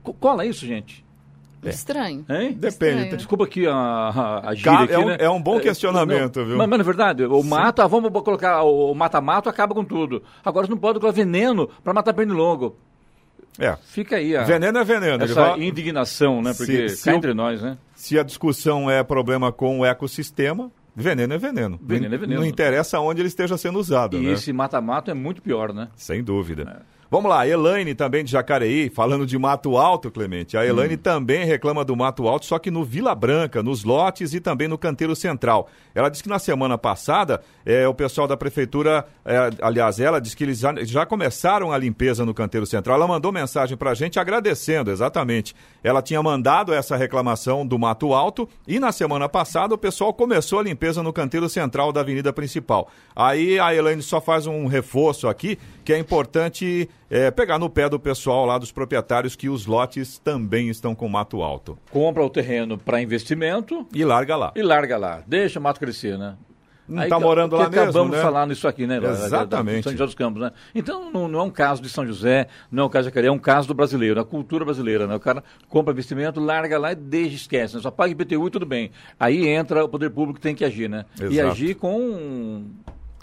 Co- 0.02 0.12
Cola 0.14 0.44
isso, 0.44 0.66
gente. 0.66 1.06
Estranho. 1.64 2.24
Hein? 2.28 2.52
Depende. 2.52 2.66
Estranho. 2.68 3.16
Desculpa 3.16 3.44
aqui 3.44 3.66
a, 3.66 3.72
a, 3.74 4.48
a 4.50 4.54
gíria 4.54 4.72
Cara, 4.72 4.84
aqui, 4.84 4.92
é 4.94 4.98
um- 4.98 5.06
né? 5.06 5.16
é 5.20 5.30
um 5.30 5.42
bom 5.42 5.58
questionamento, 5.60 6.38
não, 6.40 6.46
viu? 6.46 6.56
Mas, 6.56 6.68
mas 6.68 6.78
na 6.78 6.84
verdade, 6.84 7.24
o 7.24 7.42
mato, 7.42 7.82
ah, 7.82 7.86
vamos 7.86 8.10
colocar 8.22 8.62
o 8.62 8.94
mata-mato, 8.94 9.48
acaba 9.48 9.74
com 9.74 9.84
tudo. 9.84 10.22
Agora 10.44 10.66
você 10.66 10.70
não 10.70 10.78
pode 10.78 11.00
colocar 11.00 11.14
veneno 11.16 11.68
para 11.82 11.92
matar 11.92 12.12
pernilongo. 12.14 12.76
É. 13.58 13.76
Fica 13.86 14.16
aí 14.16 14.36
a, 14.36 14.44
Veneno 14.44 14.78
é 14.78 14.84
veneno. 14.84 15.24
essa 15.24 15.34
vai- 15.34 15.60
indignação, 15.64 16.40
né? 16.40 16.54
Porque 16.56 16.88
Se- 16.90 16.96
se 16.98 17.04
cá 17.06 17.12
o- 17.12 17.16
entre 17.16 17.34
nós, 17.34 17.60
né? 17.60 17.76
Se 17.96 18.16
a 18.18 18.22
discussão 18.22 18.88
é 18.88 19.02
problema 19.02 19.50
com 19.50 19.80
o 19.80 19.84
ecossistema, 19.84 20.70
veneno 20.94 21.34
é 21.34 21.38
veneno. 21.38 21.76
Veneno 21.82 22.08
não, 22.10 22.14
é 22.14 22.18
veneno. 22.18 22.40
Não 22.42 22.46
interessa 22.46 23.00
onde 23.00 23.20
ele 23.20 23.26
esteja 23.28 23.56
sendo 23.56 23.80
usado, 23.80 24.16
E 24.16 24.20
né? 24.26 24.32
esse 24.32 24.52
mata-mato 24.52 25.10
é 25.10 25.14
muito 25.14 25.42
pior, 25.42 25.72
né? 25.74 25.88
Sem 25.96 26.22
dúvida. 26.22 26.82
Vamos 27.10 27.30
lá, 27.30 27.48
Elaine 27.48 27.94
também 27.94 28.22
de 28.22 28.30
Jacareí, 28.30 28.90
falando 28.90 29.24
de 29.24 29.38
Mato 29.38 29.78
Alto, 29.78 30.10
Clemente. 30.10 30.58
A 30.58 30.66
Elaine 30.66 30.94
Hum. 30.94 30.98
também 30.98 31.42
reclama 31.46 31.82
do 31.82 31.96
Mato 31.96 32.28
Alto, 32.28 32.44
só 32.44 32.58
que 32.58 32.70
no 32.70 32.84
Vila 32.84 33.14
Branca, 33.14 33.62
nos 33.62 33.82
lotes 33.82 34.34
e 34.34 34.40
também 34.40 34.68
no 34.68 34.76
canteiro 34.76 35.16
central. 35.16 35.68
Ela 35.94 36.10
disse 36.10 36.22
que 36.22 36.28
na 36.28 36.38
semana 36.38 36.76
passada, 36.76 37.40
eh, 37.64 37.88
o 37.88 37.94
pessoal 37.94 38.26
da 38.28 38.36
prefeitura, 38.36 39.06
eh, 39.24 39.50
aliás, 39.62 39.98
ela 39.98 40.20
disse 40.20 40.36
que 40.36 40.44
eles 40.44 40.58
já, 40.58 40.74
já 40.84 41.06
começaram 41.06 41.72
a 41.72 41.78
limpeza 41.78 42.26
no 42.26 42.34
canteiro 42.34 42.66
central. 42.66 42.96
Ela 42.98 43.08
mandou 43.08 43.32
mensagem 43.32 43.74
pra 43.74 43.94
gente 43.94 44.18
agradecendo, 44.20 44.90
exatamente. 44.90 45.54
Ela 45.82 46.02
tinha 46.02 46.22
mandado 46.22 46.74
essa 46.74 46.94
reclamação 46.94 47.66
do 47.66 47.78
Mato 47.78 48.12
Alto 48.12 48.46
e 48.66 48.78
na 48.78 48.92
semana 48.92 49.30
passada 49.30 49.74
o 49.74 49.78
pessoal 49.78 50.12
começou 50.12 50.58
a 50.58 50.62
limpeza 50.62 51.02
no 51.02 51.12
canteiro 51.12 51.48
central 51.48 51.90
da 51.90 52.02
avenida 52.02 52.34
principal. 52.34 52.90
Aí 53.16 53.58
a 53.58 53.74
Elaine 53.74 54.02
só 54.02 54.20
faz 54.20 54.46
um 54.46 54.66
reforço 54.66 55.26
aqui, 55.26 55.58
que 55.88 55.92
é 55.94 55.98
importante 55.98 56.86
é, 57.08 57.30
pegar 57.30 57.58
no 57.58 57.70
pé 57.70 57.88
do 57.88 57.98
pessoal 57.98 58.44
lá, 58.44 58.58
dos 58.58 58.70
proprietários, 58.70 59.34
que 59.34 59.48
os 59.48 59.64
lotes 59.64 60.18
também 60.18 60.68
estão 60.68 60.94
com 60.94 61.08
mato 61.08 61.40
alto. 61.40 61.78
Compra 61.90 62.22
o 62.22 62.28
terreno 62.28 62.76
para 62.76 63.00
investimento 63.00 63.86
E 63.94 64.04
larga 64.04 64.36
lá. 64.36 64.52
e 64.54 64.60
larga 64.60 64.98
lá. 64.98 65.22
Deixa 65.26 65.58
o 65.58 65.62
mato 65.62 65.80
crescer, 65.80 66.18
né? 66.18 66.36
Não 66.86 67.08
tá 67.08 67.18
morando 67.18 67.56
porque 67.56 67.62
lá 67.64 67.70
mesmo, 67.70 67.82
acabamos 67.84 68.16
né? 68.18 68.22
falando 68.22 68.52
isso 68.52 68.68
aqui, 68.68 68.86
né? 68.86 68.98
Exatamente. 68.98 69.84
São 69.84 69.92
José 69.92 70.04
dos 70.04 70.14
Campos, 70.14 70.42
né? 70.42 70.52
Então 70.74 71.10
não, 71.10 71.26
não 71.26 71.38
é 71.38 71.42
um 71.44 71.50
caso 71.50 71.80
de 71.80 71.88
São 71.88 72.06
José, 72.06 72.48
não 72.70 72.82
é 72.82 72.86
um 72.86 72.90
caso 72.90 73.04
de 73.04 73.08
Jacareí, 73.08 73.28
é 73.28 73.32
um 73.32 73.38
caso 73.38 73.66
do 73.68 73.72
brasileiro, 73.72 74.16
da 74.16 74.24
cultura 74.24 74.66
brasileira, 74.66 75.06
né? 75.06 75.16
O 75.16 75.20
cara 75.20 75.42
compra 75.70 75.92
investimento, 75.94 76.38
larga 76.38 76.78
lá 76.78 76.92
e 76.92 76.96
deixa, 76.96 77.34
esquece, 77.34 77.76
né? 77.76 77.80
Só 77.80 77.90
paga 77.90 78.12
IPTU 78.12 78.46
e 78.46 78.50
tudo 78.50 78.66
bem. 78.66 78.90
Aí 79.18 79.48
entra 79.48 79.82
o 79.82 79.88
poder 79.88 80.10
público 80.10 80.34
que 80.34 80.42
tem 80.42 80.54
que 80.54 80.66
agir, 80.66 80.90
né? 80.90 81.06
E 81.18 81.24
Exato. 81.24 81.48
agir 81.48 81.74
com, 81.76 82.66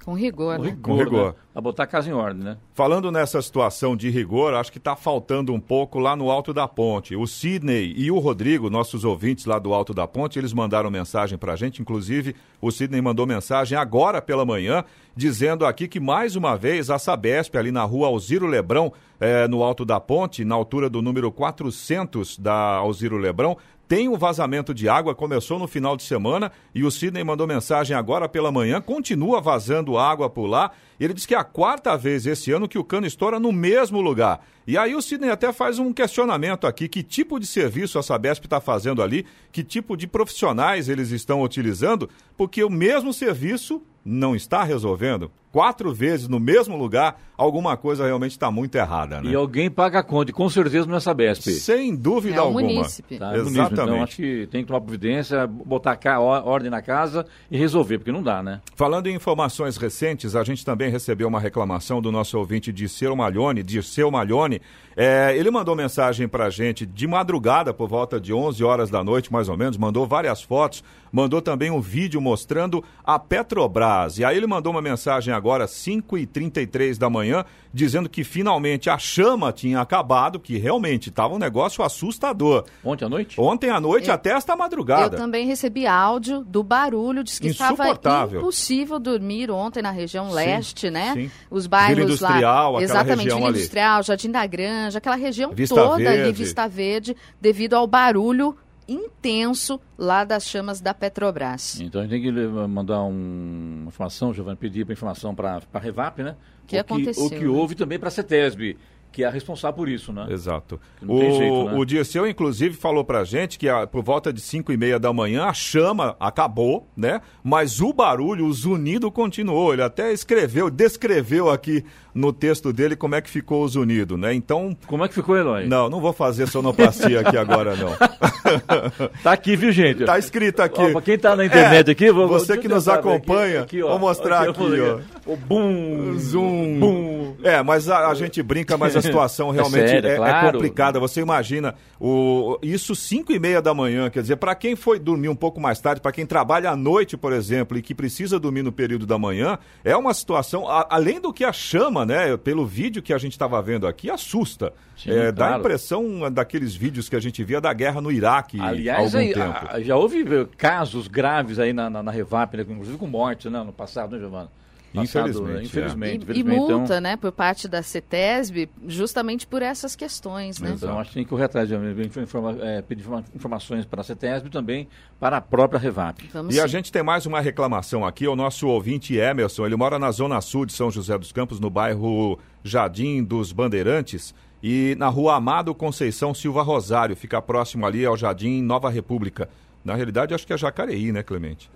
Com 0.05 0.13
rigor. 0.13 0.57
com 0.57 0.61
né? 0.61 0.69
rigor, 0.69 0.81
Com 0.83 0.95
rigor. 1.03 1.27
Né? 1.29 1.39
Pra 1.51 1.61
botar 1.61 1.83
a 1.83 1.87
casa 1.87 2.07
em 2.07 2.13
ordem, 2.13 2.43
né? 2.43 2.57
Falando 2.75 3.11
nessa 3.11 3.41
situação 3.41 3.95
de 3.95 4.07
rigor, 4.11 4.53
acho 4.53 4.71
que 4.71 4.77
está 4.77 4.95
faltando 4.95 5.51
um 5.51 5.59
pouco 5.59 5.97
lá 5.97 6.15
no 6.15 6.29
Alto 6.29 6.53
da 6.53 6.67
Ponte. 6.67 7.15
O 7.15 7.25
Sidney 7.25 7.91
e 7.97 8.11
o 8.11 8.19
Rodrigo, 8.19 8.69
nossos 8.69 9.03
ouvintes 9.03 9.45
lá 9.45 9.57
do 9.57 9.73
Alto 9.73 9.95
da 9.95 10.05
Ponte, 10.05 10.37
eles 10.37 10.53
mandaram 10.53 10.91
mensagem 10.91 11.39
para 11.39 11.53
a 11.53 11.55
gente. 11.55 11.81
Inclusive, 11.81 12.35
o 12.61 12.69
Sidney 12.69 13.01
mandou 13.01 13.25
mensagem 13.25 13.75
agora 13.75 14.21
pela 14.21 14.45
manhã, 14.45 14.83
dizendo 15.15 15.65
aqui 15.65 15.87
que 15.87 15.99
mais 15.99 16.35
uma 16.35 16.55
vez 16.55 16.91
a 16.91 16.99
Sabesp, 16.99 17.57
ali 17.57 17.71
na 17.71 17.83
rua 17.83 18.07
Alziro 18.07 18.45
Lebrão, 18.45 18.93
eh, 19.19 19.47
no 19.47 19.63
Alto 19.63 19.83
da 19.83 19.99
Ponte, 19.99 20.45
na 20.45 20.53
altura 20.53 20.87
do 20.87 21.01
número 21.01 21.31
400 21.31 22.37
da 22.37 22.75
Alziro 22.75 23.17
Lebrão, 23.17 23.57
tem 23.87 24.09
um 24.09 24.17
vazamento 24.17 24.73
de 24.73 24.89
água, 24.89 25.13
começou 25.13 25.59
no 25.59 25.67
final 25.67 25.95
de 25.95 26.03
semana 26.03 26.51
e 26.73 26.83
o 26.83 26.89
Sidney 26.89 27.23
mandou 27.23 27.45
mensagem 27.45 27.95
agora 27.95 28.27
pela 28.27 28.51
manhã, 28.51 28.81
continua 28.81 29.39
vazando 29.39 29.97
água 29.97 30.29
por 30.29 30.47
lá. 30.47 30.71
Ele 30.99 31.13
diz 31.13 31.25
que 31.25 31.35
é 31.35 31.37
a 31.37 31.43
quarta 31.43 31.95
vez 31.95 32.25
esse 32.25 32.51
ano 32.51 32.67
que 32.67 32.79
o 32.79 32.83
cano 32.83 33.05
estoura 33.05 33.39
no 33.39 33.51
mesmo 33.51 34.01
lugar. 34.01 34.43
E 34.65 34.77
aí 34.77 34.95
o 34.95 35.01
Sidney 35.01 35.29
até 35.29 35.53
faz 35.53 35.77
um 35.77 35.93
questionamento 35.93 36.65
aqui, 36.65 36.87
que 36.87 37.03
tipo 37.03 37.39
de 37.39 37.45
serviço 37.45 37.99
a 37.99 38.03
Sabesp 38.03 38.45
está 38.45 38.59
fazendo 38.59 39.03
ali, 39.03 39.25
que 39.51 39.63
tipo 39.63 39.95
de 39.95 40.07
profissionais 40.07 40.89
eles 40.89 41.11
estão 41.11 41.43
utilizando, 41.43 42.09
porque 42.35 42.63
o 42.63 42.69
mesmo 42.69 43.13
serviço 43.13 43.83
não 44.03 44.35
está 44.35 44.63
resolvendo. 44.63 45.31
Quatro 45.55 45.93
vezes 45.93 46.27
no 46.27 46.37
mesmo 46.37 46.75
lugar, 46.75 47.17
alguma 47.37 47.77
coisa 47.77 48.05
realmente 48.05 48.31
está 48.31 48.51
muito 48.51 48.75
errada, 48.75 49.21
né? 49.21 49.31
E 49.31 49.35
alguém 49.35 49.71
paga 49.71 49.99
a 49.99 50.03
conta, 50.03 50.33
com 50.33 50.49
certeza 50.49 50.85
não 50.85 50.97
é 50.97 50.99
Sabesp. 50.99 51.49
Sem 51.49 51.95
dúvida 51.95 52.35
É 52.35 52.41
o 52.41 52.47
alguma. 52.47 52.61
munícipe. 52.61 53.17
Tá, 53.17 53.27
é 53.27 53.37
munícipe. 53.37 53.51
Exatamente. 53.59 53.81
Então 53.89 54.03
acho 54.03 54.15
que 54.17 54.47
tem 54.51 54.61
que 54.63 54.67
tomar 54.67 54.81
providência, 54.81 55.47
botar 55.47 55.97
ordem 56.19 56.69
na 56.69 56.81
casa 56.81 57.25
e 57.49 57.57
resolver, 57.57 57.99
porque 57.99 58.11
não 58.11 58.21
dá, 58.21 58.43
né? 58.43 58.59
Falando 58.75 59.07
em 59.07 59.15
informações 59.15 59.77
recentes, 59.77 60.35
a 60.35 60.43
gente 60.43 60.65
também 60.65 60.91
recebeu 60.91 61.29
uma 61.29 61.39
reclamação 61.39 62.01
do 62.01 62.11
nosso 62.11 62.37
ouvinte 62.37 62.73
Dirceu 62.73 63.15
Malhone, 63.15 63.63
Dirceu 63.63 64.11
Malhone. 64.11 64.61
É, 64.97 65.33
ele 65.37 65.49
mandou 65.51 65.73
mensagem 65.75 66.27
pra 66.27 66.49
gente 66.49 66.85
de 66.85 67.07
madrugada, 67.07 67.73
por 67.73 67.87
volta 67.87 68.19
de 68.19 68.33
11 68.33 68.61
horas 68.61 68.89
da 68.89 69.03
noite, 69.05 69.31
mais 69.31 69.47
ou 69.47 69.55
menos, 69.57 69.77
mandou 69.77 70.05
várias 70.07 70.41
fotos, 70.41 70.83
mandou 71.11 71.41
também 71.41 71.69
um 71.69 71.81
vídeo 71.81 72.19
mostrando 72.21 72.83
a 73.03 73.17
Petrobras. 73.19 74.17
E 74.19 74.25
aí 74.25 74.35
ele 74.37 74.47
mandou 74.47 74.71
uma 74.71 74.81
mensagem 74.81 75.33
agora, 75.33 75.44
5h33 75.67 76.97
da 76.97 77.09
manhã, 77.09 77.45
dizendo 77.73 78.09
que 78.09 78.23
finalmente 78.23 78.89
a 78.89 78.97
chama 78.97 79.51
tinha 79.51 79.79
acabado, 79.81 80.39
que 80.39 80.57
realmente 80.57 81.09
estava 81.09 81.33
um 81.33 81.37
negócio 81.37 81.83
assustador. 81.83 82.63
Ontem 82.83 83.05
à 83.05 83.09
noite? 83.09 83.39
Ontem 83.39 83.69
à 83.69 83.79
noite 83.79 84.07
Eu- 84.07 84.13
até 84.13 84.31
esta 84.31 84.53
Eu 84.53 84.57
madrugada. 84.57 85.17
também 85.17 85.45
recebi 85.45 85.85
áudio 85.85 86.41
do 86.43 86.63
barulho, 86.63 87.23
diz 87.23 87.37
que 87.39 87.47
estava 87.47 87.73
Insuportável. 87.73 88.39
impossível 88.41 88.99
dormir 88.99 89.51
ontem 89.51 89.81
na 89.81 89.91
região 89.91 90.31
leste, 90.31 90.89
né? 90.89 91.13
sim. 91.13 91.31
Os 91.49 91.67
bairros 91.67 91.95
Vila 91.95 92.07
Industrial, 92.07 92.71
lá, 92.73 92.79
aquela 92.79 92.83
exatamente, 92.83 93.17
região 93.23 93.37
Vila 93.37 93.49
ali. 93.49 93.57
Industrial, 93.59 94.03
Jardim 94.03 94.31
da 94.31 94.45
Granja, 94.45 94.97
aquela 94.97 95.15
região 95.15 95.51
Vista 95.53 95.75
toda 95.75 95.95
ali, 95.95 96.03
Verde. 96.05 96.43
Vista 96.43 96.67
Verde, 96.67 97.15
devido 97.41 97.73
ao 97.75 97.85
barulho 97.87 98.55
intenso 98.87 99.79
lá 99.97 100.23
das 100.23 100.45
chamas 100.47 100.79
da 100.81 100.93
Petrobras. 100.93 101.79
Então 101.79 102.01
a 102.01 102.05
gente 102.05 102.11
tem 102.23 102.33
que 102.33 102.41
mandar 102.67 103.03
um- 103.03 103.79
uma 103.81 103.87
informação, 103.89 104.33
Giovanni, 104.33 104.57
pedir 104.57 104.85
para 104.85 104.93
informação 104.93 105.33
para 105.35 105.61
a 105.73 105.79
Revap, 105.79 106.21
né? 106.23 106.35
Que 106.67 106.77
o 106.77 106.81
aconteceu, 106.81 107.25
o 107.25 107.29
que 107.29 107.39
né? 107.39 107.47
houve 107.47 107.75
também 107.75 107.99
para 107.99 108.07
a 108.07 108.11
CETESB, 108.11 108.77
que 109.11 109.23
é 109.23 109.27
a 109.27 109.29
responsável 109.29 109.75
por 109.77 109.87
isso, 109.87 110.11
né? 110.11 110.27
Exato. 110.29 110.79
Não 111.01 111.17
tem 111.17 111.29
o, 111.29 111.35
jeito, 111.35 111.63
né? 111.65 111.73
o 111.77 111.85
Dirceu, 111.85 112.27
inclusive, 112.27 112.75
falou 112.75 113.05
pra 113.05 113.23
gente 113.23 113.57
que 113.57 113.69
a- 113.69 113.87
por 113.87 114.03
volta 114.03 114.33
de 114.33 114.41
5 114.41 114.71
e 114.73 114.77
meia 114.77 114.99
da 114.99 115.13
manhã 115.13 115.45
a 115.45 115.53
chama 115.53 116.15
acabou, 116.19 116.87
né? 116.97 117.21
Mas 117.43 117.79
o 117.81 117.93
barulho, 117.93 118.45
o 118.45 118.51
zunido 118.53 119.09
continuou. 119.11 119.71
Ele 119.73 119.83
até 119.83 120.11
escreveu, 120.11 120.69
descreveu 120.69 121.49
aqui 121.49 121.85
no 122.15 122.31
texto 122.33 122.71
dele 122.73 122.95
como 122.95 123.13
é 123.13 123.21
que 123.21 123.29
ficou 123.29 123.63
o 123.63 123.67
zunido, 123.67 124.17
né? 124.17 124.33
Então. 124.33 124.75
Como 124.87 125.03
é 125.03 125.07
que 125.07 125.13
ficou, 125.13 125.35
Eloy? 125.37 125.67
Não, 125.67 125.89
não 125.89 125.99
vou 125.99 126.13
fazer 126.13 126.47
sonoplastia 126.47 127.19
aqui 127.19 127.37
agora, 127.37 127.75
não. 127.75 127.89
Tá 129.23 129.31
aqui, 129.33 129.55
viu, 129.55 129.71
gente? 129.71 130.05
Tá 130.05 130.17
escrito 130.19 130.61
aqui. 130.61 130.79
Ó, 130.81 130.91
pra 130.91 131.01
quem 131.01 131.17
tá 131.17 131.35
na 131.35 131.45
internet 131.45 131.89
É, 131.89 131.91
aqui, 131.91 132.11
vou, 132.11 132.27
você 132.27 132.57
que 132.57 132.67
nos 132.67 132.85
ver 132.85 132.91
aqui, 132.91 132.99
acompanha, 132.99 133.61
aqui, 133.61 133.81
ó. 133.81 133.89
vou 133.89 133.99
mostrar 133.99 134.47
aqui, 134.49 134.61
eu 134.63 135.01
ó. 135.27 135.31
O 135.33 135.35
bum, 135.35 136.15
Zoom. 136.19 136.79
bum. 136.79 137.35
É, 137.43 137.61
mas 137.63 137.89
a, 137.89 138.07
a 138.09 138.13
gente 138.13 138.41
brinca, 138.43 138.77
mas 138.77 138.95
a 138.95 139.01
situação 139.01 139.49
É 139.51 139.53
realmente 139.55 139.89
sério, 139.89 140.07
é, 140.09 140.13
é 140.13 140.17
claro. 140.17 140.51
complicada. 140.53 140.99
Você 140.99 141.21
imagina 141.21 141.73
o, 141.99 142.57
isso 142.61 142.95
5 142.95 143.31
e 143.33 143.39
meia 143.39 143.61
da 143.61 143.73
manhã, 143.73 144.09
quer 144.09 144.21
dizer, 144.21 144.35
para 144.37 144.53
quem 144.55 144.75
foi 144.75 144.99
dormir 144.99 145.29
um 145.29 145.35
pouco 145.35 145.59
mais 145.59 145.79
tarde, 145.79 145.99
para 145.99 146.11
quem 146.11 146.25
trabalha 146.25 146.69
à 146.69 146.75
noite, 146.75 147.17
por 147.17 147.33
exemplo, 147.33 147.77
e 147.77 147.81
que 147.81 147.95
precisa 147.95 148.39
dormir 148.39 148.61
no 148.61 148.71
período 148.71 149.05
da 149.07 149.17
manhã, 149.17 149.57
é 149.83 149.97
uma 149.97 150.13
situação, 150.13 150.67
a- 150.69 150.85
além 150.89 151.19
do 151.19 151.33
que 151.33 151.43
a 151.43 151.51
chama, 151.51 152.04
né, 152.05 152.37
pelo 152.37 152.65
vídeo 152.65 153.01
que 153.01 153.13
a 153.13 153.17
gente 153.17 153.31
estava 153.33 153.61
vendo 153.61 153.87
aqui, 153.87 154.09
assusta. 154.09 154.71
Sim, 154.97 155.11
É, 155.11 155.31
Dá 155.31 155.45
a 155.45 155.47
claro. 155.49 155.59
impressão 155.59 156.31
daqueles 156.31 156.75
vídeos 156.75 157.09
que 157.09 157.15
a 157.15 157.19
gente 157.19 157.43
via 157.43 157.59
da 157.59 157.73
guerra 157.73 157.99
no 158.01 158.11
Iraque 158.11 158.59
há 158.59 158.65
Aliás, 158.67 159.13
algum 159.15 159.27
aí, 159.27 159.33
tempo. 159.33 159.67
a- 159.69 159.81
já 159.81 159.95
houve 159.95 160.21
eh, 160.21 160.47
casos 160.57 161.07
graves 161.07 161.59
aí 161.59 161.73
na, 161.73 161.89
na, 161.89 162.01
na 162.03 162.11
Revap, 162.11 162.55
né, 162.55 162.65
inclusive 162.67 162.97
com 162.97 163.07
mortes 163.07 163.51
né, 163.51 163.61
no 163.63 163.73
passado, 163.73 164.13
né, 164.13 164.19
Giovana? 164.19 164.49
Passado, 164.95 165.29
Infelizmente, 165.29 165.53
né, 165.57 165.63
Infelizmente. 165.63 166.11
E, 166.11 166.15
e 166.15 166.17
infelizmente, 166.23 166.63
então- 166.63 166.77
multa, 166.79 167.01
né, 167.01 167.15
por 167.17 167.31
parte 167.31 167.67
da 167.67 167.83
CETESB, 167.83 168.69
justamente 168.87 169.45
por 169.45 169.61
essas 169.61 169.95
questões, 169.95 170.59
né? 170.59 170.71
Então, 170.75 170.99
acho 170.99 171.09
que 171.09 171.15
tem 171.15 171.23
que 171.23 171.29
correr 171.29 171.43
atrás, 171.45 171.67
de 171.69 171.75
informa- 172.21 172.57
é, 172.61 172.81
pedir 172.81 173.01
informa- 173.01 173.23
informações 173.35 173.85
para 173.85 174.01
a 174.01 174.03
CETESB 174.03 174.47
e 174.47 174.51
também 174.51 174.87
para 175.19 175.37
a 175.37 175.41
própria 175.41 175.79
Revap. 175.79 176.27
Vamos 176.33 176.55
E 176.55 176.59
a 176.59 176.63
sim. 176.63 176.69
gente 176.69 176.91
tem 176.91 177.03
mais 177.03 177.25
uma 177.25 177.39
reclamação 177.41 178.05
aqui, 178.05 178.27
o 178.27 178.35
nosso 178.35 178.67
ouvinte 178.67 179.15
Emerson, 179.15 179.65
ele 179.65 179.75
mora 179.75 179.99
na 179.99 180.11
zona 180.11 180.39
sul 180.41 180.65
de 180.65 180.73
São 180.73 180.89
José 180.89 181.17
dos 181.17 181.31
Campos, 181.31 181.59
no 181.59 181.69
bairro 181.69 182.39
Jardim 182.63 183.23
dos 183.23 183.51
Bandeirantes, 183.51 184.33
e 184.63 184.95
na 184.97 185.07
rua 185.09 185.35
Amado 185.35 185.75
Conceição 185.75 186.33
Silva 186.33 186.63
Rosário, 186.63 187.15
fica 187.15 187.41
próximo 187.41 187.85
ali 187.85 188.05
ao 188.05 188.17
Jardim 188.17 188.61
Nova 188.63 188.89
República. 188.89 189.47
Na 189.83 189.93
realidade, 189.93 190.33
acho 190.33 190.47
que 190.47 190.53
é 190.53 190.57
Jacareí, 190.57 191.11
né, 191.11 191.21
Clemente? 191.21 191.69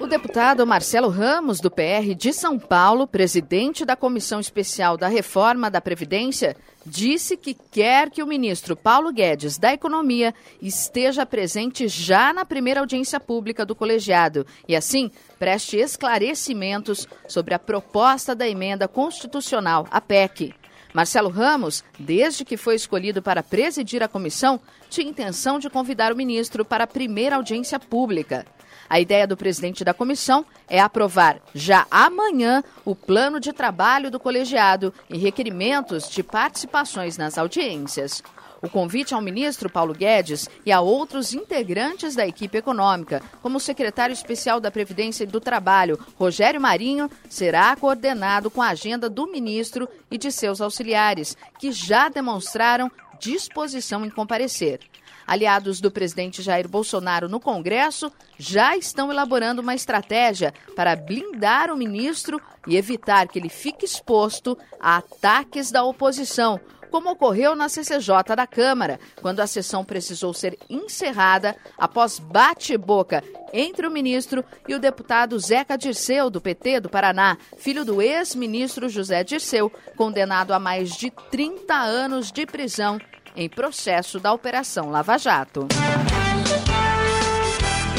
O 0.00 0.06
deputado 0.06 0.66
Marcelo 0.66 1.08
Ramos, 1.08 1.60
do 1.60 1.70
PR 1.70 2.14
de 2.16 2.32
São 2.32 2.58
Paulo, 2.58 3.06
presidente 3.06 3.84
da 3.84 3.94
Comissão 3.94 4.40
Especial 4.40 4.96
da 4.96 5.06
Reforma 5.06 5.70
da 5.70 5.80
Previdência, 5.80 6.56
disse 6.84 7.36
que 7.36 7.54
quer 7.54 8.10
que 8.10 8.22
o 8.22 8.26
ministro 8.26 8.74
Paulo 8.74 9.12
Guedes, 9.12 9.58
da 9.58 9.72
Economia, 9.72 10.34
esteja 10.62 11.26
presente 11.26 11.86
já 11.88 12.32
na 12.32 12.44
primeira 12.44 12.80
audiência 12.80 13.20
pública 13.20 13.66
do 13.66 13.74
colegiado 13.74 14.46
e, 14.66 14.74
assim, 14.74 15.10
preste 15.38 15.76
esclarecimentos 15.76 17.06
sobre 17.28 17.54
a 17.54 17.58
proposta 17.58 18.34
da 18.34 18.48
emenda 18.48 18.88
constitucional, 18.88 19.86
a 19.90 20.00
PEC. 20.00 20.54
Marcelo 20.92 21.28
Ramos, 21.28 21.84
desde 21.98 22.44
que 22.44 22.56
foi 22.56 22.74
escolhido 22.74 23.20
para 23.20 23.42
presidir 23.42 24.02
a 24.02 24.08
comissão, 24.08 24.60
tinha 24.88 25.08
intenção 25.08 25.58
de 25.58 25.68
convidar 25.68 26.12
o 26.12 26.16
ministro 26.16 26.64
para 26.64 26.84
a 26.84 26.88
primeira 26.88 27.36
audiência 27.36 27.78
pública. 27.78 28.46
A 28.88 28.98
ideia 28.98 29.26
do 29.26 29.36
presidente 29.36 29.84
da 29.84 29.92
comissão 29.92 30.46
é 30.66 30.80
aprovar 30.80 31.40
já 31.54 31.86
amanhã 31.90 32.64
o 32.86 32.94
plano 32.94 33.38
de 33.38 33.52
trabalho 33.52 34.10
do 34.10 34.18
colegiado 34.18 34.94
e 35.10 35.18
requerimentos 35.18 36.08
de 36.08 36.22
participações 36.22 37.18
nas 37.18 37.36
audiências. 37.36 38.22
O 38.60 38.68
convite 38.68 39.14
ao 39.14 39.20
ministro 39.20 39.70
Paulo 39.70 39.94
Guedes 39.94 40.48
e 40.66 40.72
a 40.72 40.80
outros 40.80 41.32
integrantes 41.32 42.16
da 42.16 42.26
equipe 42.26 42.58
econômica, 42.58 43.22
como 43.40 43.58
o 43.58 43.60
secretário 43.60 44.12
especial 44.12 44.60
da 44.60 44.70
Previdência 44.70 45.24
e 45.24 45.26
do 45.26 45.40
Trabalho, 45.40 45.98
Rogério 46.16 46.60
Marinho, 46.60 47.10
será 47.28 47.76
coordenado 47.76 48.50
com 48.50 48.60
a 48.60 48.70
agenda 48.70 49.08
do 49.08 49.30
ministro 49.30 49.88
e 50.10 50.18
de 50.18 50.32
seus 50.32 50.60
auxiliares, 50.60 51.36
que 51.58 51.70
já 51.70 52.08
demonstraram 52.08 52.90
disposição 53.20 54.04
em 54.04 54.10
comparecer. 54.10 54.80
Aliados 55.28 55.78
do 55.78 55.90
presidente 55.90 56.40
Jair 56.40 56.66
Bolsonaro 56.66 57.28
no 57.28 57.38
Congresso 57.38 58.10
já 58.38 58.74
estão 58.78 59.12
elaborando 59.12 59.60
uma 59.60 59.74
estratégia 59.74 60.54
para 60.74 60.96
blindar 60.96 61.70
o 61.70 61.76
ministro 61.76 62.40
e 62.66 62.76
evitar 62.76 63.28
que 63.28 63.38
ele 63.38 63.50
fique 63.50 63.84
exposto 63.84 64.56
a 64.80 64.96
ataques 64.96 65.70
da 65.70 65.84
oposição, 65.84 66.58
como 66.90 67.10
ocorreu 67.10 67.54
na 67.54 67.68
CCJ 67.68 68.36
da 68.36 68.46
Câmara, 68.46 68.98
quando 69.20 69.40
a 69.40 69.46
sessão 69.46 69.84
precisou 69.84 70.32
ser 70.32 70.58
encerrada 70.68 71.56
após 71.76 72.18
bate-boca 72.18 73.22
entre 73.52 73.86
o 73.86 73.90
ministro 73.90 74.44
e 74.66 74.74
o 74.74 74.78
deputado 74.78 75.38
Zeca 75.38 75.76
Dirceu, 75.76 76.30
do 76.30 76.40
PT 76.40 76.80
do 76.80 76.88
Paraná, 76.88 77.36
filho 77.56 77.84
do 77.84 78.02
ex-ministro 78.02 78.88
José 78.88 79.24
Dirceu, 79.24 79.72
condenado 79.96 80.52
a 80.52 80.58
mais 80.58 80.90
de 80.96 81.10
30 81.30 81.74
anos 81.74 82.30
de 82.32 82.46
prisão 82.46 82.98
em 83.36 83.48
processo 83.48 84.18
da 84.18 84.32
Operação 84.32 84.90
Lava 84.90 85.16
Jato. 85.16 85.68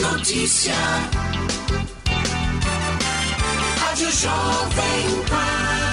Notícia. 0.02 0.74
Rádio 3.80 4.12
Jovem 4.12 5.26
Pan. 5.30 5.89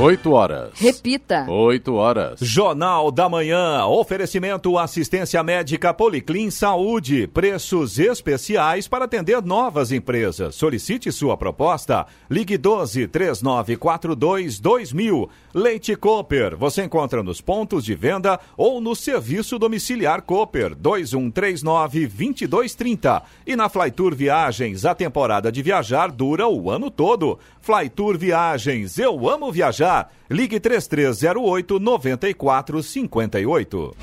8 0.00 0.30
horas. 0.30 0.70
Repita. 0.78 1.44
8 1.50 1.92
horas. 1.92 2.38
Jornal 2.40 3.10
da 3.10 3.28
Manhã. 3.28 3.84
Oferecimento 3.84 4.78
assistência 4.78 5.42
médica 5.42 5.92
Policlin 5.92 6.52
Saúde. 6.52 7.26
Preços 7.26 7.98
especiais 7.98 8.86
para 8.86 9.06
atender 9.06 9.42
novas 9.42 9.90
empresas. 9.90 10.54
Solicite 10.54 11.10
sua 11.10 11.36
proposta. 11.36 12.06
Ligue 12.30 12.56
12 12.56 13.08
3942 13.08 14.60
2000. 14.60 15.28
Leite 15.52 15.96
Cooper. 15.96 16.56
Você 16.56 16.84
encontra 16.84 17.20
nos 17.20 17.40
pontos 17.40 17.84
de 17.84 17.96
venda 17.96 18.38
ou 18.56 18.80
no 18.80 18.94
serviço 18.94 19.58
domiciliar 19.58 20.22
Cooper 20.22 20.76
2139 20.76 22.06
2230. 22.06 23.22
E 23.44 23.56
na 23.56 23.68
Flytour 23.68 24.14
Viagens, 24.14 24.84
a 24.84 24.94
temporada 24.94 25.50
de 25.50 25.60
viajar 25.60 26.12
dura 26.12 26.46
o 26.46 26.70
ano 26.70 26.88
todo. 26.88 27.36
Flytour 27.60 28.16
Viagens. 28.16 28.96
Eu 28.96 29.28
amo 29.28 29.50
viajar. 29.50 29.87
Ligue 30.28 30.60
3308 30.60 31.78
9458. 31.78 33.94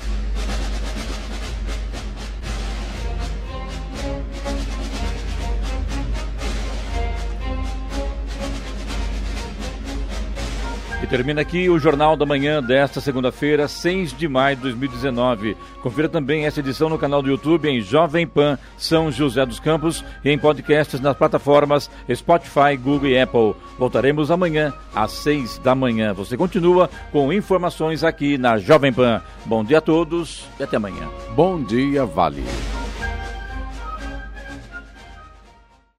E 11.02 11.06
termina 11.06 11.42
aqui 11.42 11.68
o 11.68 11.78
Jornal 11.78 12.16
da 12.16 12.24
Manhã 12.24 12.62
desta 12.62 13.02
segunda-feira, 13.02 13.68
6 13.68 14.16
de 14.16 14.26
maio 14.26 14.56
de 14.56 14.62
2019. 14.62 15.54
Confira 15.82 16.08
também 16.08 16.46
essa 16.46 16.60
edição 16.60 16.88
no 16.88 16.96
canal 16.96 17.20
do 17.20 17.28
YouTube 17.28 17.68
em 17.68 17.82
Jovem 17.82 18.26
Pan 18.26 18.58
São 18.78 19.12
José 19.12 19.44
dos 19.44 19.60
Campos 19.60 20.02
e 20.24 20.30
em 20.30 20.38
podcasts 20.38 20.98
nas 20.98 21.14
plataformas 21.14 21.90
Spotify, 22.12 22.76
Google 22.82 23.08
e 23.08 23.20
Apple. 23.20 23.54
Voltaremos 23.78 24.30
amanhã 24.30 24.72
às 24.94 25.12
6 25.12 25.58
da 25.58 25.74
manhã. 25.74 26.14
Você 26.14 26.34
continua 26.34 26.88
com 27.12 27.30
informações 27.30 28.02
aqui 28.02 28.38
na 28.38 28.56
Jovem 28.56 28.92
Pan. 28.92 29.20
Bom 29.44 29.62
dia 29.62 29.78
a 29.78 29.82
todos 29.82 30.46
e 30.58 30.62
até 30.62 30.78
amanhã. 30.78 31.08
Bom 31.34 31.62
dia, 31.62 32.06
Vale. 32.06 32.42